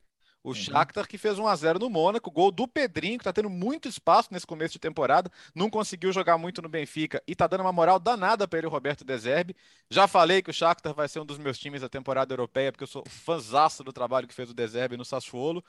O 0.49 0.51
uhum. 0.51 0.55
Shakhtar 0.55 1.07
que 1.07 1.15
fez 1.15 1.37
1 1.37 1.47
a 1.47 1.55
0 1.55 1.77
no 1.77 1.91
Mônaco, 1.91 2.31
gol 2.31 2.51
do 2.51 2.67
Pedrinho, 2.67 3.19
que 3.19 3.21
está 3.21 3.31
tendo 3.31 3.51
muito 3.51 3.87
espaço 3.87 4.29
nesse 4.31 4.47
começo 4.47 4.73
de 4.73 4.79
temporada, 4.79 5.31
não 5.53 5.69
conseguiu 5.69 6.11
jogar 6.11 6.39
muito 6.39 6.59
no 6.59 6.67
Benfica 6.67 7.21
e 7.27 7.33
está 7.33 7.45
dando 7.45 7.61
uma 7.61 7.71
moral 7.71 7.99
danada 7.99 8.47
para 8.47 8.57
ele, 8.57 8.65
o 8.67 8.71
Roberto 8.71 9.05
Deserbe. 9.05 9.55
Já 9.91 10.07
falei 10.07 10.41
que 10.41 10.49
o 10.49 10.53
Shakhtar 10.53 10.95
vai 10.95 11.07
ser 11.07 11.19
um 11.19 11.25
dos 11.25 11.37
meus 11.37 11.59
times 11.59 11.81
da 11.81 11.89
temporada 11.89 12.33
europeia, 12.33 12.71
porque 12.71 12.83
eu 12.83 12.87
sou 12.87 13.03
fãzaço 13.07 13.83
do 13.83 13.93
trabalho 13.93 14.27
que 14.27 14.33
fez 14.33 14.49
o 14.49 14.53
Deserbe 14.55 14.97
no 14.97 15.05
Sassuolo. 15.05 15.63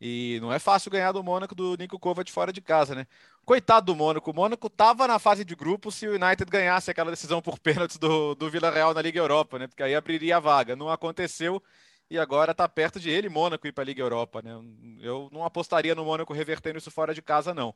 E 0.00 0.38
não 0.42 0.52
é 0.52 0.58
fácil 0.58 0.90
ganhar 0.90 1.12
do 1.12 1.22
Mônaco 1.22 1.54
do 1.54 1.76
Nico 1.76 1.98
Kovac 1.98 2.30
fora 2.30 2.52
de 2.52 2.60
casa, 2.60 2.94
né? 2.94 3.06
Coitado 3.44 3.86
do 3.86 3.96
Mônaco. 3.96 4.30
O 4.30 4.34
Mônaco 4.34 4.66
estava 4.66 5.06
na 5.06 5.18
fase 5.20 5.44
de 5.44 5.54
grupo 5.54 5.90
se 5.92 6.06
o 6.06 6.14
United 6.14 6.50
ganhasse 6.50 6.90
aquela 6.90 7.10
decisão 7.10 7.40
por 7.40 7.58
pênaltis 7.60 7.96
do, 7.96 8.34
do 8.34 8.50
Vila 8.50 8.70
Real 8.70 8.92
na 8.92 9.00
Liga 9.00 9.20
Europa, 9.20 9.58
né? 9.58 9.68
Porque 9.68 9.82
aí 9.84 9.94
abriria 9.94 10.36
a 10.36 10.40
vaga. 10.40 10.74
Não 10.76 10.90
aconteceu 10.90 11.62
e 12.08 12.18
agora 12.18 12.52
está 12.52 12.68
perto 12.68 13.00
de 13.00 13.10
ele, 13.10 13.28
Mônaco, 13.28 13.66
ir 13.66 13.72
para 13.72 13.82
a 13.82 13.86
Liga 13.86 14.02
Europa. 14.02 14.40
Né? 14.42 14.52
Eu 15.00 15.28
não 15.32 15.44
apostaria 15.44 15.94
no 15.94 16.04
Mônaco 16.04 16.32
revertendo 16.32 16.78
isso 16.78 16.90
fora 16.90 17.12
de 17.12 17.20
casa, 17.20 17.52
não. 17.52 17.74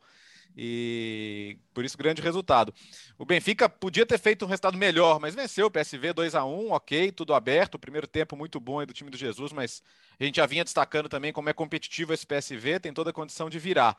E 0.56 1.58
por 1.72 1.84
isso, 1.84 1.96
grande 1.96 2.22
resultado. 2.22 2.74
O 3.18 3.24
Benfica 3.24 3.68
podia 3.68 4.04
ter 4.06 4.18
feito 4.18 4.44
um 4.44 4.48
resultado 4.48 4.76
melhor, 4.76 5.20
mas 5.20 5.34
venceu 5.34 5.66
o 5.66 5.70
PSV 5.70 6.12
2 6.12 6.34
a 6.34 6.44
1 6.44 6.70
ok, 6.70 7.12
tudo 7.12 7.34
aberto. 7.34 7.74
O 7.74 7.78
primeiro 7.78 8.06
tempo 8.06 8.36
muito 8.36 8.58
bom 8.60 8.80
aí 8.80 8.86
do 8.86 8.92
time 8.92 9.10
do 9.10 9.16
Jesus, 9.16 9.52
mas 9.52 9.82
a 10.18 10.24
gente 10.24 10.36
já 10.36 10.46
vinha 10.46 10.64
destacando 10.64 11.08
também 11.08 11.32
como 11.32 11.48
é 11.48 11.52
competitivo 11.52 12.12
esse 12.12 12.26
PSV, 12.26 12.80
tem 12.80 12.92
toda 12.92 13.10
a 13.10 13.12
condição 13.12 13.48
de 13.48 13.58
virar. 13.58 13.96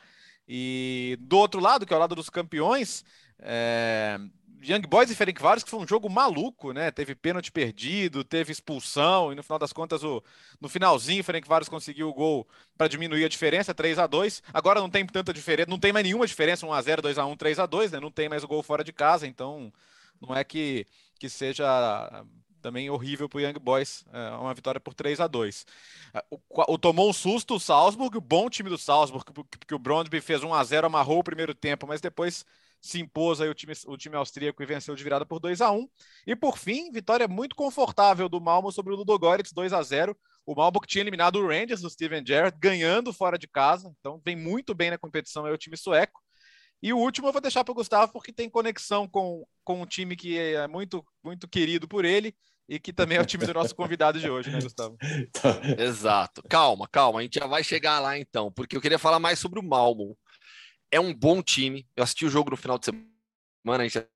E 0.47 1.17
do 1.21 1.37
outro 1.37 1.61
lado, 1.61 1.85
que 1.85 1.93
é 1.93 1.95
o 1.95 1.99
lado 1.99 2.15
dos 2.15 2.29
campeões, 2.29 3.03
é... 3.39 4.19
Young 4.63 4.81
Boys 4.81 5.09
e 5.09 5.15
Ferencváros, 5.15 5.63
que 5.63 5.69
foi 5.69 5.79
um 5.79 5.87
jogo 5.87 6.09
maluco, 6.09 6.71
né? 6.71 6.91
Teve 6.91 7.15
pênalti 7.15 7.51
perdido, 7.51 8.23
teve 8.23 8.51
expulsão, 8.51 9.31
e 9.31 9.35
no 9.35 9.41
final 9.41 9.57
das 9.57 9.73
contas, 9.73 10.03
o, 10.03 10.23
no 10.59 10.69
finalzinho, 10.69 11.21
o 11.21 11.23
Ferencváros 11.23 11.67
conseguiu 11.67 12.09
o 12.09 12.13
gol 12.13 12.47
para 12.77 12.87
diminuir 12.87 13.25
a 13.25 13.29
diferença, 13.29 13.73
3 13.73 13.97
a 13.97 14.07
2 14.07 14.43
Agora 14.53 14.79
não 14.79 14.89
tem 14.89 15.05
tanta 15.05 15.33
diferença, 15.33 15.69
não 15.69 15.79
tem 15.79 15.91
mais 15.91 16.03
nenhuma 16.03 16.27
diferença, 16.27 16.65
1x0, 16.65 17.01
2x1, 17.01 17.37
3x2, 17.37 17.91
né? 17.91 17.99
Não 17.99 18.11
tem 18.11 18.29
mais 18.29 18.43
o 18.43 18.47
gol 18.47 18.61
fora 18.61 18.83
de 18.83 18.93
casa, 18.93 19.25
então 19.27 19.71
não 20.21 20.35
é 20.35 20.43
que, 20.43 20.85
que 21.19 21.27
seja 21.27 22.23
também 22.61 22.89
horrível 22.89 23.27
para 23.27 23.37
o 23.37 23.41
Young 23.41 23.59
Boys, 23.59 24.05
é 24.13 24.29
uma 24.31 24.53
vitória 24.53 24.79
por 24.79 24.93
3 24.93 25.19
a 25.19 25.27
2 25.27 25.65
o, 26.29 26.39
o, 26.73 26.77
tomou 26.77 27.09
um 27.09 27.13
susto 27.13 27.55
o 27.55 27.59
Salzburg, 27.59 28.15
o 28.15 28.21
bom 28.21 28.49
time 28.49 28.69
do 28.69 28.77
Salzburg, 28.77 29.25
que 29.67 29.73
o 29.73 29.79
Brondby 29.79 30.21
fez 30.21 30.43
1 30.43 30.53
a 30.53 30.63
0 30.63 30.87
amarrou 30.87 31.19
o 31.19 31.23
primeiro 31.23 31.55
tempo, 31.55 31.87
mas 31.87 31.99
depois 31.99 32.45
se 32.81 32.99
impôs 32.99 33.39
aí 33.39 33.47
o 33.47 33.53
time, 33.53 33.73
o 33.85 33.95
time 33.95 34.15
austríaco 34.15 34.61
e 34.61 34.65
venceu 34.65 34.95
de 34.95 35.03
virada 35.03 35.25
por 35.25 35.39
2 35.39 35.61
a 35.61 35.71
1 35.71 35.87
E 36.25 36.35
por 36.35 36.57
fim, 36.57 36.91
vitória 36.91 37.27
muito 37.27 37.55
confortável 37.55 38.27
do 38.27 38.41
Malmo 38.41 38.71
sobre 38.71 38.91
o 38.91 38.95
Ludogorets, 38.97 39.53
2 39.53 39.71
a 39.71 39.83
0 39.83 40.17
O 40.45 40.55
Malmo 40.55 40.81
que 40.81 40.87
tinha 40.87 41.03
eliminado 41.03 41.35
o 41.35 41.47
Rangers 41.47 41.81
do 41.81 41.89
Steven 41.89 42.25
Gerrard, 42.25 42.57
ganhando 42.59 43.13
fora 43.13 43.37
de 43.37 43.47
casa, 43.47 43.93
então 43.99 44.19
vem 44.25 44.35
muito 44.35 44.73
bem 44.73 44.89
na 44.89 44.97
competição 44.97 45.45
aí 45.45 45.53
o 45.53 45.57
time 45.57 45.77
sueco. 45.77 46.19
E 46.81 46.91
o 46.91 46.97
último 46.97 47.27
eu 47.27 47.31
vou 47.31 47.41
deixar 47.41 47.63
para 47.63 47.71
o 47.71 47.75
Gustavo, 47.75 48.11
porque 48.11 48.33
tem 48.33 48.49
conexão 48.49 49.07
com, 49.07 49.45
com 49.63 49.83
um 49.83 49.85
time 49.85 50.15
que 50.15 50.39
é 50.39 50.67
muito, 50.67 51.05
muito 51.23 51.47
querido 51.47 51.87
por 51.87 52.03
ele 52.03 52.35
e 52.67 52.79
que 52.79 52.91
também 52.91 53.19
é 53.19 53.21
o 53.21 53.25
time 53.25 53.45
do 53.45 53.53
nosso 53.53 53.75
convidado 53.75 54.19
de 54.19 54.27
hoje, 54.27 54.49
né, 54.49 54.59
Gustavo? 54.59 54.97
Exato. 55.77 56.41
Calma, 56.49 56.87
calma, 56.87 57.19
a 57.19 57.21
gente 57.21 57.37
já 57.37 57.45
vai 57.45 57.63
chegar 57.63 57.99
lá 57.99 58.17
então, 58.17 58.51
porque 58.51 58.75
eu 58.75 58.81
queria 58.81 58.97
falar 58.97 59.19
mais 59.19 59.37
sobre 59.37 59.59
o 59.59 59.63
Malmo 59.63 60.17
é 60.91 60.99
um 60.99 61.13
bom 61.13 61.41
time. 61.41 61.87
Eu 61.95 62.03
assisti 62.03 62.25
o 62.25 62.29
jogo 62.29 62.51
no 62.51 62.57
final 62.57 62.77
de 62.77 62.85
semana, 62.85 63.83
a 63.83 63.87
gente 63.87 64.07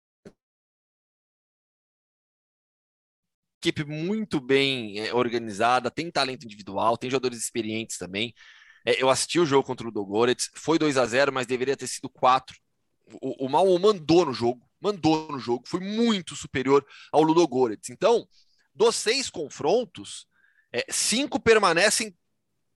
equipe 3.66 3.84
muito 3.84 4.40
bem 4.40 5.00
é, 5.00 5.14
organizada, 5.14 5.90
tem 5.90 6.12
talento 6.12 6.44
individual, 6.46 6.98
tem 6.98 7.10
jogadores 7.10 7.40
experientes 7.40 7.98
também. 7.98 8.34
É, 8.86 9.02
eu 9.02 9.10
assisti 9.10 9.40
o 9.40 9.46
jogo 9.46 9.66
contra 9.66 9.86
o 9.86 9.90
Ludogorets, 9.90 10.52
foi 10.56 10.78
2 10.78 10.98
a 10.98 11.06
0 11.06 11.34
mas 11.34 11.48
deveria 11.48 11.76
ter 11.76 11.88
sido 11.88 12.08
4. 12.10 12.56
O, 13.22 13.46
o 13.46 13.50
Malmo 13.50 13.78
mandou 13.80 14.26
no 14.26 14.34
jogo, 14.34 14.68
mandou 14.80 15.32
no 15.32 15.40
jogo, 15.40 15.68
foi 15.68 15.80
muito 15.80 16.36
superior 16.36 16.86
ao 17.12 17.24
Ludogorets. 17.24 17.90
Então, 17.90 18.28
dos 18.74 18.96
seis 18.96 19.30
confrontos, 19.30 20.28
é, 20.72 20.86
cinco 20.90 21.40
permanecem 21.40 22.16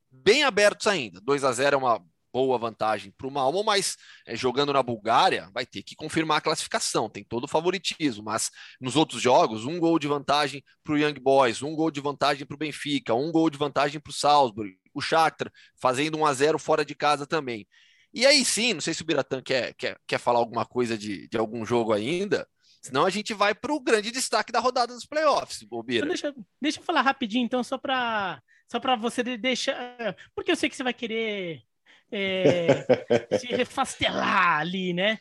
bem 0.10 0.44
abertos 0.44 0.88
ainda. 0.88 1.22
2 1.22 1.44
a 1.44 1.52
0 1.52 1.76
é 1.76 1.78
uma 1.78 2.04
boa 2.32 2.58
vantagem 2.58 3.12
para 3.18 3.28
o 3.28 3.32
Malmo, 3.32 3.64
mas 3.64 3.98
é, 4.26 4.36
jogando 4.36 4.74
na 4.74 4.84
Bulgária 4.84 5.50
vai 5.54 5.66
ter 5.66 5.84
que 5.84 5.96
confirmar 5.96 6.38
a 6.38 6.42
classificação, 6.42 7.10
tem 7.10 7.24
todo 7.24 7.46
o 7.46 7.48
favoritismo, 7.48 8.24
mas 8.24 8.50
nos 8.80 8.96
outros 8.96 9.22
jogos, 9.22 9.66
um 9.66 9.80
gol 9.80 10.00
de 10.00 10.08
vantagem 10.08 10.64
para 10.84 10.94
o 10.94 10.98
Young 10.98 11.20
Boys, 11.20 11.62
um 11.62 11.76
gol 11.76 11.92
de 11.92 12.02
vantagem 12.02 12.46
para 12.46 12.56
o 12.56 12.58
Benfica, 12.58 13.14
um 13.14 13.32
gol 13.32 13.50
de 13.50 13.58
vantagem 13.58 14.00
para 14.00 14.12
o 14.12 14.14
Salzburg, 14.14 14.76
o 14.94 15.02
Shakhtar 15.02 15.52
fazendo 15.80 16.18
1 16.18 16.26
a 16.26 16.34
0 16.34 16.60
fora 16.60 16.86
de 16.86 16.96
casa 16.96 17.26
também. 17.26 17.68
E 18.14 18.26
aí 18.26 18.44
sim, 18.44 18.74
não 18.74 18.82
sei 18.82 18.94
se 18.94 19.02
o 19.02 19.06
Biratan 19.06 19.42
quer, 19.42 19.74
quer, 19.76 19.98
quer 20.08 20.20
falar 20.20 20.40
alguma 20.40 20.66
coisa 20.66 20.98
de, 20.98 21.28
de 21.28 21.38
algum 21.38 21.66
jogo 21.66 21.94
ainda, 21.94 22.48
senão 22.82 23.06
a 23.06 23.10
gente 23.10 23.34
vai 23.34 23.54
para 23.54 23.74
o 23.74 23.80
grande 23.80 24.12
destaque 24.12 24.52
da 24.52 24.60
rodada 24.60 24.94
dos 24.94 25.06
playoffs, 25.06 25.64
Bobira. 25.64 26.08
Deixa, 26.08 26.34
deixa 26.62 26.80
eu 26.80 26.84
falar 26.84 27.02
rapidinho 27.02 27.46
então, 27.46 27.64
só 27.64 27.78
para 27.78 28.42
só 28.72 28.80
para 28.80 28.96
você 28.96 29.24
deixar, 29.24 30.16
porque 30.36 30.52
eu 30.52 30.56
sei 30.56 30.70
que 30.70 30.76
você 30.76 30.84
vai 30.84 30.94
querer 30.94 31.64
é, 32.12 32.86
se 33.40 33.48
refastelar 33.48 34.60
ali, 34.60 34.94
né? 34.94 35.20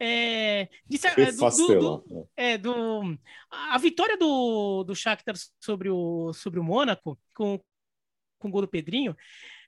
É, 0.00 0.68
de, 0.86 0.98
é, 1.06 1.32
do, 1.32 1.50
do, 1.50 1.78
do, 1.78 2.28
é, 2.36 2.56
do, 2.56 3.18
a 3.50 3.76
vitória 3.78 4.16
do, 4.16 4.84
do 4.84 4.94
Shakhtar 4.94 5.34
sobre 5.60 5.90
o, 5.90 6.32
sobre 6.32 6.60
o 6.60 6.64
Mônaco, 6.64 7.18
com, 7.34 7.60
com 8.38 8.48
o 8.48 8.50
gol 8.50 8.60
do 8.60 8.68
Pedrinho, 8.68 9.16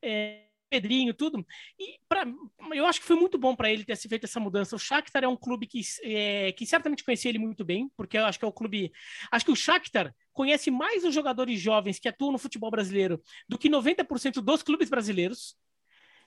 é, 0.00 0.44
Pedrinho, 0.70 1.12
tudo. 1.12 1.44
E 1.76 1.98
pra, 2.09 2.24
eu 2.72 2.87
acho 2.87 3.00
que 3.00 3.06
foi 3.06 3.16
muito 3.16 3.37
bom 3.37 3.56
para 3.56 3.72
ele 3.72 3.85
ter 3.85 3.96
feito 3.96 4.24
essa 4.24 4.38
mudança. 4.38 4.76
O 4.76 4.78
Shakhtar 4.78 5.24
é 5.24 5.28
um 5.28 5.37
clube 5.37 5.66
que, 5.66 5.80
é, 6.04 6.52
que 6.52 6.64
certamente 6.64 7.02
conhecia 7.02 7.28
ele 7.28 7.40
muito 7.40 7.64
bem, 7.64 7.90
porque 7.96 8.16
eu 8.16 8.24
acho 8.24 8.38
que 8.38 8.44
é 8.44 8.48
o 8.48 8.52
clube. 8.52 8.92
Acho 9.33 9.44
que 9.44 9.50
o 9.50 9.56
Shakhtar 9.56 10.14
conhece 10.33 10.70
mais 10.70 11.04
os 11.04 11.12
jogadores 11.12 11.61
jovens 11.61 11.98
que 11.98 12.09
atuam 12.09 12.30
no 12.30 12.38
futebol 12.38 12.70
brasileiro 12.70 13.20
do 13.48 13.59
que 13.59 13.68
90% 13.68 14.40
dos 14.40 14.62
clubes 14.62 14.88
brasileiros. 14.88 15.56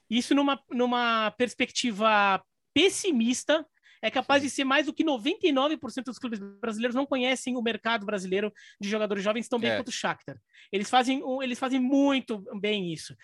Isso 0.09 0.35
numa, 0.35 0.61
numa 0.69 1.31
perspectiva 1.31 2.43
pessimista, 2.73 3.65
é 4.03 4.11
capaz 4.11 4.43
de 4.43 4.49
ser 4.49 4.65
mais 4.65 4.85
do 4.85 4.93
que 4.93 5.03
99% 5.03 6.03
dos 6.03 6.19
clubes 6.19 6.37
brasileiros 6.59 6.93
não 6.93 7.05
conhecem 7.05 7.55
o 7.55 7.61
mercado 7.61 8.05
brasileiro 8.05 8.51
de 8.79 8.89
jogadores 8.89 9.23
jovens 9.23 9.47
tão 9.47 9.57
bem 9.57 9.71
é. 9.71 9.77
quanto 9.77 9.87
o 9.87 9.93
Shakhtar. 9.93 10.37
Eles 10.73 10.89
fazem, 10.89 11.23
eles 11.41 11.57
fazem 11.57 11.79
muito 11.79 12.43
bem 12.59 12.91
isso. 12.91 13.15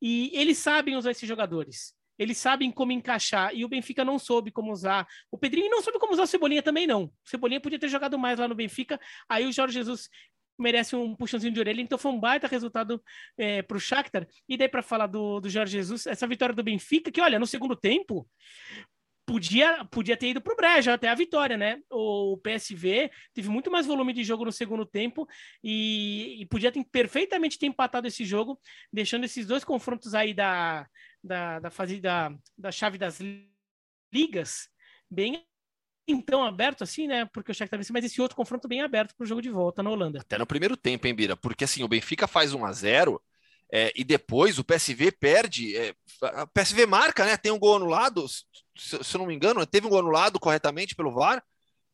E 0.00 0.30
eles 0.32 0.58
sabem 0.58 0.96
usar 0.96 1.10
esses 1.10 1.28
jogadores. 1.28 1.92
Eles 2.16 2.38
sabem 2.38 2.70
como 2.70 2.92
encaixar. 2.92 3.52
E 3.52 3.64
o 3.64 3.68
Benfica 3.68 4.04
não 4.04 4.16
soube 4.16 4.52
como 4.52 4.70
usar. 4.72 5.08
O 5.28 5.36
Pedrinho 5.36 5.70
não 5.70 5.82
soube 5.82 5.98
como 5.98 6.12
usar 6.12 6.22
o 6.22 6.26
Cebolinha 6.26 6.62
também, 6.62 6.86
não. 6.86 7.04
O 7.04 7.12
Cebolinha 7.24 7.60
podia 7.60 7.78
ter 7.78 7.88
jogado 7.88 8.16
mais 8.16 8.38
lá 8.38 8.46
no 8.46 8.54
Benfica. 8.54 9.00
Aí 9.28 9.44
o 9.44 9.52
Jorge 9.52 9.74
Jesus 9.74 10.08
merece 10.58 10.96
um 10.96 11.14
puxãozinho 11.14 11.52
de 11.52 11.60
orelha. 11.60 11.80
Então 11.80 11.98
foi 11.98 12.10
um 12.10 12.20
baita 12.20 12.46
resultado 12.46 13.02
é, 13.36 13.62
para 13.62 13.76
o 13.76 13.80
Shakhtar. 13.80 14.26
E 14.48 14.56
daí 14.56 14.68
para 14.68 14.82
falar 14.82 15.06
do, 15.06 15.40
do 15.40 15.48
Jorge 15.48 15.72
Jesus, 15.72 16.06
essa 16.06 16.26
vitória 16.26 16.54
do 16.54 16.62
Benfica, 16.62 17.10
que 17.10 17.20
olha, 17.20 17.38
no 17.38 17.46
segundo 17.46 17.76
tempo, 17.76 18.28
podia, 19.28 19.84
podia 19.84 20.16
ter 20.16 20.30
ido 20.30 20.40
para 20.40 20.54
o 20.54 20.56
brejo 20.56 20.90
até 20.90 21.08
a 21.08 21.14
vitória, 21.14 21.56
né? 21.56 21.78
O 21.90 22.38
PSV 22.38 23.10
teve 23.34 23.48
muito 23.50 23.70
mais 23.70 23.86
volume 23.86 24.14
de 24.14 24.24
jogo 24.24 24.44
no 24.44 24.52
segundo 24.52 24.86
tempo 24.86 25.28
e, 25.62 26.40
e 26.40 26.46
podia 26.46 26.72
ter, 26.72 26.82
perfeitamente 26.84 27.58
ter 27.58 27.66
empatado 27.66 28.06
esse 28.06 28.24
jogo, 28.24 28.58
deixando 28.90 29.24
esses 29.24 29.46
dois 29.46 29.64
confrontos 29.64 30.14
aí 30.14 30.32
da, 30.32 30.88
da, 31.22 31.60
da 31.60 31.70
fase 31.70 32.00
da, 32.00 32.34
da 32.56 32.72
chave 32.72 32.96
das 32.96 33.20
ligas 34.10 34.68
bem 35.10 35.44
então 36.08 36.42
aberto 36.42 36.82
assim, 36.82 37.06
né? 37.06 37.26
Porque 37.26 37.52
o 37.52 37.54
Shakhtar 37.54 37.78
venceu, 37.78 37.92
mas 37.92 38.04
esse 38.04 38.20
outro 38.20 38.36
confronto 38.36 38.66
bem 38.66 38.80
aberto 38.82 39.14
para 39.14 39.24
o 39.24 39.26
jogo 39.26 39.42
de 39.42 39.50
volta 39.50 39.82
na 39.82 39.90
Holanda. 39.90 40.20
Até 40.20 40.38
no 40.38 40.46
primeiro 40.46 40.76
tempo, 40.76 41.06
hein, 41.06 41.14
Bira? 41.14 41.36
Porque 41.36 41.64
assim, 41.64 41.82
o 41.82 41.88
Benfica 41.88 42.26
faz 42.26 42.54
1 42.54 42.64
a 42.64 42.72
0 42.72 43.22
é, 43.70 43.92
e 43.94 44.02
depois 44.02 44.58
o 44.58 44.64
PSV 44.64 45.12
perde. 45.12 45.76
É, 45.76 45.94
a 46.22 46.46
PSV 46.46 46.86
marca, 46.86 47.24
né? 47.24 47.36
Tem 47.36 47.52
um 47.52 47.58
gol 47.58 47.76
anulado, 47.76 48.26
se, 48.28 48.44
se 48.76 49.14
eu 49.16 49.18
não 49.18 49.26
me 49.26 49.34
engano, 49.34 49.64
teve 49.66 49.86
um 49.86 49.90
gol 49.90 50.00
anulado 50.00 50.40
corretamente 50.40 50.94
pelo 50.94 51.12
VAR, 51.12 51.42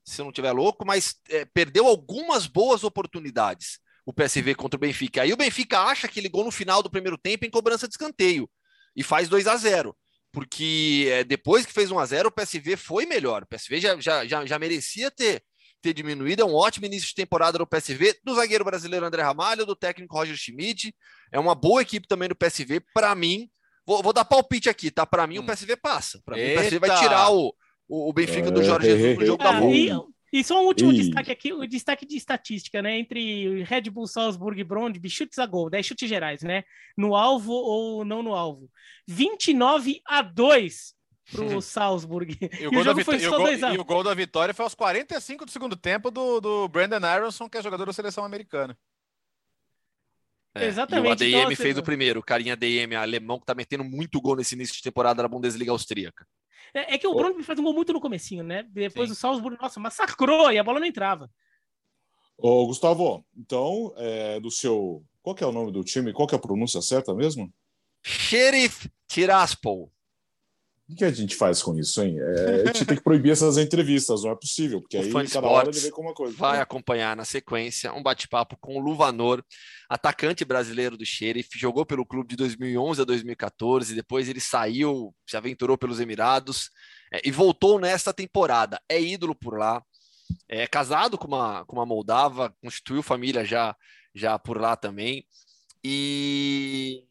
se 0.05 0.21
eu 0.21 0.25
não 0.25 0.31
estiver 0.31 0.53
louco, 0.53 0.87
mas 0.87 1.17
é, 1.29 1.45
perdeu 1.45 1.87
algumas 1.87 2.47
boas 2.47 2.85
oportunidades 2.85 3.79
o 4.07 4.13
PSV 4.13 4.55
contra 4.55 4.77
o 4.77 4.81
Benfica. 4.81 5.23
Aí 5.23 5.33
o 5.33 5.37
Benfica 5.37 5.81
acha 5.81 6.07
que 6.07 6.21
ele 6.21 6.29
gol 6.29 6.45
no 6.45 6.51
final 6.51 6.83
do 6.83 6.91
primeiro 6.91 7.17
tempo 7.17 7.47
em 7.47 7.51
cobrança 7.51 7.89
de 7.89 7.95
escanteio 7.95 8.49
e 8.95 9.03
faz 9.03 9.29
2 9.29 9.47
a 9.47 9.57
0 9.57 9.97
porque 10.35 11.09
é, 11.11 11.25
depois 11.25 11.65
que 11.65 11.73
fez 11.73 11.91
1 11.91 11.99
a 11.99 12.05
0 12.05 12.29
o 12.29 12.33
PSV 12.33 12.77
foi 12.77 13.07
melhor. 13.07 13.45
O 13.45 13.47
PSV 13.47 13.81
já, 13.81 14.01
já, 14.01 14.27
já, 14.27 14.45
já 14.45 14.59
merecia 14.59 15.11
ter, 15.11 15.43
ter 15.81 15.95
diminuído. 15.95 16.43
É 16.43 16.45
um 16.45 16.55
ótimo 16.55 16.87
início 16.87 17.09
de 17.09 17.15
temporada 17.15 17.57
do 17.57 17.67
PSV, 17.67 18.19
do 18.25 18.35
zagueiro 18.35 18.65
brasileiro 18.65 19.07
André 19.07 19.23
Ramalho, 19.23 19.65
do 19.65 19.77
técnico 19.77 20.17
Roger 20.17 20.37
Schmidt. 20.37 20.93
É 21.31 21.39
uma 21.39 21.55
boa 21.55 21.81
equipe 21.81 22.09
também 22.09 22.29
do 22.29 22.35
PSV. 22.35 22.83
Para 22.93 23.15
mim, 23.15 23.49
vou, 23.87 24.03
vou, 24.03 24.13
dar 24.13 24.25
palpite 24.25 24.69
aqui, 24.69 24.91
tá? 24.91 25.07
Para 25.07 25.27
mim, 25.27 25.39
hum. 25.39 25.43
o 25.43 25.47
PSV 25.47 25.77
passa. 25.77 26.21
Para 26.25 26.37
mim, 26.37 26.53
o 26.53 26.61
PSV 26.61 26.79
vai 26.81 26.99
tirar 26.99 27.31
o, 27.31 27.55
o, 27.89 28.11
o 28.11 28.13
Benfica 28.13 28.51
do 28.51 28.63
Jorge 28.63 28.89
Jesus 28.89 29.19
no 29.19 29.25
jogo 29.25 29.43
da 29.43 29.53
volta. 29.53 30.14
E 30.35 30.43
só 30.43 30.61
um 30.61 30.67
último 30.67 30.93
destaque 30.93 31.31
aqui, 31.31 31.53
o 31.53 31.65
destaque 31.65 32.05
de 32.05 32.17
estatística, 32.17 32.83
né? 32.83 32.99
Entre 32.99 33.63
Red 33.63 33.83
Bull, 33.83 34.09
Salzburg 34.09 34.61
e 34.61 34.65
Brondby, 34.65 35.09
chutes 35.09 35.39
a 35.39 35.47
gol, 35.47 35.71
10 35.71 35.87
chutes 35.87 36.09
gerais, 36.09 36.43
né? 36.43 36.65
No 36.97 37.15
alvo 37.15 37.53
ou 37.53 38.05
não 38.05 38.21
no 38.21 38.35
alvo. 38.35 38.69
29 39.07 40.03
a 40.05 40.23
2 40.23 40.93
pro 41.31 41.63
Salzburg. 41.63 42.37
E 42.59 42.67
o, 42.67 42.73
gol, 42.73 42.83
da 42.83 43.05
foi 43.05 43.23
e, 43.23 43.29
o 43.29 43.31
gol, 43.31 43.49
e 43.49 43.79
o 43.79 43.85
gol 43.85 44.03
da 44.03 44.13
vitória 44.13 44.53
foi 44.53 44.65
aos 44.65 44.75
45 44.75 45.47
do 45.47 45.53
segundo 45.53 45.77
tempo 45.77 46.11
do, 46.11 46.41
do 46.41 46.67
Brandon 46.67 47.07
Aronson, 47.07 47.49
que 47.49 47.57
é 47.57 47.63
jogador 47.63 47.87
da 47.87 47.93
seleção 47.93 48.25
americana. 48.25 48.77
É, 50.53 50.67
Exatamente. 50.67 51.23
E 51.23 51.33
o 51.33 51.39
ADM 51.39 51.53
então, 51.53 51.65
fez 51.65 51.79
o 51.79 51.83
primeiro, 51.85 52.19
o 52.19 52.25
carinha 52.25 52.55
ADM 52.55 52.97
alemão, 52.97 53.39
que 53.39 53.47
tá 53.47 53.55
metendo 53.55 53.85
muito 53.85 54.21
gol 54.21 54.35
nesse 54.35 54.57
início 54.57 54.75
de 54.75 54.83
temporada 54.83 55.23
da 55.23 55.29
Bundesliga 55.29 55.71
austríaca. 55.71 56.27
É, 56.75 56.95
é 56.95 56.99
que 56.99 57.07
o 57.07 57.15
Bruno 57.15 57.43
faz 57.45 57.59
um 57.59 57.63
gol 57.63 57.73
muito 57.73 57.93
no 57.93 58.01
comecinho, 58.01 58.43
né? 58.43 58.65
Depois 58.65 59.09
Sim. 59.09 59.13
o 59.13 59.17
Salzburg, 59.17 59.57
nossa, 59.63 59.79
massacrou 59.79 60.51
e 60.51 60.59
a 60.59 60.65
bola 60.65 60.81
não 60.81 60.87
entrava. 60.87 61.31
Ô, 62.37 62.67
Gustavo, 62.67 63.25
então, 63.37 63.95
é, 63.97 64.41
do 64.41 64.51
seu. 64.51 65.05
Qual 65.23 65.37
que 65.37 65.45
é 65.45 65.47
o 65.47 65.53
nome 65.53 65.71
do 65.71 65.85
time? 65.85 66.13
Qual 66.13 66.27
que 66.27 66.35
é 66.35 66.39
a 66.39 66.41
pronúncia 66.41 66.83
certa 66.83 67.15
mesmo? 67.15 67.51
Sheriff 68.03 68.91
Tiraspol. 69.07 69.91
O 70.87 70.95
que 70.95 71.05
a 71.05 71.11
gente 71.11 71.35
faz 71.35 71.63
com 71.63 71.79
isso, 71.79 72.03
hein? 72.03 72.19
É, 72.21 72.63
a 72.63 72.67
gente 72.67 72.85
tem 72.85 72.97
que 72.97 73.03
proibir 73.03 73.33
essas 73.33 73.57
entrevistas, 73.57 74.23
não 74.23 74.33
é 74.33 74.37
possível, 74.37 74.83
porque 74.83 74.99
o 74.99 75.19
aí 75.19 75.29
cada 75.29 75.49
hora 75.49 75.71
ele 75.71 75.81
vê 75.81 75.91
com 75.91 76.03
uma 76.03 76.13
coisa. 76.13 76.37
Vai 76.37 76.61
acompanhar 76.61 77.17
na 77.17 77.25
sequência 77.25 77.91
um 77.95 78.03
bate-papo 78.03 78.55
com 78.59 78.77
o 78.77 78.81
Luvanor, 78.81 79.43
atacante 79.89 80.45
brasileiro 80.45 80.95
do 80.99 81.07
Sheriff, 81.07 81.59
jogou 81.59 81.87
pelo 81.87 82.05
clube 82.05 82.29
de 82.29 82.37
2011 82.37 83.01
a 83.01 83.05
2014, 83.05 83.95
depois 83.95 84.29
ele 84.29 84.41
saiu, 84.41 85.15
se 85.27 85.39
aventurou 85.39 85.79
pelos 85.79 86.01
Emirados 86.01 86.69
é, 87.11 87.23
e 87.25 87.31
voltou 87.31 87.81
nesta 87.81 88.13
temporada. 88.13 88.79
É 88.87 89.01
ídolo 89.01 89.35
por 89.35 89.59
lá, 89.59 89.83
é 90.47 90.67
casado 90.67 91.17
com 91.17 91.29
uma, 91.29 91.65
com 91.65 91.77
uma 91.77 91.87
moldava, 91.87 92.55
constituiu 92.63 93.03
família 93.03 93.43
já, 93.43 93.75
já 94.15 94.39
por 94.39 94.61
lá 94.61 94.77
também. 94.77 95.25
E, 95.83 97.05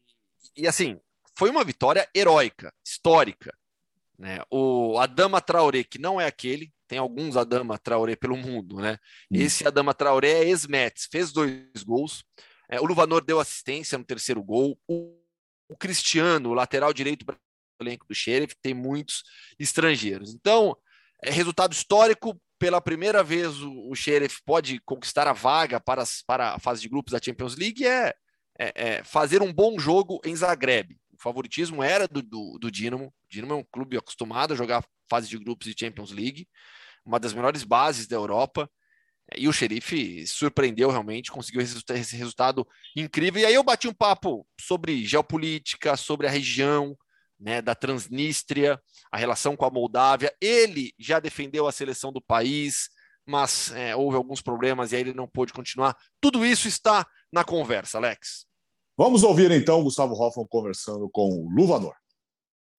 e 0.56 0.68
assim, 0.68 0.96
foi 1.36 1.50
uma 1.50 1.64
vitória 1.64 2.08
heróica, 2.14 2.72
histórica 2.86 3.52
né? 4.18 4.40
O 4.50 4.98
Adama 4.98 5.40
Traoré, 5.40 5.82
que 5.84 5.98
não 5.98 6.20
é 6.20 6.26
aquele, 6.26 6.72
tem 6.86 6.98
alguns 6.98 7.36
Adama 7.36 7.78
Traoré 7.78 8.14
pelo 8.16 8.36
mundo, 8.36 8.76
né? 8.76 8.98
Hum. 9.30 9.36
Esse 9.36 9.66
Adama 9.66 9.94
Traoré 9.94 10.30
é 10.30 10.48
ex-Mets, 10.48 11.08
fez 11.10 11.32
dois 11.32 11.82
gols. 11.84 12.24
É, 12.68 12.80
o 12.80 12.84
Luvanor 12.84 13.24
deu 13.24 13.40
assistência 13.40 13.98
no 13.98 14.04
terceiro 14.04 14.42
gol. 14.42 14.78
O, 14.88 15.18
o 15.68 15.76
Cristiano, 15.76 16.50
o 16.50 16.54
lateral 16.54 16.92
direito 16.92 17.24
do 17.24 17.36
elenco 17.80 18.06
do 18.06 18.14
Sheriff, 18.14 18.54
tem 18.62 18.72
muitos 18.72 19.22
estrangeiros. 19.58 20.32
Então, 20.34 20.76
é 21.22 21.30
resultado 21.30 21.72
histórico. 21.72 22.40
Pela 22.56 22.80
primeira 22.80 23.22
vez, 23.22 23.60
o, 23.60 23.90
o 23.90 23.94
Sheriff 23.94 24.40
pode 24.46 24.80
conquistar 24.84 25.26
a 25.26 25.32
vaga 25.32 25.80
para, 25.80 26.02
as, 26.02 26.22
para 26.22 26.54
a 26.54 26.58
fase 26.58 26.80
de 26.80 26.88
grupos 26.88 27.12
da 27.12 27.20
Champions 27.22 27.56
League. 27.56 27.84
É, 27.84 28.14
é, 28.58 28.72
é 28.74 29.04
fazer 29.04 29.42
um 29.42 29.52
bom 29.52 29.78
jogo 29.78 30.20
em 30.24 30.34
Zagreb 30.36 30.96
favoritismo 31.18 31.82
era 31.82 32.06
do, 32.06 32.22
do, 32.22 32.58
do 32.58 32.70
Dinamo. 32.70 33.06
O 33.06 33.28
Dinamo 33.28 33.54
é 33.54 33.56
um 33.56 33.64
clube 33.64 33.96
acostumado 33.96 34.52
a 34.52 34.56
jogar 34.56 34.84
fase 35.08 35.28
de 35.28 35.38
grupos 35.38 35.66
de 35.66 35.78
Champions 35.78 36.10
League, 36.10 36.48
uma 37.04 37.20
das 37.20 37.32
melhores 37.32 37.64
bases 37.64 38.06
da 38.06 38.16
Europa. 38.16 38.70
E 39.36 39.48
o 39.48 39.52
Xerife 39.52 40.26
surpreendeu 40.26 40.90
realmente, 40.90 41.30
conseguiu 41.30 41.62
esse 41.62 42.16
resultado 42.16 42.66
incrível. 42.94 43.40
E 43.40 43.46
aí 43.46 43.54
eu 43.54 43.62
bati 43.62 43.88
um 43.88 43.94
papo 43.94 44.46
sobre 44.60 45.04
geopolítica, 45.04 45.96
sobre 45.96 46.26
a 46.26 46.30
região 46.30 46.96
né, 47.40 47.62
da 47.62 47.74
Transnistria, 47.74 48.80
a 49.10 49.16
relação 49.16 49.56
com 49.56 49.64
a 49.64 49.70
Moldávia. 49.70 50.34
Ele 50.40 50.92
já 50.98 51.20
defendeu 51.20 51.66
a 51.66 51.72
seleção 51.72 52.12
do 52.12 52.20
país, 52.20 52.90
mas 53.26 53.72
é, 53.72 53.96
houve 53.96 54.16
alguns 54.16 54.42
problemas 54.42 54.92
e 54.92 54.96
aí 54.96 55.02
ele 55.02 55.14
não 55.14 55.28
pôde 55.28 55.52
continuar. 55.52 55.96
Tudo 56.20 56.44
isso 56.44 56.68
está 56.68 57.06
na 57.32 57.44
conversa, 57.44 57.98
Alex. 57.98 58.46
Vamos 58.96 59.24
ouvir 59.24 59.50
então 59.50 59.82
Gustavo 59.82 60.14
Hoffman 60.14 60.46
conversando 60.48 61.10
com 61.10 61.28
o 61.28 61.50
Luvanor. 61.50 61.94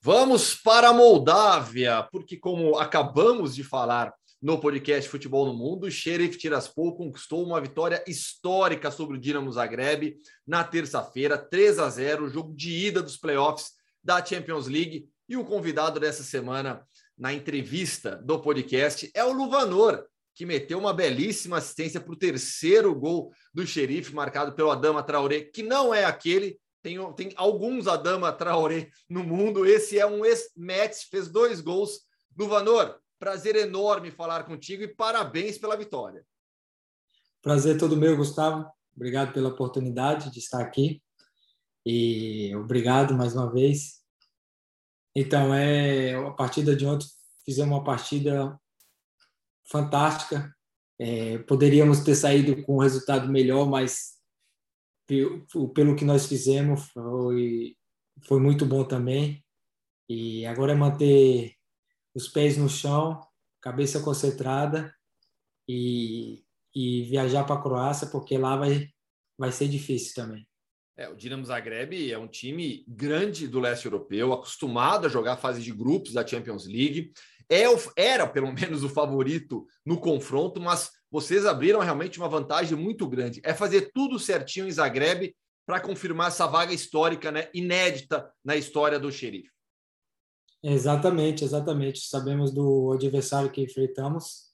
Vamos 0.02 0.56
para 0.56 0.90
a 0.90 0.94
Moldávia, 0.94 2.08
porque 2.10 2.38
como 2.38 2.78
acabamos 2.78 3.54
de 3.54 3.66
falar 3.66 4.14
no 4.42 4.58
podcast 4.58 5.10
Futebol 5.10 5.46
no 5.46 5.54
Mundo, 5.54 5.88
o 5.88 5.92
Sheriff 5.92 6.38
Tiraspol 6.38 6.96
conquistou 6.96 7.44
uma 7.44 7.60
vitória 7.60 8.02
histórica 8.08 8.90
sobre 8.92 9.18
o 9.18 9.20
Dinamo 9.20 9.52
Zagreb 9.52 10.16
na 10.48 10.64
terça-feira, 10.64 11.38
3 11.38 11.80
a 11.80 11.90
0, 11.90 12.30
jogo 12.30 12.56
de 12.56 12.72
ida 12.72 13.02
dos 13.02 13.18
playoffs 13.18 13.72
da 14.02 14.24
Champions 14.24 14.68
League. 14.68 15.10
E 15.28 15.36
o 15.36 15.44
convidado 15.44 16.00
dessa 16.00 16.24
semana 16.24 16.88
na 17.18 17.34
entrevista 17.34 18.16
do 18.16 18.40
podcast 18.40 19.12
é 19.14 19.26
o 19.26 19.34
Luvanor, 19.34 20.06
que 20.36 20.46
meteu 20.46 20.78
uma 20.78 20.94
belíssima 20.94 21.58
assistência 21.58 22.02
para 22.02 22.12
o 22.12 22.18
terceiro 22.18 22.94
gol 22.94 23.32
do 23.54 23.66
xerife, 23.66 24.14
marcado 24.14 24.54
pelo 24.54 24.70
Adama 24.70 25.02
Traoré, 25.02 25.42
que 25.42 25.64
não 25.64 25.94
é 25.94 26.04
aquele. 26.04 26.60
Tem, 26.84 26.98
tem 27.14 27.32
alguns 27.38 27.88
Adama 27.88 28.32
Traoré 28.34 28.90
no 29.10 29.24
mundo. 29.24 29.66
Esse 29.66 29.98
é 29.98 30.06
um 30.06 30.26
ex-Mets, 30.26 31.04
fez 31.04 31.30
dois 31.30 31.62
gols 31.62 32.02
no 32.38 32.48
Vanor. 32.48 33.00
Prazer 33.18 33.56
enorme 33.56 34.12
falar 34.12 34.44
contigo 34.44 34.84
e 34.84 34.94
parabéns 34.94 35.58
pela 35.58 35.78
vitória. 35.78 36.24
Prazer 37.42 37.78
todo 37.78 37.96
meu, 37.96 38.18
Gustavo. 38.18 38.70
Obrigado 38.94 39.34
pela 39.34 39.50
oportunidade 39.50 40.32
de 40.32 40.40
estar 40.40 40.62
aqui. 40.62 41.02
E 41.86 42.54
obrigado 42.56 43.14
mais 43.16 43.34
uma 43.34 43.52
vez. 43.52 44.02
Então, 45.16 45.54
é 45.54 46.14
a 46.14 46.32
partida 46.32 46.76
de 46.76 46.86
ontem 46.86 47.08
fizemos 47.46 47.72
uma 47.72 47.84
partida 47.84 48.60
fantástica. 49.70 50.54
É, 51.00 51.40
poderíamos 51.40 52.00
ter 52.02 52.16
saído 52.16 52.64
com 52.64 52.76
um 52.76 52.82
resultado 52.82 53.30
melhor, 53.30 53.70
mas 53.70 54.16
pelo 55.74 55.96
que 55.96 56.06
nós 56.06 56.26
fizemos 56.26 56.90
foi, 56.92 57.76
foi 58.28 58.40
muito 58.40 58.66
bom 58.66 58.84
também. 58.84 59.44
E 60.10 60.46
agora 60.46 60.72
é 60.72 60.76
manter 60.76 61.54
os 62.14 62.28
pés 62.28 62.58
no 62.58 62.70
chão, 62.70 63.20
cabeça 63.62 64.02
concentrada 64.02 64.94
e, 65.68 66.44
e 66.74 67.04
viajar 67.04 67.44
para 67.44 67.56
a 67.56 67.62
Croácia, 67.62 68.08
porque 68.08 68.38
lá 68.38 68.56
vai, 68.56 68.90
vai 69.38 69.52
ser 69.52 69.68
difícil 69.68 70.14
também. 70.16 70.48
É, 70.98 71.10
o 71.10 71.16
Dinamo 71.16 71.44
Zagreb 71.44 72.10
é 72.10 72.18
um 72.18 72.28
time 72.28 72.86
grande 72.88 73.50
do 73.50 73.60
leste 73.60 73.86
europeu, 73.86 74.32
acostumado 74.32 75.06
a 75.06 75.10
jogar 75.10 75.36
fase 75.36 75.62
de 75.62 75.74
grupos 75.74 76.14
da 76.14 76.26
Champions 76.26 76.66
League 76.66 77.12
é, 77.50 77.66
era 77.96 78.28
pelo 78.28 78.52
menos 78.52 78.84
o 78.84 78.90
favorito 78.90 79.66
no 79.86 80.00
confronto, 80.00 80.60
mas 80.60 80.92
vocês 81.12 81.46
abriram 81.46 81.80
realmente 81.80 82.20
uma 82.20 82.30
vantagem 82.30 82.78
muito 82.78 83.08
grande. 83.08 83.42
É 83.44 83.54
fazer 83.54 83.92
tudo 83.94 84.20
certinho 84.20 84.68
em 84.68 84.72
Zagreb 84.72 85.36
para 85.66 85.80
confirmar 85.80 86.28
essa 86.28 86.46
vaga 86.46 86.74
histórica, 86.74 87.32
né, 87.32 87.50
inédita 87.54 88.32
na 88.44 88.56
história 88.56 89.00
do 89.00 89.12
xerife. 89.12 89.50
Exatamente, 90.64 91.44
exatamente. 91.44 92.00
Sabemos 92.00 92.52
do 92.52 92.92
adversário 92.92 93.52
que 93.52 93.62
enfrentamos. 93.62 94.52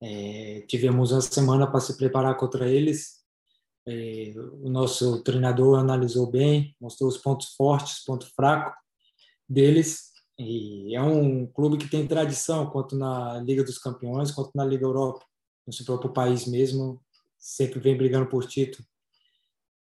É, 0.00 0.64
tivemos 0.68 1.10
uma 1.10 1.20
semana 1.20 1.66
para 1.66 1.80
se 1.80 1.96
preparar 1.96 2.36
contra 2.36 2.68
eles. 2.68 3.18
É, 3.86 4.32
o 4.36 4.68
nosso 4.68 5.22
treinador 5.22 5.78
analisou 5.78 6.30
bem, 6.30 6.76
mostrou 6.80 7.08
os 7.08 7.18
pontos 7.18 7.54
fortes, 7.54 8.04
pontos 8.04 8.28
fracos 8.28 8.74
deles 9.48 10.07
E 10.38 10.94
é 10.94 11.02
um 11.02 11.46
clube 11.46 11.78
que 11.78 11.90
tem 11.90 12.06
tradição, 12.06 12.70
quanto 12.70 12.96
na 12.96 13.40
Liga 13.40 13.64
dos 13.64 13.78
Campeões, 13.78 14.30
quanto 14.30 14.52
na 14.54 14.64
Liga 14.64 14.84
Europa. 14.84 15.26
No 15.66 15.72
seu 15.72 15.84
próprio 15.84 16.12
país 16.12 16.46
mesmo, 16.46 17.02
sempre 17.36 17.80
vem 17.80 17.96
brigando 17.96 18.28
por 18.28 18.46
título. 18.46 18.86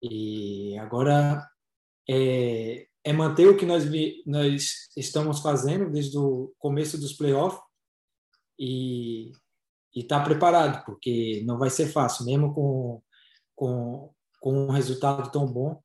E 0.01 0.77
agora 0.79 1.47
é, 2.09 2.87
é 3.03 3.13
manter 3.13 3.47
o 3.47 3.55
que 3.55 3.65
nós, 3.65 3.85
nós 4.25 4.89
estamos 4.97 5.39
fazendo 5.39 5.91
desde 5.91 6.17
o 6.17 6.53
começo 6.57 6.97
dos 6.97 7.13
playoffs 7.13 7.61
e 8.59 9.31
estar 9.95 10.19
tá 10.19 10.25
preparado, 10.25 10.83
porque 10.85 11.43
não 11.45 11.57
vai 11.57 11.69
ser 11.69 11.87
fácil, 11.87 12.25
mesmo 12.25 12.53
com, 12.53 13.01
com, 13.55 14.13
com 14.39 14.67
um 14.67 14.71
resultado 14.71 15.31
tão 15.31 15.45
bom, 15.45 15.81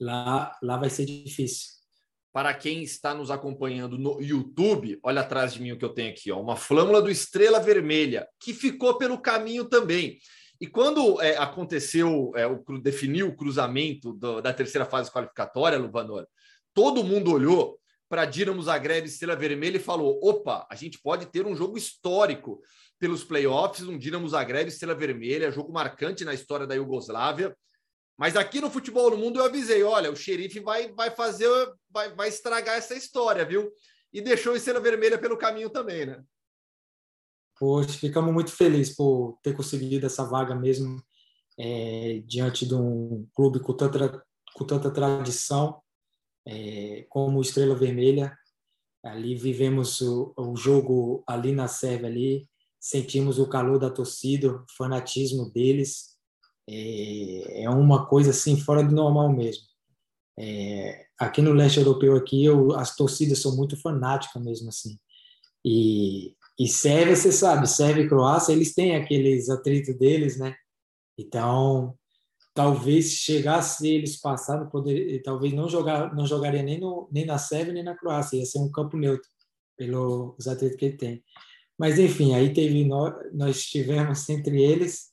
lá, 0.00 0.56
lá 0.62 0.76
vai 0.76 0.90
ser 0.90 1.04
difícil. 1.04 1.75
Para 2.36 2.52
quem 2.52 2.82
está 2.82 3.14
nos 3.14 3.30
acompanhando 3.30 3.96
no 3.96 4.20
YouTube, 4.20 5.00
olha 5.02 5.22
atrás 5.22 5.54
de 5.54 5.62
mim 5.62 5.72
o 5.72 5.78
que 5.78 5.84
eu 5.86 5.94
tenho 5.94 6.10
aqui, 6.10 6.30
ó, 6.30 6.38
uma 6.38 6.54
flâmula 6.54 7.00
do 7.00 7.10
Estrela 7.10 7.58
Vermelha, 7.58 8.28
que 8.38 8.52
ficou 8.52 8.98
pelo 8.98 9.16
caminho 9.18 9.64
também. 9.64 10.18
E 10.60 10.66
quando 10.66 11.18
é, 11.22 11.38
aconteceu, 11.38 12.32
é, 12.36 12.46
o, 12.46 12.62
definiu 12.78 13.28
o 13.28 13.34
cruzamento 13.34 14.12
do, 14.12 14.42
da 14.42 14.52
terceira 14.52 14.84
fase 14.84 15.10
qualificatória, 15.10 15.78
Luvanor, 15.78 16.26
todo 16.74 17.02
mundo 17.02 17.32
olhou 17.32 17.78
para 18.06 18.26
Dinamo 18.26 18.62
Zagreb 18.62 19.06
Estrela 19.06 19.34
Vermelha 19.34 19.78
e 19.78 19.80
falou: 19.80 20.20
opa, 20.22 20.66
a 20.70 20.74
gente 20.74 21.00
pode 21.00 21.24
ter 21.24 21.46
um 21.46 21.56
jogo 21.56 21.78
histórico 21.78 22.60
pelos 22.98 23.24
playoffs, 23.24 23.88
um 23.88 23.96
Dinamo 23.96 24.28
Zagreb 24.28 24.68
Estrela 24.68 24.94
Vermelha, 24.94 25.50
jogo 25.50 25.72
marcante 25.72 26.22
na 26.22 26.34
história 26.34 26.66
da 26.66 26.74
Iugoslávia. 26.74 27.56
Mas 28.18 28.36
aqui 28.36 28.60
no 28.60 28.70
futebol 28.70 29.10
no 29.10 29.16
mundo 29.16 29.38
eu 29.38 29.44
avisei: 29.44 29.82
olha, 29.82 30.10
o 30.10 30.16
xerife 30.16 30.60
vai, 30.60 30.92
vai 30.92 31.10
fazer, 31.10 31.48
vai, 31.90 32.14
vai 32.14 32.28
estragar 32.28 32.76
essa 32.76 32.94
história, 32.94 33.44
viu? 33.44 33.70
E 34.12 34.20
deixou 34.20 34.54
a 34.54 34.56
Estrela 34.56 34.80
Vermelha 34.80 35.18
pelo 35.18 35.36
caminho 35.36 35.68
também, 35.68 36.06
né? 36.06 36.22
Poxa, 37.58 37.98
ficamos 37.98 38.32
muito 38.32 38.52
felizes 38.52 38.94
por 38.94 39.38
ter 39.42 39.54
conseguido 39.54 40.06
essa 40.06 40.24
vaga 40.24 40.54
mesmo 40.54 41.02
é, 41.58 42.22
diante 42.26 42.66
de 42.66 42.74
um 42.74 43.26
clube 43.34 43.60
com 43.60 43.72
tanta, 43.72 44.22
com 44.54 44.64
tanta 44.64 44.90
tradição 44.90 45.80
é, 46.46 47.06
como 47.08 47.40
Estrela 47.40 47.74
Vermelha. 47.74 48.36
Ali 49.04 49.36
vivemos 49.36 50.00
o, 50.00 50.34
o, 50.36 50.56
jogo 50.56 51.22
ali 51.26 51.52
na 51.52 51.68
Sérvia 51.68 52.08
ali, 52.08 52.48
sentimos 52.80 53.38
o 53.38 53.48
calor 53.48 53.78
da 53.78 53.90
torcida, 53.90 54.52
o 54.52 54.64
fanatismo 54.76 55.50
deles. 55.50 56.15
É, 56.68 57.64
é 57.64 57.70
uma 57.70 58.06
coisa 58.06 58.30
assim 58.30 58.58
fora 58.58 58.82
do 58.82 58.94
normal 58.94 59.32
mesmo. 59.32 59.64
É, 60.38 61.06
aqui 61.18 61.40
no 61.40 61.52
leste 61.52 61.78
europeu 61.78 62.16
aqui, 62.16 62.44
eu, 62.44 62.74
as 62.74 62.94
torcidas 62.94 63.40
são 63.40 63.56
muito 63.56 63.80
fanáticas 63.80 64.42
mesmo 64.42 64.68
assim. 64.68 64.98
E 65.64 66.36
e 66.58 66.66
Sérvia, 66.66 67.14
você 67.14 67.30
sabe, 67.30 67.68
Sérvia 67.68 68.04
e 68.04 68.08
Croácia, 68.08 68.52
eles 68.52 68.74
têm 68.74 68.96
aqueles 68.96 69.50
atritos 69.50 69.94
deles, 69.98 70.38
né? 70.38 70.56
Então, 71.18 71.94
talvez 72.54 73.12
chegasse 73.12 73.86
eles 73.86 74.18
passando, 74.18 74.70
poder, 74.70 75.22
talvez 75.22 75.52
não 75.52 75.68
jogar, 75.68 76.14
não 76.14 76.26
jogaria 76.26 76.62
nem 76.62 76.80
no, 76.80 77.08
nem 77.12 77.26
na 77.26 77.38
Sérvia 77.38 77.74
nem 77.74 77.84
na 77.84 77.96
Croácia, 77.96 78.38
ia 78.38 78.46
ser 78.46 78.58
um 78.58 78.70
campo 78.70 78.96
neutro 78.96 79.28
pelos 79.76 80.46
atritos 80.48 80.78
que 80.78 80.86
ele 80.86 80.96
tem. 80.96 81.24
Mas 81.78 81.98
enfim, 81.98 82.34
aí 82.34 82.54
teve 82.54 82.84
nós, 82.86 83.14
nós 83.34 83.56
estivemos 83.58 84.26
entre 84.30 84.62
eles 84.62 85.10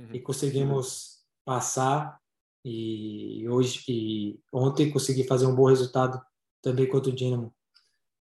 uhum. 0.00 0.08
e 0.14 0.20
conseguimos 0.20 1.20
passar 1.44 2.18
e 2.64 3.48
hoje 3.48 3.82
e 3.88 4.40
ontem 4.52 4.90
consegui 4.90 5.24
fazer 5.24 5.46
um 5.46 5.54
bom 5.54 5.66
resultado 5.66 6.20
também 6.62 6.86
contra 6.86 7.10
o 7.10 7.14
Dinamo. 7.14 7.54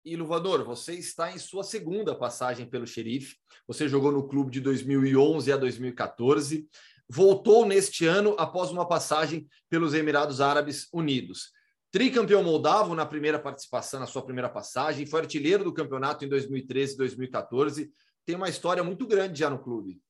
E 0.04 0.16
Luvador, 0.16 0.64
você 0.64 0.94
está 0.94 1.32
em 1.32 1.38
sua 1.38 1.62
segunda 1.62 2.14
passagem 2.14 2.66
pelo 2.66 2.86
Xerife. 2.86 3.36
Você 3.66 3.88
jogou 3.88 4.12
no 4.12 4.26
clube 4.26 4.50
de 4.50 4.60
2011 4.60 5.52
a 5.52 5.56
2014. 5.56 6.68
Voltou 7.10 7.66
neste 7.66 8.06
ano 8.06 8.34
após 8.38 8.70
uma 8.70 8.86
passagem 8.86 9.46
pelos 9.68 9.92
Emirados 9.94 10.40
Árabes 10.40 10.88
Unidos. 10.92 11.52
Tricampeão 11.90 12.42
moldavo 12.42 12.94
na 12.94 13.04
primeira 13.04 13.38
participação, 13.38 13.98
na 13.98 14.06
sua 14.06 14.22
primeira 14.22 14.48
passagem, 14.48 15.06
foi 15.06 15.20
artilheiro 15.20 15.64
do 15.64 15.72
campeonato 15.72 16.24
em 16.24 16.28
2013 16.28 16.94
e 16.94 16.96
2014. 16.98 17.92
Tem 18.24 18.36
uma 18.36 18.48
história 18.48 18.84
muito 18.84 19.06
grande 19.06 19.40
já 19.40 19.50
no 19.50 19.58
clube. 19.58 20.00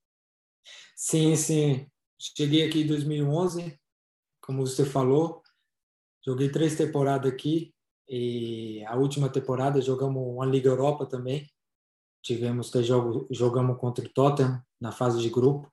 Sim, 0.96 1.36
sim. 1.36 1.86
Cheguei 2.18 2.66
aqui 2.66 2.82
em 2.82 2.86
2011, 2.86 3.78
como 4.40 4.66
você 4.66 4.84
falou. 4.84 5.42
Joguei 6.24 6.50
três 6.50 6.76
temporadas 6.76 7.32
aqui. 7.32 7.74
E 8.08 8.84
a 8.86 8.96
última 8.96 9.28
temporada 9.28 9.80
jogamos 9.80 10.22
uma 10.22 10.46
Liga 10.46 10.70
Europa 10.70 11.06
também. 11.06 11.48
Tivemos 12.22 12.70
ter 12.70 12.82
jogo, 12.82 13.28
jogamos 13.30 13.78
contra 13.78 14.04
o 14.04 14.08
Tottenham 14.08 14.62
na 14.80 14.90
fase 14.90 15.20
de 15.20 15.30
grupo. 15.30 15.72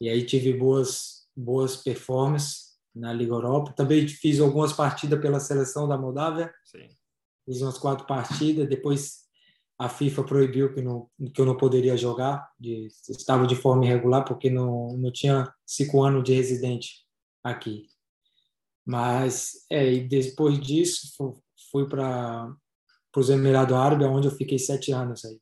E 0.00 0.08
aí 0.08 0.24
tive 0.26 0.52
boas 0.52 1.24
boas 1.36 1.76
performances 1.76 2.74
na 2.94 3.12
Liga 3.12 3.32
Europa. 3.32 3.72
Também 3.72 4.06
fiz 4.06 4.40
algumas 4.40 4.72
partidas 4.72 5.20
pela 5.20 5.40
seleção 5.40 5.88
da 5.88 5.98
Moldávia. 5.98 6.54
Sim. 6.64 6.88
Fiz 7.44 7.60
umas 7.60 7.78
quatro 7.78 8.06
partidas. 8.06 8.68
Depois 8.68 9.23
a 9.78 9.88
FIFA 9.88 10.24
proibiu 10.24 10.72
que, 10.72 10.80
não, 10.80 11.08
que 11.32 11.40
eu 11.40 11.46
não 11.46 11.56
poderia 11.56 11.96
jogar. 11.96 12.48
De, 12.58 12.86
estava 13.08 13.46
de 13.46 13.56
forma 13.56 13.84
irregular 13.84 14.24
porque 14.24 14.48
não, 14.50 14.96
não 14.96 15.10
tinha 15.10 15.52
cinco 15.66 16.02
anos 16.02 16.22
de 16.22 16.32
residente 16.32 17.04
aqui. 17.42 17.86
Mas 18.86 19.64
é, 19.70 19.98
depois 20.00 20.60
disso 20.60 21.12
fui 21.70 21.88
para 21.88 22.54
os 23.16 23.30
Emirados 23.30 23.74
Árabes, 23.74 24.06
onde 24.06 24.28
eu 24.28 24.36
fiquei 24.36 24.58
sete 24.58 24.92
anos 24.92 25.24
aí. 25.24 25.40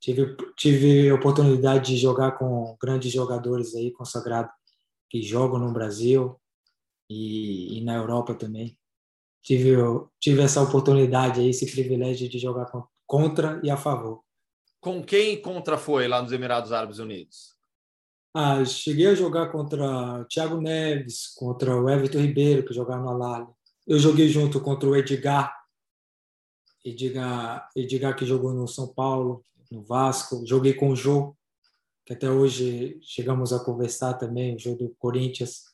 Tive, 0.00 0.36
tive 0.56 1.12
oportunidade 1.12 1.92
de 1.92 1.96
jogar 1.98 2.32
com 2.32 2.76
grandes 2.80 3.12
jogadores 3.12 3.74
aí 3.74 3.90
consagrados 3.90 4.52
que 5.10 5.20
jogam 5.20 5.58
no 5.58 5.72
Brasil 5.72 6.40
e, 7.08 7.78
e 7.78 7.84
na 7.84 7.96
Europa 7.96 8.34
também. 8.34 8.78
Tive, 9.42 9.74
tive 10.20 10.42
essa 10.42 10.62
oportunidade 10.62 11.40
aí, 11.40 11.50
esse 11.50 11.70
privilégio 11.70 12.28
de 12.28 12.38
jogar 12.38 12.70
contra 13.10 13.60
e 13.64 13.68
a 13.68 13.76
favor. 13.76 14.22
Com 14.80 15.02
quem 15.02 15.42
contra 15.42 15.76
foi 15.76 16.06
lá 16.06 16.22
nos 16.22 16.30
Emirados 16.30 16.70
Árabes 16.70 17.00
Unidos? 17.00 17.56
Ah, 18.32 18.64
cheguei 18.64 19.08
a 19.08 19.16
jogar 19.16 19.50
contra 19.50 20.20
o 20.20 20.24
Thiago 20.26 20.60
Neves, 20.60 21.26
contra 21.34 21.74
o 21.74 21.90
Everton 21.90 22.20
Ribeiro, 22.20 22.64
que 22.64 22.72
jogava 22.72 23.02
no 23.02 23.08
Alali. 23.08 23.48
Eu 23.84 23.98
joguei 23.98 24.28
junto 24.28 24.60
contra 24.60 24.88
o 24.88 24.94
Edgar, 24.94 25.52
Edgar, 26.84 27.68
Edgar 27.74 28.14
que 28.14 28.24
jogou 28.24 28.52
no 28.52 28.68
São 28.68 28.86
Paulo, 28.86 29.44
no 29.72 29.82
Vasco. 29.82 30.46
Joguei 30.46 30.74
com 30.74 30.90
o 30.90 30.96
Jô, 30.96 31.36
que 32.06 32.12
até 32.12 32.30
hoje 32.30 32.96
chegamos 33.02 33.52
a 33.52 33.58
conversar 33.58 34.14
também, 34.14 34.54
o 34.54 34.58
jogo 34.60 34.84
do 34.84 34.94
Corinthians. 35.00 35.64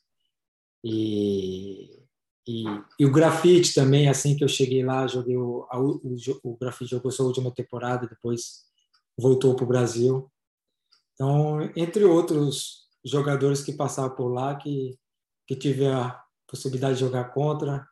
E, 0.82 2.02
e, 2.46 2.64
e, 3.00 3.04
o 3.04 3.10
Grafite 3.10 3.74
também, 3.74 4.08
assim 4.08 4.36
que 4.36 4.44
eu 4.44 4.48
cheguei 4.48 4.84
lá, 4.84 5.06
joguei 5.06 5.36
o, 5.36 5.66
a, 5.68 5.80
o, 5.80 6.00
o 6.44 6.56
Grafite 6.56 6.90
jogou 6.90 7.10
sua 7.10 7.26
última 7.26 7.52
temporada, 7.52 8.06
depois 8.06 8.64
voltou 9.18 9.56
para 9.56 9.64
o 9.64 9.68
Brasil. 9.68 10.30
Então, 11.14 11.60
entre 11.74 12.04
outros 12.04 12.86
jogadores 13.04 13.62
que 13.62 13.72
passaram 13.72 14.14
por 14.14 14.28
lá, 14.28 14.54
que, 14.54 14.96
que 15.46 15.56
tive 15.56 15.86
a 15.86 16.22
possibilidade 16.46 16.94
de 16.94 17.00
jogar 17.00 17.32
contra, 17.32 17.86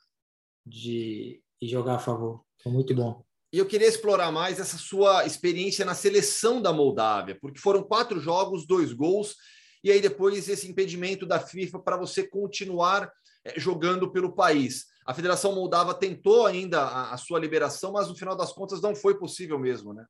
de, 0.64 1.42
de 1.60 1.68
jogar 1.68 1.96
a 1.96 1.98
favor. 1.98 2.44
Foi 2.62 2.70
muito 2.70 2.94
bom. 2.94 3.24
E 3.52 3.58
eu 3.58 3.66
queria 3.66 3.88
explorar 3.88 4.30
mais 4.32 4.58
essa 4.60 4.76
sua 4.76 5.24
experiência 5.26 5.84
na 5.84 5.94
seleção 5.94 6.60
da 6.60 6.72
Moldávia, 6.72 7.38
porque 7.40 7.58
foram 7.58 7.82
quatro 7.82 8.20
jogos, 8.20 8.66
dois 8.66 8.92
gols, 8.92 9.36
e 9.82 9.90
aí 9.90 10.00
depois 10.00 10.48
esse 10.48 10.68
impedimento 10.68 11.26
da 11.26 11.38
FIFA 11.38 11.78
para 11.78 11.96
você 11.96 12.26
continuar 12.26 13.10
jogando 13.56 14.10
pelo 14.10 14.34
país. 14.34 14.86
A 15.06 15.12
Federação 15.12 15.54
Moldava 15.54 15.92
tentou 15.94 16.46
ainda 16.46 16.80
a, 16.80 17.12
a, 17.14 17.16
sua 17.16 17.38
liberação, 17.38 17.92
mas 17.92 18.08
no 18.08 18.16
final 18.16 18.36
das 18.36 18.52
contas 18.52 18.80
não 18.80 18.94
foi 18.94 19.18
possível 19.18 19.58
mesmo, 19.58 19.92
né? 19.92 20.06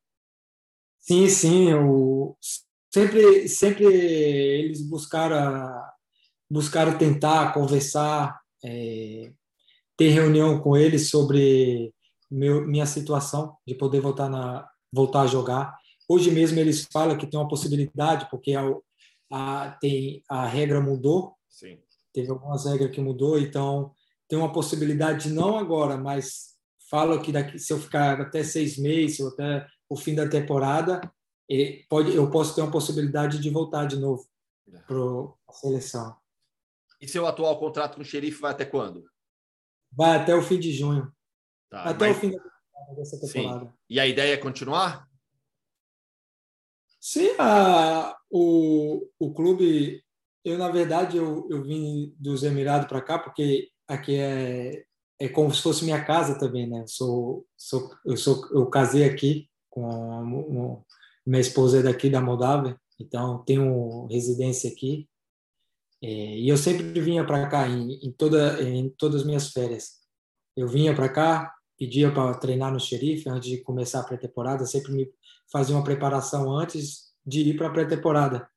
Sim, 0.99 1.27
sim. 1.27 1.69
Eu... 1.71 2.37
Sempre, 2.93 3.49
sempre 3.49 3.85
eles 3.85 4.81
buscaram, 4.81 5.69
buscaram 6.49 6.97
tentar 6.97 7.53
conversar, 7.53 8.39
é, 8.63 9.33
ter 9.97 10.09
reunião 10.09 10.61
com 10.61 10.77
eles 10.77 11.09
sobre 11.09 11.93
meu, 12.31 12.65
minha 12.65 12.85
situação 12.85 13.57
de 13.67 13.75
poder 13.75 13.99
voltar, 13.99 14.29
na, 14.29 14.65
voltar 14.93 15.23
a 15.23 15.27
jogar. 15.27 15.77
Hoje 16.07 16.31
mesmo 16.31 16.57
eles 16.57 16.87
falam 16.91 17.17
que 17.17 17.27
tem 17.27 17.37
uma 17.37 17.49
possibilidade, 17.49 18.29
porque 18.29 18.53
a, 18.53 18.63
a, 19.29 19.71
tem, 19.81 20.23
a 20.29 20.45
regra 20.45 20.79
mudou. 20.79 21.35
Sim. 21.49 21.79
Teve 22.15 22.29
algumas 22.29 22.63
regras 22.63 22.91
que 22.91 23.01
mudou, 23.01 23.37
então 23.37 23.93
tem 24.25 24.39
uma 24.39 24.53
possibilidade, 24.53 25.29
não 25.29 25.57
agora, 25.57 25.97
mas 25.97 26.55
fala 26.89 27.21
que 27.21 27.29
daqui, 27.29 27.59
se 27.59 27.73
eu 27.73 27.77
ficar 27.77 28.21
até 28.21 28.41
seis 28.41 28.77
meses, 28.77 29.19
ou 29.19 29.27
até 29.27 29.67
o 29.89 29.97
fim 29.97 30.15
da 30.15 30.25
temporada, 30.25 31.01
pode, 31.89 32.15
eu 32.15 32.31
posso 32.31 32.55
ter 32.55 32.61
uma 32.61 32.71
possibilidade 32.71 33.37
de 33.37 33.49
voltar 33.49 33.85
de 33.85 33.97
novo 33.97 34.25
é. 34.71 34.79
para 34.79 34.95
a 35.49 35.51
seleção. 35.51 36.15
E 37.01 37.05
seu 37.05 37.27
atual 37.27 37.59
contrato 37.59 37.95
com 37.95 38.01
o 38.01 38.05
xerife 38.05 38.39
vai 38.39 38.51
até 38.51 38.63
quando? 38.63 39.03
Vai 39.91 40.15
até 40.15 40.33
o 40.33 40.41
fim 40.41 40.57
de 40.57 40.71
junho. 40.71 41.13
Tá, 41.69 41.83
até 41.83 42.07
mas, 42.07 42.17
o 42.17 42.19
fim 42.21 42.31
da 42.31 42.39
dessa 42.95 43.19
temporada. 43.19 43.65
Sim. 43.65 43.73
E 43.89 43.99
a 43.99 44.07
ideia 44.07 44.35
é 44.35 44.37
continuar? 44.37 45.05
Sim, 47.01 47.35
a, 47.37 48.17
o, 48.31 49.05
o 49.19 49.33
clube, 49.33 50.01
eu 50.45 50.57
na 50.57 50.69
verdade 50.69 51.17
eu, 51.17 51.47
eu 51.49 51.63
vim 51.63 52.15
dos 52.19 52.43
Emirados 52.43 52.87
para 52.87 53.01
cá 53.01 53.19
porque 53.19 53.69
aqui 53.87 54.15
é, 54.15 54.85
é 55.19 55.27
como 55.27 55.53
se 55.53 55.61
fosse 55.61 55.83
minha 55.83 56.03
casa 56.05 56.37
também, 56.37 56.69
né? 56.69 56.81
Eu 56.81 56.87
sou, 56.87 57.45
sou, 57.57 57.91
eu 58.05 58.15
sou 58.15 58.47
eu 58.51 58.67
casei 58.67 59.03
aqui 59.03 59.49
com 59.69 60.83
minha 61.25 61.41
esposa 61.41 61.79
é 61.79 61.83
daqui 61.83 62.09
da 62.09 62.21
Moldávia, 62.21 62.79
então 62.99 63.43
tenho 63.43 64.05
residência 64.07 64.69
aqui 64.69 65.09
é, 66.01 66.37
e 66.37 66.47
eu 66.47 66.57
sempre 66.57 67.01
vinha 67.01 67.25
para 67.25 67.47
cá 67.47 67.67
em, 67.67 67.93
em, 67.95 68.11
toda 68.11 68.61
em 68.61 68.89
todas 68.89 69.21
as 69.21 69.25
minhas 69.25 69.51
férias. 69.51 70.01
Eu 70.55 70.67
vinha 70.67 70.93
para 70.95 71.09
cá, 71.09 71.53
pedia 71.77 72.13
para 72.13 72.33
treinar 72.35 72.71
no 72.71 72.79
xerife 72.79 73.27
antes 73.27 73.49
de 73.49 73.61
começar 73.63 74.01
a 74.01 74.03
pré-temporada, 74.03 74.65
sempre 74.65 74.91
me 74.91 75.09
fazia 75.51 75.75
uma 75.75 75.83
preparação 75.83 76.51
antes 76.55 77.11
de 77.25 77.41
ir 77.41 77.57
para 77.57 77.67
a 77.67 77.71
pré-temporada. 77.71 78.47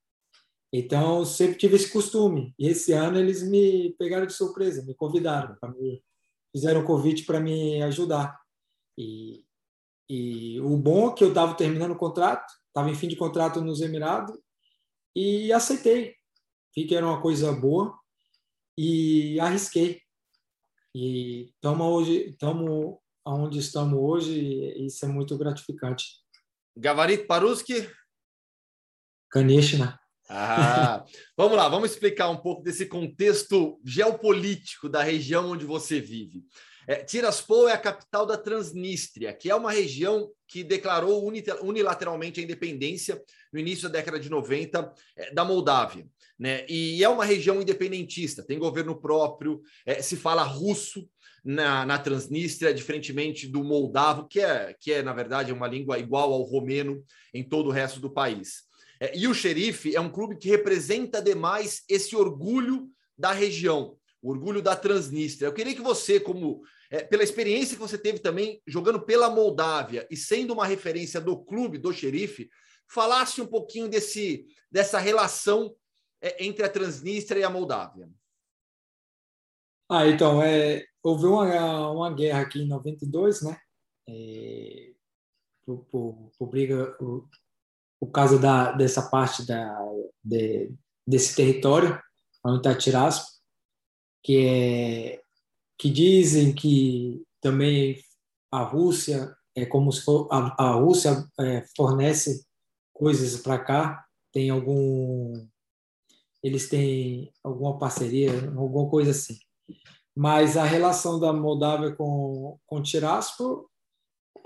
Então, 0.72 1.24
sempre 1.24 1.56
tive 1.56 1.76
esse 1.76 1.90
costume. 1.90 2.54
E 2.58 2.68
esse 2.68 2.92
ano 2.92 3.18
eles 3.18 3.42
me 3.42 3.94
pegaram 3.98 4.26
de 4.26 4.34
surpresa, 4.34 4.84
me 4.84 4.94
convidaram, 4.94 5.56
me, 5.76 6.02
fizeram 6.52 6.82
um 6.82 6.84
convite 6.84 7.24
para 7.24 7.40
me 7.40 7.82
ajudar. 7.82 8.38
E, 8.98 9.44
e 10.08 10.60
o 10.60 10.76
bom 10.76 11.10
é 11.10 11.14
que 11.14 11.24
eu 11.24 11.28
estava 11.28 11.54
terminando 11.54 11.92
o 11.92 11.98
contrato, 11.98 12.52
estava 12.66 12.90
em 12.90 12.94
fim 12.94 13.08
de 13.08 13.16
contrato 13.16 13.60
nos 13.60 13.80
Emirados, 13.80 14.38
e 15.16 15.52
aceitei. 15.52 16.14
Vi 16.76 16.86
que 16.86 16.94
era 16.94 17.06
uma 17.06 17.20
coisa 17.20 17.52
boa 17.52 17.98
e 18.76 19.40
arrisquei. 19.40 20.02
E 20.94 21.50
estamos 21.54 21.86
hoje, 21.86 22.30
estamos 22.30 22.98
onde 23.26 23.58
estamos 23.58 23.98
hoje, 23.98 24.32
e 24.40 24.86
isso 24.86 25.04
é 25.04 25.08
muito 25.08 25.36
gratificante. 25.36 26.04
Gavarit 26.76 27.26
Paruski? 27.26 27.90
Kanishna. 29.30 30.00
Ah, 30.28 31.04
vamos 31.36 31.56
lá, 31.56 31.68
vamos 31.68 31.90
explicar 31.90 32.28
um 32.28 32.36
pouco 32.36 32.62
desse 32.62 32.84
contexto 32.84 33.80
geopolítico 33.82 34.88
da 34.88 35.02
região 35.02 35.50
onde 35.50 35.64
você 35.64 36.00
vive. 36.00 36.42
É, 36.86 36.96
Tiraspol 36.96 37.68
é 37.68 37.72
a 37.72 37.78
capital 37.78 38.26
da 38.26 38.36
Transnistria, 38.36 39.32
que 39.32 39.50
é 39.50 39.54
uma 39.54 39.70
região 39.70 40.30
que 40.46 40.64
declarou 40.64 41.30
unilateralmente 41.62 42.40
a 42.40 42.42
independência 42.42 43.22
no 43.52 43.58
início 43.58 43.88
da 43.88 43.98
década 43.98 44.18
de 44.18 44.30
90 44.30 44.92
é, 45.16 45.32
da 45.32 45.44
Moldávia. 45.44 46.06
Né? 46.38 46.64
E 46.68 47.02
é 47.02 47.08
uma 47.08 47.24
região 47.24 47.60
independentista, 47.60 48.42
tem 48.42 48.58
governo 48.58 48.98
próprio, 49.00 49.60
é, 49.84 50.00
se 50.00 50.16
fala 50.16 50.42
russo 50.42 51.08
na, 51.44 51.86
na 51.86 51.98
Transnistria, 51.98 52.74
diferentemente 52.74 53.46
do 53.46 53.64
moldavo, 53.64 54.26
que 54.28 54.40
é, 54.40 54.74
que 54.78 54.92
é, 54.92 55.02
na 55.02 55.12
verdade, 55.12 55.52
uma 55.52 55.68
língua 55.68 55.98
igual 55.98 56.32
ao 56.32 56.42
romeno 56.42 57.02
em 57.32 57.42
todo 57.42 57.68
o 57.68 57.72
resto 57.72 58.00
do 58.00 58.10
país. 58.10 58.67
É, 59.00 59.16
e 59.16 59.28
o 59.28 59.34
Xerife 59.34 59.94
é 59.94 60.00
um 60.00 60.10
clube 60.10 60.36
que 60.36 60.48
representa 60.48 61.22
demais 61.22 61.82
esse 61.88 62.16
orgulho 62.16 62.90
da 63.16 63.32
região, 63.32 63.96
o 64.20 64.30
orgulho 64.30 64.60
da 64.60 64.74
Transnistria. 64.74 65.48
Eu 65.48 65.52
queria 65.52 65.74
que 65.74 65.80
você, 65.80 66.18
como 66.18 66.62
é, 66.90 67.02
pela 67.02 67.22
experiência 67.22 67.76
que 67.76 67.82
você 67.82 67.98
teve 67.98 68.18
também 68.18 68.62
jogando 68.66 69.00
pela 69.00 69.28
Moldávia 69.30 70.06
e 70.10 70.16
sendo 70.16 70.52
uma 70.52 70.66
referência 70.66 71.20
do 71.20 71.36
clube, 71.36 71.78
do 71.78 71.92
xerife, 71.92 72.48
falasse 72.88 73.40
um 73.40 73.46
pouquinho 73.46 73.88
desse, 73.88 74.46
dessa 74.70 74.98
relação 74.98 75.74
é, 76.20 76.44
entre 76.44 76.64
a 76.64 76.68
Transnistria 76.68 77.40
e 77.40 77.44
a 77.44 77.50
Moldávia. 77.50 78.08
Ah, 79.90 80.06
então, 80.06 80.42
é, 80.42 80.84
houve 81.02 81.26
uma, 81.26 81.90
uma 81.90 82.14
guerra 82.14 82.42
aqui 82.42 82.60
em 82.60 82.68
92, 82.68 83.42
né? 83.42 83.58
É, 84.08 84.92
por, 85.64 85.84
por, 85.86 86.30
por 86.38 86.46
briga, 86.48 86.96
por, 88.00 88.10
causa 88.10 88.38
da, 88.38 88.72
dessa 88.72 89.02
parte 89.08 89.46
da, 89.46 89.78
de, 90.24 90.72
desse 91.06 91.34
território, 91.34 92.00
onde 92.44 92.58
está 92.58 92.74
Tiraspo, 92.74 93.26
que 94.22 94.46
é 94.46 95.22
que 95.78 95.90
dizem 95.90 96.52
que 96.52 97.22
também 97.40 98.02
a 98.50 98.62
Rússia 98.62 99.32
é 99.54 99.64
como 99.64 99.92
se 99.92 100.02
for 100.02 100.28
a, 100.30 100.70
a 100.70 100.72
Rússia 100.72 101.24
é, 101.38 101.64
fornece 101.76 102.44
coisas 102.92 103.40
para 103.40 103.58
cá, 103.58 104.04
tem 104.32 104.50
algum 104.50 105.46
eles 106.42 106.68
têm 106.68 107.32
alguma 107.42 107.78
parceria, 107.78 108.32
alguma 108.56 108.88
coisa 108.88 109.10
assim. 109.10 109.38
Mas 110.16 110.56
a 110.56 110.64
relação 110.64 111.18
da 111.18 111.32
Moldávia 111.32 111.94
com 111.94 112.58
com 112.66 112.82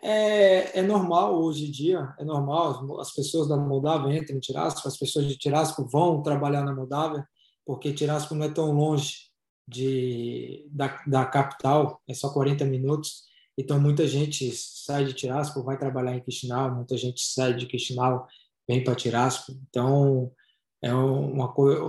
é, 0.03 0.79
é 0.79 0.83
normal 0.83 1.41
hoje 1.43 1.67
em 1.67 1.71
dia, 1.71 2.15
é 2.19 2.25
normal. 2.25 3.01
As 3.01 3.13
pessoas 3.13 3.49
da 3.49 3.57
Moldávia 3.57 4.17
entram 4.17 4.37
em 4.37 4.41
Tiraspol, 4.41 4.89
as 4.89 4.97
pessoas 4.97 5.27
de 5.27 5.37
Tiraspol 5.37 5.89
vão 5.89 6.23
trabalhar 6.23 6.63
na 6.63 6.75
Moldávia, 6.75 7.27
porque 7.65 7.93
Tiraspol 7.93 8.39
não 8.39 8.47
é 8.47 8.51
tão 8.51 8.73
longe 8.73 9.31
de, 9.67 10.69
da, 10.71 11.03
da 11.07 11.25
capital, 11.25 12.01
é 12.09 12.15
só 12.15 12.33
40 12.33 12.65
minutos. 12.65 13.25
Então, 13.57 13.81
muita 13.81 14.07
gente 14.07 14.51
sai 14.53 15.05
de 15.05 15.13
Tiraspol, 15.13 15.65
vai 15.65 15.79
trabalhar 15.79 16.17
em 16.17 16.23
Chisinau, 16.25 16.75
muita 16.75 16.97
gente 16.97 17.21
sai 17.21 17.55
de 17.55 17.69
Chisinau, 17.69 18.27
vem 18.69 18.83
para 18.83 18.95
Tiraspol. 18.95 19.57
Então, 19.69 20.33
é 20.83 20.93
uma 20.95 21.53
coisa 21.53 21.83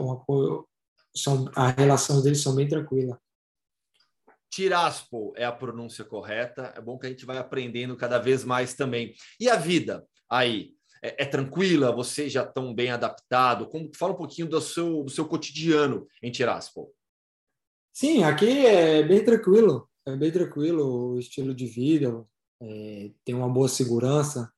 são, 1.16 1.50
a 1.56 1.70
relação 1.70 2.22
deles 2.22 2.42
são 2.42 2.56
bem 2.56 2.68
tranquila. 2.68 3.20
Tiraspol 4.54 5.34
é 5.36 5.46
a 5.46 5.52
pronúncia 5.52 6.06
correta. 6.06 6.72
É 6.78 6.82
bom 6.82 7.00
que 7.00 7.08
a 7.08 7.10
gente 7.10 7.26
vai 7.26 7.40
aprendendo 7.40 7.98
cada 7.98 8.20
vez 8.20 8.44
mais 8.44 8.76
também. 8.76 9.16
E 9.40 9.50
a 9.50 9.56
vida 9.56 10.06
aí? 10.30 10.76
É, 11.02 11.24
é 11.24 11.26
tranquila? 11.26 11.92
Vocês 11.92 12.32
já 12.32 12.44
estão 12.44 12.72
bem 12.72 12.92
adaptados? 12.92 13.68
Como, 13.70 13.90
fala 13.96 14.14
um 14.14 14.18
pouquinho 14.18 14.48
do 14.48 14.62
seu, 14.62 15.04
do 15.04 15.10
seu 15.10 15.28
cotidiano 15.28 16.08
em 16.22 16.30
Tiraspol. 16.32 16.94
Sim, 17.92 18.24
aqui 18.24 18.66
é 18.66 19.02
bem 19.02 19.24
tranquilo, 19.24 19.90
é 20.06 20.16
bem 20.16 20.32
tranquilo 20.32 21.14
o 21.14 21.20
estilo 21.20 21.54
de 21.54 21.66
vida, 21.66 22.26
é, 22.62 23.12
tem 23.24 23.36
uma 23.36 23.50
boa 23.50 23.68
segurança, 23.68 24.52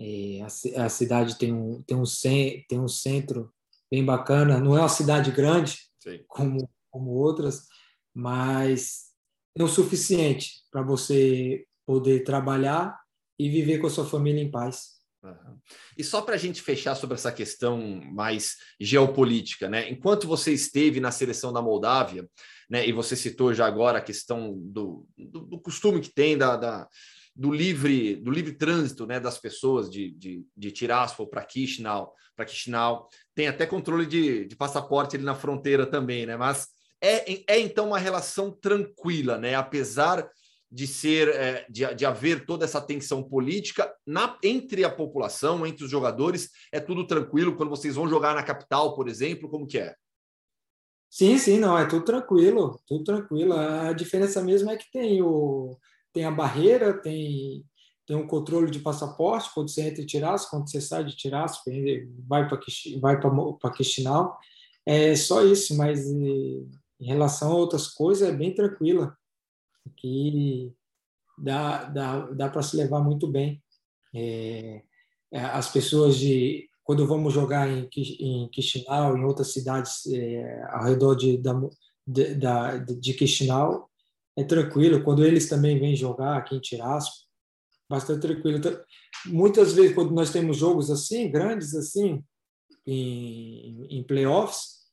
é, 0.00 0.40
a, 0.42 0.84
a, 0.84 0.88
cidade 0.88 1.38
tem 1.38 1.52
um, 1.52 1.80
tem, 1.82 1.96
um, 1.96 2.04
tem 2.68 2.80
um 2.80 2.88
centro 2.88 3.52
bem 3.88 4.04
bacana, 4.04 4.58
não 4.58 4.76
é 4.76 4.80
uma 4.80 4.88
cidade 4.88 5.30
grande 5.30 5.78
como, 6.26 6.68
como 6.90 7.12
outras, 7.12 7.66
mas 8.12 9.05
é 9.56 9.62
o 9.62 9.68
suficiente 9.68 10.62
para 10.70 10.82
você 10.82 11.64
poder 11.86 12.24
trabalhar 12.24 12.98
e 13.38 13.48
viver 13.48 13.78
com 13.78 13.86
a 13.86 13.90
sua 13.90 14.04
família 14.06 14.42
em 14.42 14.50
paz. 14.50 14.96
Uhum. 15.22 15.58
E 15.96 16.04
só 16.04 16.20
para 16.20 16.34
a 16.34 16.38
gente 16.38 16.62
fechar 16.62 16.94
sobre 16.94 17.14
essa 17.14 17.32
questão 17.32 18.00
mais 18.12 18.56
geopolítica, 18.78 19.68
né? 19.68 19.90
Enquanto 19.90 20.28
você 20.28 20.52
esteve 20.52 21.00
na 21.00 21.10
seleção 21.10 21.52
da 21.52 21.62
Moldávia, 21.62 22.28
né? 22.70 22.86
E 22.86 22.92
você 22.92 23.16
citou 23.16 23.52
já 23.54 23.66
agora 23.66 23.98
a 23.98 24.02
questão 24.02 24.54
do, 24.56 25.06
do, 25.16 25.40
do 25.40 25.60
costume 25.60 26.00
que 26.00 26.12
tem 26.12 26.36
da, 26.36 26.56
da, 26.56 26.88
do 27.34 27.50
livre 27.50 28.16
do 28.16 28.30
livre 28.30 28.52
trânsito, 28.52 29.06
né? 29.06 29.18
Das 29.18 29.38
pessoas 29.38 29.90
de, 29.90 30.10
de, 30.12 30.44
de 30.56 30.70
Tiraspol 30.70 31.26
para 31.26 31.46
Chisinau, 31.48 32.14
para 32.36 32.46
Chisinau, 32.46 33.08
tem 33.34 33.48
até 33.48 33.66
controle 33.66 34.06
de, 34.06 34.44
de 34.44 34.54
passaporte 34.54 35.16
ali 35.16 35.24
na 35.24 35.34
fronteira 35.34 35.86
também, 35.86 36.26
né? 36.26 36.36
Mas 36.36 36.68
é, 37.00 37.54
é 37.54 37.60
então 37.60 37.88
uma 37.88 37.98
relação 37.98 38.50
tranquila, 38.50 39.38
né? 39.38 39.54
Apesar 39.54 40.28
de 40.70 40.86
ser 40.86 41.28
é, 41.28 41.66
de, 41.70 41.94
de 41.94 42.04
haver 42.04 42.44
toda 42.44 42.64
essa 42.64 42.80
tensão 42.80 43.22
política 43.22 43.92
na, 44.06 44.36
entre 44.42 44.84
a 44.84 44.90
população, 44.90 45.66
entre 45.66 45.84
os 45.84 45.90
jogadores, 45.90 46.50
é 46.72 46.80
tudo 46.80 47.06
tranquilo 47.06 47.56
quando 47.56 47.70
vocês 47.70 47.94
vão 47.94 48.08
jogar 48.08 48.34
na 48.34 48.42
capital, 48.42 48.94
por 48.94 49.08
exemplo, 49.08 49.48
como 49.48 49.66
que 49.66 49.78
é? 49.78 49.94
Sim, 51.08 51.38
sim, 51.38 51.58
não, 51.58 51.78
é 51.78 51.86
tudo 51.86 52.04
tranquilo, 52.04 52.80
tudo 52.86 53.04
tranquilo. 53.04 53.54
A 53.54 53.92
diferença 53.92 54.42
mesmo 54.42 54.70
é 54.70 54.76
que 54.76 54.90
tem 54.90 55.22
o 55.22 55.78
tem 56.12 56.24
a 56.24 56.30
barreira, 56.30 56.94
tem 57.00 57.64
tem 58.06 58.16
um 58.16 58.26
controle 58.26 58.70
de 58.70 58.78
passaporte 58.78 59.50
quando 59.52 59.68
você 59.68 59.82
entra 59.82 60.00
em 60.00 60.06
Tiraço, 60.06 60.48
quando 60.48 60.70
você 60.70 60.80
sai 60.80 61.04
de 61.04 61.16
Tiraço, 61.16 61.60
vai 62.28 62.48
para 62.48 62.60
vai 63.00 63.20
para 63.20 63.72
Quixinal. 63.72 64.38
É 64.84 65.16
só 65.16 65.44
isso, 65.44 65.76
mas 65.76 66.04
em 67.00 67.06
relação 67.06 67.52
a 67.52 67.56
outras 67.56 67.88
coisas 67.88 68.28
é 68.28 68.32
bem 68.32 68.54
tranquila 68.54 69.16
que 69.96 70.72
dá, 71.38 71.84
dá, 71.84 72.20
dá 72.30 72.48
para 72.48 72.62
se 72.62 72.76
levar 72.76 73.00
muito 73.00 73.26
bem. 73.28 73.62
É, 74.14 74.82
é, 75.32 75.40
as 75.40 75.70
pessoas 75.70 76.16
de 76.16 76.68
quando 76.82 77.06
vamos 77.06 77.34
jogar 77.34 77.68
em, 77.68 77.88
em 78.20 78.50
Chisinau, 78.52 79.16
em 79.16 79.24
outras 79.24 79.52
cidades 79.52 80.06
é, 80.06 80.62
ao 80.70 80.84
redor 80.84 81.16
de, 81.16 81.36
da, 81.36 81.52
de, 82.06 82.34
da, 82.36 82.76
de 82.78 83.12
Chisinau, 83.12 83.90
é 84.36 84.44
tranquilo. 84.44 85.02
Quando 85.02 85.24
eles 85.24 85.48
também 85.48 85.78
vêm 85.78 85.96
jogar 85.96 86.36
aqui 86.36 86.54
em 86.54 86.60
Tiraspol, 86.60 87.26
bastante 87.88 88.20
tranquilo. 88.20 88.58
Então, 88.58 88.78
muitas 89.26 89.72
vezes, 89.72 89.94
quando 89.94 90.12
nós 90.12 90.30
temos 90.30 90.56
jogos 90.56 90.90
assim, 90.90 91.30
grandes 91.30 91.74
assim, 91.74 92.22
em, 92.86 93.86
em 93.90 94.02
playoffs, 94.04 94.86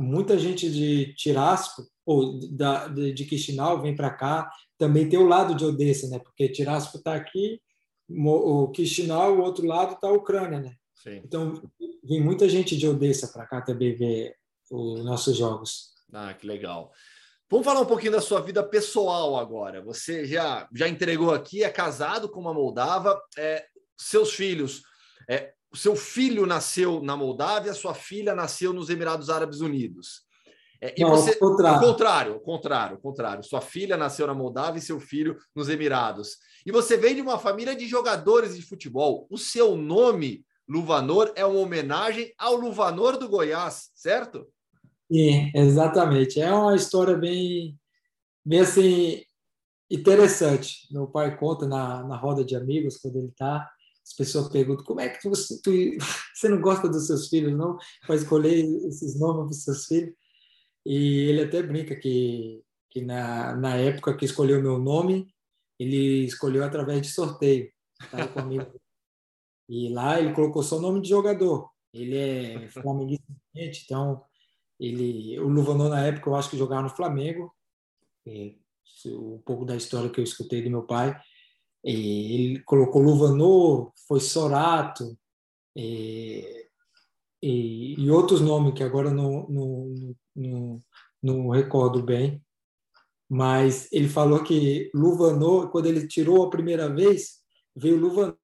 muita 0.00 0.38
gente 0.38 0.70
de 0.70 1.14
Tiraspol 1.14 1.86
ou 2.06 2.40
da, 2.50 2.88
de, 2.88 3.12
de 3.12 3.28
Chisinau 3.28 3.80
vem 3.80 3.94
para 3.94 4.10
cá, 4.10 4.50
também 4.76 5.08
tem 5.08 5.18
o 5.18 5.28
lado 5.28 5.54
de 5.54 5.64
Odessa, 5.64 6.08
né? 6.08 6.18
Porque 6.18 6.48
Tiraspol 6.48 6.98
está 6.98 7.14
aqui, 7.14 7.60
o 8.08 8.72
Chisinau, 8.74 9.36
o 9.36 9.42
outro 9.42 9.66
lado 9.66 9.94
está 9.94 10.08
a 10.08 10.12
Ucrânia, 10.12 10.60
né? 10.60 10.74
Sim. 10.94 11.20
Então, 11.24 11.62
vem 12.02 12.20
muita 12.20 12.48
gente 12.48 12.76
de 12.76 12.88
Odessa 12.88 13.28
para 13.28 13.46
cá 13.46 13.60
também 13.60 13.94
ver 13.94 14.34
os 14.70 15.04
nossos 15.04 15.36
jogos. 15.36 15.90
Ah, 16.12 16.34
que 16.34 16.46
legal. 16.46 16.90
Vamos 17.50 17.64
falar 17.64 17.80
um 17.80 17.86
pouquinho 17.86 18.12
da 18.12 18.20
sua 18.20 18.40
vida 18.40 18.62
pessoal 18.62 19.36
agora. 19.36 19.82
Você 19.82 20.24
já, 20.24 20.68
já 20.74 20.88
entregou 20.88 21.32
aqui, 21.32 21.64
é 21.64 21.70
casado 21.70 22.28
com 22.28 22.40
uma 22.40 22.54
moldava, 22.54 23.20
é, 23.36 23.64
seus 23.98 24.32
filhos. 24.32 24.82
É, 25.28 25.52
o 25.72 25.76
seu 25.76 25.94
filho 25.94 26.46
nasceu 26.46 27.00
na 27.00 27.16
Moldávia, 27.16 27.72
sua 27.74 27.94
filha 27.94 28.34
nasceu 28.34 28.72
nos 28.72 28.90
Emirados 28.90 29.30
Árabes 29.30 29.60
Unidos. 29.60 30.22
É, 30.80 30.94
e 30.96 31.02
Não, 31.02 31.10
você, 31.10 31.36
contrário. 31.36 31.80
contrário, 31.80 32.40
contrário, 32.40 32.98
contrário. 32.98 33.44
Sua 33.44 33.60
filha 33.60 33.96
nasceu 33.96 34.26
na 34.26 34.34
Moldávia 34.34 34.78
e 34.78 34.82
seu 34.82 34.98
filho 34.98 35.36
nos 35.54 35.68
Emirados. 35.68 36.38
E 36.64 36.72
você 36.72 36.96
vem 36.96 37.14
de 37.14 37.20
uma 37.20 37.38
família 37.38 37.76
de 37.76 37.86
jogadores 37.86 38.56
de 38.56 38.62
futebol. 38.62 39.26
O 39.30 39.36
seu 39.36 39.76
nome, 39.76 40.44
Luvanor, 40.68 41.32
é 41.36 41.44
uma 41.44 41.60
homenagem 41.60 42.32
ao 42.38 42.56
Luvanor 42.56 43.18
do 43.18 43.28
Goiás, 43.28 43.90
certo? 43.94 44.46
Sim, 45.12 45.50
exatamente. 45.54 46.40
É 46.40 46.52
uma 46.52 46.74
história 46.74 47.16
bem, 47.16 47.78
bem 48.44 48.60
assim, 48.60 49.22
interessante. 49.90 50.88
Meu 50.90 51.06
pai 51.06 51.36
conta 51.36 51.66
na, 51.66 52.02
na 52.04 52.16
roda 52.16 52.44
de 52.44 52.56
amigos, 52.56 52.96
quando 52.96 53.16
ele 53.16 53.28
está, 53.28 53.68
as 54.10 54.16
pessoas 54.16 54.48
perguntam 54.48 54.84
como 54.84 55.00
é 55.00 55.08
que 55.08 55.28
você, 55.28 55.60
tu, 55.62 55.70
você 56.34 56.48
não 56.48 56.60
gosta 56.60 56.88
dos 56.88 57.06
seus 57.06 57.28
filhos, 57.28 57.56
não? 57.56 57.78
Para 58.04 58.16
escolher 58.16 58.64
esses 58.86 59.18
nomes 59.18 59.44
para 59.44 59.50
os 59.50 59.64
seus 59.64 59.86
filhos. 59.86 60.14
E 60.84 61.28
ele 61.28 61.42
até 61.42 61.62
brinca 61.62 61.94
que, 61.94 62.62
que 62.90 63.02
na, 63.02 63.54
na 63.54 63.76
época 63.76 64.16
que 64.16 64.24
escolheu 64.24 64.60
meu 64.60 64.78
nome, 64.78 65.32
ele 65.78 66.24
escolheu 66.24 66.64
através 66.64 67.00
de 67.02 67.08
sorteio. 67.08 67.70
Tá 68.10 68.26
comigo. 68.28 68.80
E 69.68 69.88
lá 69.90 70.18
ele 70.18 70.34
colocou 70.34 70.62
só 70.64 70.78
o 70.78 70.80
nome 70.80 71.00
de 71.00 71.08
jogador. 71.08 71.70
Ele 71.92 72.16
é 72.16 72.68
flamenguista, 72.68 73.24
então 73.54 74.24
ele, 74.78 75.38
o 75.38 75.48
Luvanor, 75.48 75.90
na 75.90 76.06
época, 76.06 76.30
eu 76.30 76.34
acho 76.34 76.50
que 76.50 76.56
jogava 76.56 76.82
no 76.82 76.90
Flamengo. 76.90 77.54
E, 78.26 78.58
um 79.06 79.38
pouco 79.38 79.64
da 79.64 79.76
história 79.76 80.10
que 80.10 80.18
eu 80.18 80.24
escutei 80.24 80.62
do 80.62 80.70
meu 80.70 80.82
pai. 80.82 81.16
E 81.84 82.34
ele 82.34 82.62
colocou 82.64 83.02
Luvanor, 83.02 83.92
foi 84.06 84.20
Sorato, 84.20 85.16
e, 85.74 86.66
e, 87.42 87.94
e, 87.98 88.10
outros 88.10 88.40
nomes 88.40 88.74
que 88.74 88.82
agora 88.82 89.10
não, 89.10 89.46
não, 89.48 90.14
não, 90.36 90.80
não 91.22 91.48
recordo 91.48 92.02
bem. 92.02 92.42
Mas 93.28 93.90
ele 93.92 94.08
falou 94.08 94.42
que 94.42 94.90
Luvanor, 94.92 95.70
quando 95.70 95.86
ele 95.86 96.06
tirou 96.06 96.44
a 96.44 96.50
primeira 96.50 96.92
vez, 96.92 97.38
veio 97.74 97.98
Luvanor. 97.98 98.36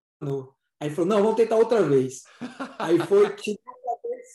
Aí 0.80 0.88
ele 0.88 0.94
falou: 0.94 1.10
não, 1.10 1.22
vamos 1.22 1.36
tentar 1.36 1.56
outra 1.56 1.82
vez. 1.82 2.22
Aí 2.78 2.98
foi, 3.00 3.28
tirou 3.36 3.76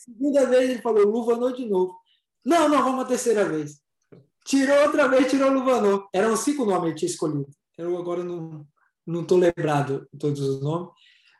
segunda 0.04 0.46
vez 0.46 0.70
ele 0.70 0.82
falou 0.82 1.06
Luvanor 1.06 1.52
de 1.52 1.68
novo. 1.68 1.96
Não, 2.44 2.68
não, 2.68 2.82
vamos 2.82 3.04
a 3.04 3.08
terceira 3.08 3.44
vez. 3.44 3.80
Tirou 4.44 4.76
outra 4.82 5.08
vez, 5.08 5.30
tirou 5.30 5.50
Luvanor. 5.50 6.08
Eram 6.12 6.36
cinco 6.36 6.64
nomes 6.64 6.80
que 6.82 6.88
ele 6.88 6.94
tinha 6.96 7.10
escolhido. 7.10 7.48
Eu 7.78 7.96
agora 7.96 8.24
não 8.24 8.66
não 9.06 9.22
estou 9.22 9.38
lembrado 9.38 10.08
todos 10.18 10.40
os 10.40 10.62
nomes, 10.62 10.90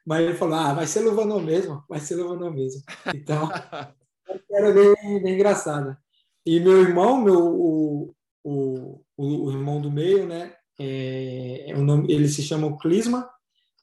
mas 0.05 0.25
ele 0.25 0.35
falou, 0.35 0.55
ah, 0.55 0.75
vai 0.75 0.87
ser 0.87 1.01
Luvanor 1.01 1.43
mesmo, 1.43 1.85
vai 1.89 2.01
ser 2.01 2.17
Luvanor 2.17 2.53
mesmo. 2.53 2.83
Então, 3.15 3.49
era 4.51 4.73
bem, 4.73 5.23
bem 5.23 5.35
engraçada. 5.35 5.99
E 6.45 6.59
meu 6.59 6.83
irmão, 6.83 7.21
meu, 7.21 7.39
o, 7.39 8.15
o, 8.43 9.05
o, 9.17 9.51
irmão 9.51 9.81
do 9.81 9.91
meio, 9.91 10.27
né, 10.27 10.57
é, 10.79 11.71
é, 11.71 11.75
o 11.77 11.85
nome, 11.85 12.13
ele 12.13 12.27
se 12.29 12.43
chama 12.43 12.77
Klisma, 12.79 13.31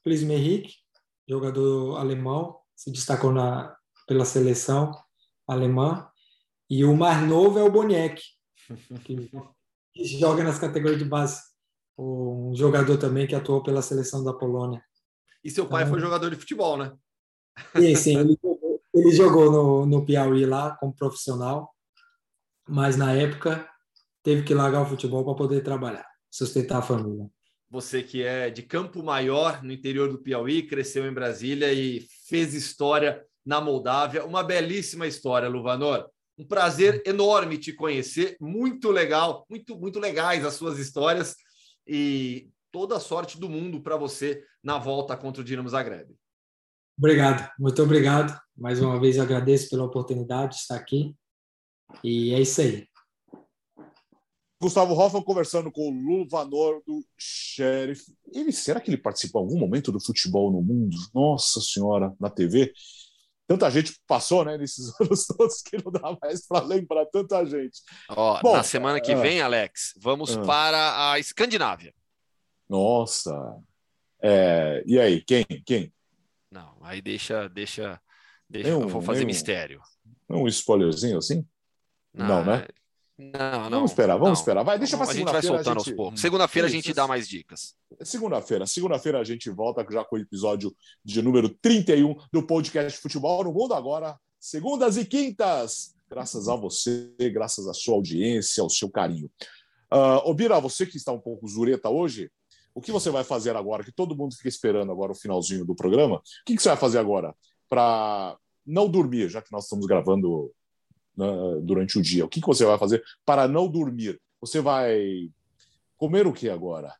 Klisma 0.04 0.34
Henrique, 0.34 0.74
jogador 1.26 1.96
alemão, 1.96 2.58
se 2.76 2.90
destacou 2.90 3.32
na, 3.32 3.74
pela 4.06 4.24
seleção 4.24 4.92
alemã. 5.46 6.06
E 6.68 6.84
o 6.84 6.94
mais 6.94 7.26
novo 7.26 7.58
é 7.58 7.62
o 7.62 7.70
Boniek, 7.70 8.22
que, 9.04 9.30
que 9.94 10.04
joga 10.04 10.44
nas 10.44 10.58
categorias 10.58 10.98
de 10.98 11.04
base. 11.04 11.40
Um 12.02 12.54
jogador 12.54 12.96
também 12.96 13.26
que 13.26 13.34
atuou 13.34 13.62
pela 13.62 13.82
seleção 13.82 14.24
da 14.24 14.32
Polônia. 14.32 14.82
E 15.44 15.50
seu 15.50 15.66
pai 15.66 15.82
então, 15.82 15.92
foi 15.92 16.00
jogador 16.00 16.30
de 16.30 16.36
futebol, 16.36 16.76
né? 16.76 16.92
Sim, 17.76 17.94
sim. 17.94 18.18
Ele 18.18 18.38
ele 18.92 19.12
jogou 19.12 19.50
no, 19.50 19.86
no 19.86 20.04
Piauí 20.04 20.44
lá 20.44 20.76
como 20.76 20.94
profissional, 20.94 21.72
mas 22.68 22.96
na 22.96 23.12
época 23.14 23.68
teve 24.22 24.42
que 24.42 24.52
largar 24.52 24.82
o 24.82 24.86
futebol 24.86 25.24
para 25.24 25.34
poder 25.34 25.62
trabalhar, 25.62 26.06
sustentar 26.30 26.78
a 26.78 26.82
família. 26.82 27.30
Você 27.70 28.02
que 28.02 28.22
é 28.24 28.50
de 28.50 28.62
Campo 28.62 29.02
Maior, 29.02 29.62
no 29.62 29.72
interior 29.72 30.10
do 30.10 30.18
Piauí, 30.18 30.66
cresceu 30.66 31.06
em 31.06 31.14
Brasília 31.14 31.72
e 31.72 32.04
fez 32.28 32.52
história 32.52 33.24
na 33.46 33.60
Moldávia. 33.60 34.24
Uma 34.24 34.42
belíssima 34.42 35.06
história, 35.06 35.48
Luvanor. 35.48 36.08
Um 36.36 36.44
prazer 36.44 37.00
enorme 37.06 37.58
te 37.58 37.72
conhecer. 37.72 38.36
Muito 38.40 38.90
legal, 38.90 39.46
muito, 39.48 39.78
muito 39.78 40.00
legais 40.00 40.44
as 40.44 40.54
suas 40.54 40.78
histórias. 40.78 41.36
E 41.86 42.50
toda 42.70 42.96
a 42.96 43.00
sorte 43.00 43.38
do 43.38 43.48
mundo 43.48 43.80
para 43.80 43.96
você 43.96 44.44
na 44.62 44.78
volta 44.78 45.16
contra 45.16 45.42
o 45.42 45.44
Dinamo 45.44 45.68
Zagreb. 45.68 46.14
Obrigado, 46.98 47.50
muito 47.58 47.82
obrigado. 47.82 48.38
Mais 48.56 48.80
uma 48.80 49.00
vez 49.00 49.18
agradeço 49.18 49.70
pela 49.70 49.84
oportunidade 49.84 50.56
de 50.56 50.60
estar 50.60 50.76
aqui. 50.76 51.14
E 52.04 52.34
é 52.34 52.40
isso 52.40 52.60
aí. 52.60 52.86
Gustavo 54.62 54.92
Hoffman 54.92 55.22
conversando 55.22 55.72
com 55.72 55.88
o 55.88 55.90
Luvanor 55.90 56.82
do 56.86 57.02
Sheriff. 57.18 58.14
Ele, 58.30 58.52
será 58.52 58.78
que 58.78 58.90
ele 58.90 58.98
participou 58.98 59.40
em 59.40 59.44
algum 59.46 59.58
momento 59.58 59.90
do 59.90 59.98
futebol 59.98 60.52
no 60.52 60.60
mundo? 60.60 60.94
Nossa 61.14 61.60
Senhora, 61.62 62.14
na 62.20 62.28
TV? 62.28 62.70
Tanta 63.50 63.68
gente 63.68 64.00
passou, 64.06 64.44
né, 64.44 64.56
nesses 64.56 64.92
anos 65.00 65.26
todos 65.26 65.60
que 65.60 65.76
não 65.84 65.90
dá 65.90 66.16
mais 66.22 66.46
para 66.46 66.64
lembrar 66.64 67.04
tanta 67.06 67.44
gente. 67.44 67.82
Ó, 68.08 68.40
Bom, 68.40 68.56
na 68.56 68.62
semana 68.62 69.00
que 69.00 69.10
é, 69.10 69.16
vem, 69.16 69.40
Alex, 69.40 69.92
vamos 69.98 70.36
é, 70.36 70.44
para 70.44 71.10
a 71.10 71.18
Escandinávia. 71.18 71.92
Nossa. 72.68 73.34
É, 74.22 74.84
e 74.86 75.00
aí, 75.00 75.20
quem? 75.20 75.44
Quem? 75.66 75.92
Não, 76.48 76.76
aí 76.80 77.02
deixa, 77.02 77.48
deixa, 77.48 78.00
deixa. 78.48 78.68
Um, 78.68 78.82
eu 78.82 78.88
vou 78.88 79.02
fazer 79.02 79.24
um, 79.24 79.26
mistério. 79.26 79.82
Um 80.28 80.46
spoilerzinho 80.46 81.18
assim? 81.18 81.44
Não, 82.14 82.26
não 82.26 82.44
né? 82.44 82.68
Não, 83.20 83.64
não. 83.64 83.70
Vamos 83.70 83.90
esperar, 83.90 84.14
vamos 84.14 84.28
não. 84.28 84.40
esperar. 84.40 84.62
Vai, 84.62 84.78
deixa 84.78 84.96
para 84.96 85.06
segunda-feira. 85.06 85.38
A 85.38 85.42
gente 85.42 85.50
vai 85.50 85.56
soltando 85.56 85.78
gente... 85.80 85.88
aos 85.90 85.96
poucos. 85.96 86.20
Segunda-feira 86.20 86.68
a 86.68 86.70
gente 86.70 86.94
dá 86.94 87.06
mais 87.06 87.28
dicas. 87.28 87.74
Segunda-feira. 88.02 88.66
Segunda-feira 88.66 89.20
a 89.20 89.24
gente 89.24 89.50
volta 89.50 89.86
já 89.90 90.04
com 90.04 90.16
o 90.16 90.18
episódio 90.18 90.74
de 91.04 91.20
número 91.20 91.48
31 91.48 92.16
do 92.32 92.42
podcast 92.42 92.98
Futebol 93.00 93.44
no 93.44 93.52
Mundo 93.52 93.74
Agora. 93.74 94.18
Segundas 94.38 94.96
e 94.96 95.04
quintas. 95.04 95.94
Graças 96.08 96.48
a 96.48 96.56
você, 96.56 97.12
graças 97.32 97.68
à 97.68 97.74
sua 97.74 97.94
audiência, 97.94 98.62
ao 98.62 98.70
seu 98.70 98.90
carinho. 98.90 99.30
Uh, 99.92 100.28
Obira, 100.28 100.58
você 100.58 100.86
que 100.86 100.96
está 100.96 101.12
um 101.12 101.20
pouco 101.20 101.46
zureta 101.46 101.88
hoje, 101.88 102.30
o 102.74 102.80
que 102.80 102.90
você 102.90 103.10
vai 103.10 103.22
fazer 103.22 103.54
agora? 103.54 103.84
Que 103.84 103.92
todo 103.92 104.16
mundo 104.16 104.34
fica 104.34 104.48
esperando 104.48 104.90
agora 104.90 105.12
o 105.12 105.14
finalzinho 105.14 105.64
do 105.64 105.74
programa. 105.74 106.16
O 106.16 106.22
que, 106.46 106.56
que 106.56 106.62
você 106.62 106.68
vai 106.68 106.78
fazer 106.78 106.98
agora 106.98 107.34
para 107.68 108.36
não 108.66 108.88
dormir, 108.88 109.28
já 109.28 109.42
que 109.42 109.52
nós 109.52 109.64
estamos 109.64 109.86
gravando 109.86 110.52
né, 111.20 111.60
durante 111.62 111.98
o 111.98 112.02
dia? 112.02 112.24
O 112.24 112.28
que, 112.28 112.40
que 112.40 112.46
você 112.46 112.64
vai 112.64 112.78
fazer 112.78 113.02
para 113.24 113.46
não 113.46 113.68
dormir? 113.68 114.20
Você 114.40 114.60
vai 114.60 115.30
comer 115.96 116.26
o 116.26 116.32
que 116.32 116.48
agora? 116.48 116.94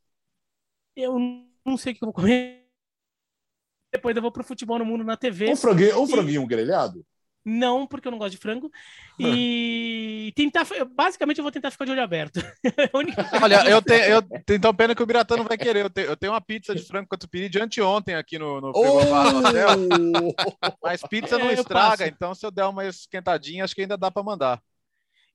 Eu 0.95 1.19
não 1.65 1.77
sei 1.77 1.93
o 1.93 1.97
que 1.97 2.05
eu 2.05 2.07
vou 2.07 2.13
comer. 2.13 2.67
Depois 3.93 4.15
eu 4.15 4.23
vou 4.23 4.31
pro 4.31 4.45
futebol 4.45 4.79
no 4.79 4.85
mundo 4.85 5.03
na 5.03 5.17
TV. 5.17 5.51
Um 5.51 5.57
franguinho, 5.57 6.01
um 6.01 6.07
franguinho 6.07 6.47
grelhado? 6.47 7.05
Não, 7.45 7.87
porque 7.87 8.07
eu 8.07 8.13
não 8.13 8.19
gosto 8.19 8.33
de 8.33 8.39
frango. 8.39 8.71
E 9.19 10.33
tentar. 10.37 10.67
Basicamente, 10.95 11.39
eu 11.39 11.43
vou 11.43 11.53
tentar 11.53 11.71
ficar 11.71 11.85
de 11.85 11.93
olho 11.93 12.03
aberto. 12.03 12.41
É 12.63 12.91
Olha, 13.43 13.69
eu 13.69 13.83
tenho. 13.83 14.05
Eu, 14.05 14.23
então, 14.51 14.75
pena 14.75 14.95
que 14.95 15.03
o 15.03 15.07
Biratã 15.07 15.37
não 15.37 15.45
vai 15.45 15.59
querer. 15.59 15.85
Eu 15.85 15.91
tenho, 15.91 16.09
eu 16.09 16.17
tenho 16.17 16.33
uma 16.33 16.41
pizza 16.41 16.75
de 16.75 16.83
frango 16.83 17.09
catupiry 17.09 17.49
de 17.49 17.61
anteontem 17.61 18.15
aqui 18.15 18.39
no, 18.39 18.61
no 18.61 18.73
oh! 18.75 20.35
Mas 20.83 21.03
pizza 21.03 21.39
não 21.39 21.51
é, 21.51 21.55
estraga, 21.55 22.07
então 22.07 22.35
se 22.35 22.45
eu 22.47 22.51
der 22.51 22.65
uma 22.65 22.87
esquentadinha, 22.87 23.65
acho 23.65 23.75
que 23.75 23.83
ainda 23.83 23.97
dá 23.97 24.11
para 24.11 24.23
mandar. 24.23 24.63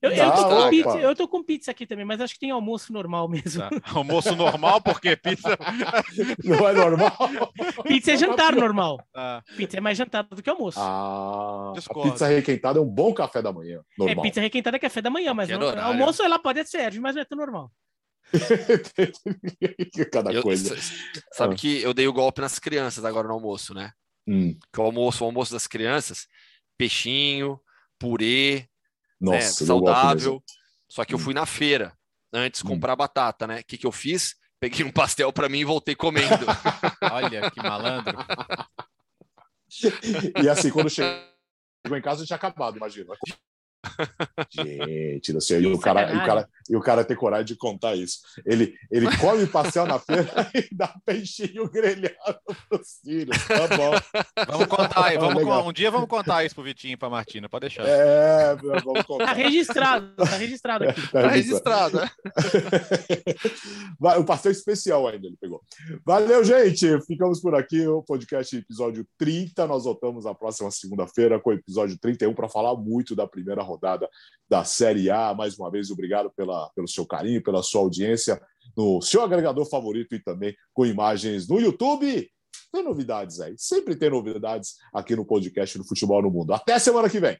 Eu, 0.02 0.12
eu, 0.12 0.30
tô 0.30 0.48
com 0.48 0.70
pizza, 0.70 0.98
eu 0.98 1.16
tô 1.16 1.28
com 1.28 1.42
pizza 1.42 1.70
aqui 1.70 1.86
também, 1.86 2.04
mas 2.04 2.20
acho 2.20 2.34
que 2.34 2.40
tem 2.40 2.50
almoço 2.50 2.92
normal 2.92 3.26
mesmo. 3.28 3.62
Tá. 3.62 3.70
Almoço 3.94 4.36
normal, 4.36 4.80
porque 4.82 5.16
pizza. 5.16 5.56
Não 6.44 6.68
é 6.68 6.72
normal? 6.74 7.16
Pizza 7.82 8.12
é 8.12 8.16
jantar 8.16 8.54
normal. 8.54 8.98
Ah. 9.14 9.42
Pizza 9.56 9.78
é 9.78 9.80
mais 9.80 9.96
jantar 9.96 10.24
do 10.24 10.42
que 10.42 10.50
almoço. 10.50 10.78
Ah, 10.78 11.72
a 11.74 12.02
pizza 12.02 12.26
requentada 12.26 12.78
é 12.78 12.82
um 12.82 12.86
bom 12.86 13.14
café 13.14 13.40
da 13.40 13.50
manhã. 13.50 13.78
É, 13.78 13.98
normal. 13.98 14.24
É, 14.24 14.28
pizza 14.28 14.40
requentada 14.40 14.76
é 14.76 14.80
café 14.80 15.00
da 15.00 15.08
manhã, 15.08 15.32
mas 15.32 15.48
não, 15.48 15.78
almoço 15.80 16.22
ela 16.22 16.38
pode 16.38 16.62
ser, 16.66 17.00
mas 17.00 17.14
não 17.14 17.22
é 17.22 17.24
tão 17.24 17.38
normal. 17.38 17.72
Cada 20.12 20.32
eu, 20.32 20.42
coisa. 20.42 20.76
Sabe 21.32 21.54
ah. 21.54 21.56
que 21.56 21.80
eu 21.80 21.94
dei 21.94 22.06
o 22.06 22.12
golpe 22.12 22.42
nas 22.42 22.58
crianças 22.58 23.04
agora 23.04 23.28
no 23.28 23.34
almoço, 23.34 23.72
né? 23.72 23.92
Hum. 24.28 24.58
Que 24.72 24.80
o 24.80 24.84
almoço, 24.84 25.24
o 25.24 25.26
almoço 25.26 25.52
das 25.52 25.66
crianças, 25.66 26.26
peixinho, 26.76 27.58
purê, 27.98 28.68
nossa, 29.20 29.62
né, 29.62 29.66
saudável. 29.66 30.42
Só 30.88 31.04
que 31.04 31.14
eu 31.14 31.18
fui 31.18 31.34
na 31.34 31.46
feira. 31.46 31.92
antes 32.32 32.64
hum. 32.64 32.68
comprar 32.68 32.96
batata, 32.96 33.46
né? 33.46 33.60
O 33.60 33.64
que, 33.64 33.78
que 33.78 33.86
eu 33.86 33.92
fiz? 33.92 34.34
Peguei 34.58 34.84
um 34.84 34.90
pastel 34.90 35.32
para 35.32 35.48
mim 35.48 35.58
e 35.58 35.64
voltei 35.64 35.94
comendo. 35.94 36.46
Olha 37.12 37.50
que 37.50 37.62
malandro. 37.62 38.16
e 40.42 40.48
assim, 40.48 40.70
quando 40.70 40.88
chegou 40.88 41.16
em 41.96 42.02
casa, 42.02 42.22
eu 42.22 42.26
tinha 42.26 42.36
acabado, 42.36 42.76
imagina. 42.76 43.14
Gente, 44.50 45.36
assim, 45.36 45.60
e, 45.60 45.66
o 45.66 45.78
cara, 45.78 46.12
e, 46.12 46.16
o 46.16 46.26
cara, 46.26 46.48
e 46.70 46.76
o 46.76 46.80
cara 46.80 47.04
ter 47.04 47.16
coragem 47.16 47.46
de 47.46 47.56
contar 47.56 47.94
isso. 47.94 48.20
Ele, 48.44 48.74
ele 48.90 49.06
come 49.18 49.46
pastel 49.46 49.86
na 49.86 49.98
feira 49.98 50.26
e 50.54 50.68
dá 50.74 50.94
peixinho 51.04 51.68
grelhado 51.70 52.40
pros 52.68 52.98
filhos. 53.04 53.36
Tá 53.46 53.76
bom. 53.76 53.92
Vamos 54.48 54.66
contar 54.66 55.06
aí. 55.06 55.18
Vamos, 55.18 55.42
um 55.66 55.72
dia 55.72 55.90
vamos 55.90 56.08
contar 56.08 56.44
isso 56.44 56.54
pro 56.54 56.64
Vitinho 56.64 56.94
e 56.94 56.96
pra 56.96 57.08
Martina, 57.08 57.48
pode 57.48 57.62
deixar. 57.62 57.84
É, 57.86 58.56
vamos 58.56 59.04
contar. 59.04 59.26
Tá 59.26 59.32
registrado, 59.32 60.14
tá 60.16 60.36
registrado 60.36 60.84
aqui. 60.84 61.00
Tá, 61.08 61.22
tá 61.22 61.28
registrado, 61.28 62.00
né? 62.00 62.10
o 64.18 64.24
pastel 64.24 64.52
especial 64.52 65.06
ainda 65.06 65.26
ele 65.26 65.36
pegou. 65.40 65.62
Valeu, 66.04 66.44
gente. 66.44 67.00
Ficamos 67.06 67.40
por 67.40 67.54
aqui. 67.54 67.86
O 67.86 68.02
podcast 68.02 68.56
episódio 68.56 69.06
30. 69.18 69.66
Nós 69.66 69.84
voltamos 69.84 70.24
na 70.24 70.34
próxima 70.34 70.70
segunda-feira 70.70 71.40
com 71.40 71.50
o 71.50 71.54
episódio 71.54 71.98
31 71.98 72.34
para 72.34 72.48
falar 72.48 72.74
muito 72.76 73.14
da 73.14 73.26
primeira 73.26 73.62
rodada 73.62 73.75
rodada 73.76 74.08
da 74.48 74.64
Série 74.64 75.10
A. 75.10 75.34
Mais 75.34 75.58
uma 75.58 75.70
vez, 75.70 75.90
obrigado 75.90 76.30
pela, 76.36 76.70
pelo 76.74 76.88
seu 76.88 77.06
carinho, 77.06 77.42
pela 77.42 77.62
sua 77.62 77.82
audiência 77.82 78.40
no 78.76 79.00
seu 79.00 79.22
agregador 79.22 79.64
favorito 79.68 80.14
e 80.14 80.22
também 80.22 80.54
com 80.72 80.84
imagens 80.86 81.48
no 81.48 81.60
YouTube. 81.60 82.28
Tem 82.72 82.82
novidades 82.82 83.40
aí, 83.40 83.54
sempre 83.56 83.96
tem 83.96 84.10
novidades 84.10 84.74
aqui 84.92 85.14
no 85.14 85.24
podcast 85.24 85.78
do 85.78 85.86
Futebol 85.86 86.22
no 86.22 86.30
Mundo. 86.30 86.52
Até 86.52 86.78
semana 86.78 87.08
que 87.08 87.20
vem. 87.20 87.38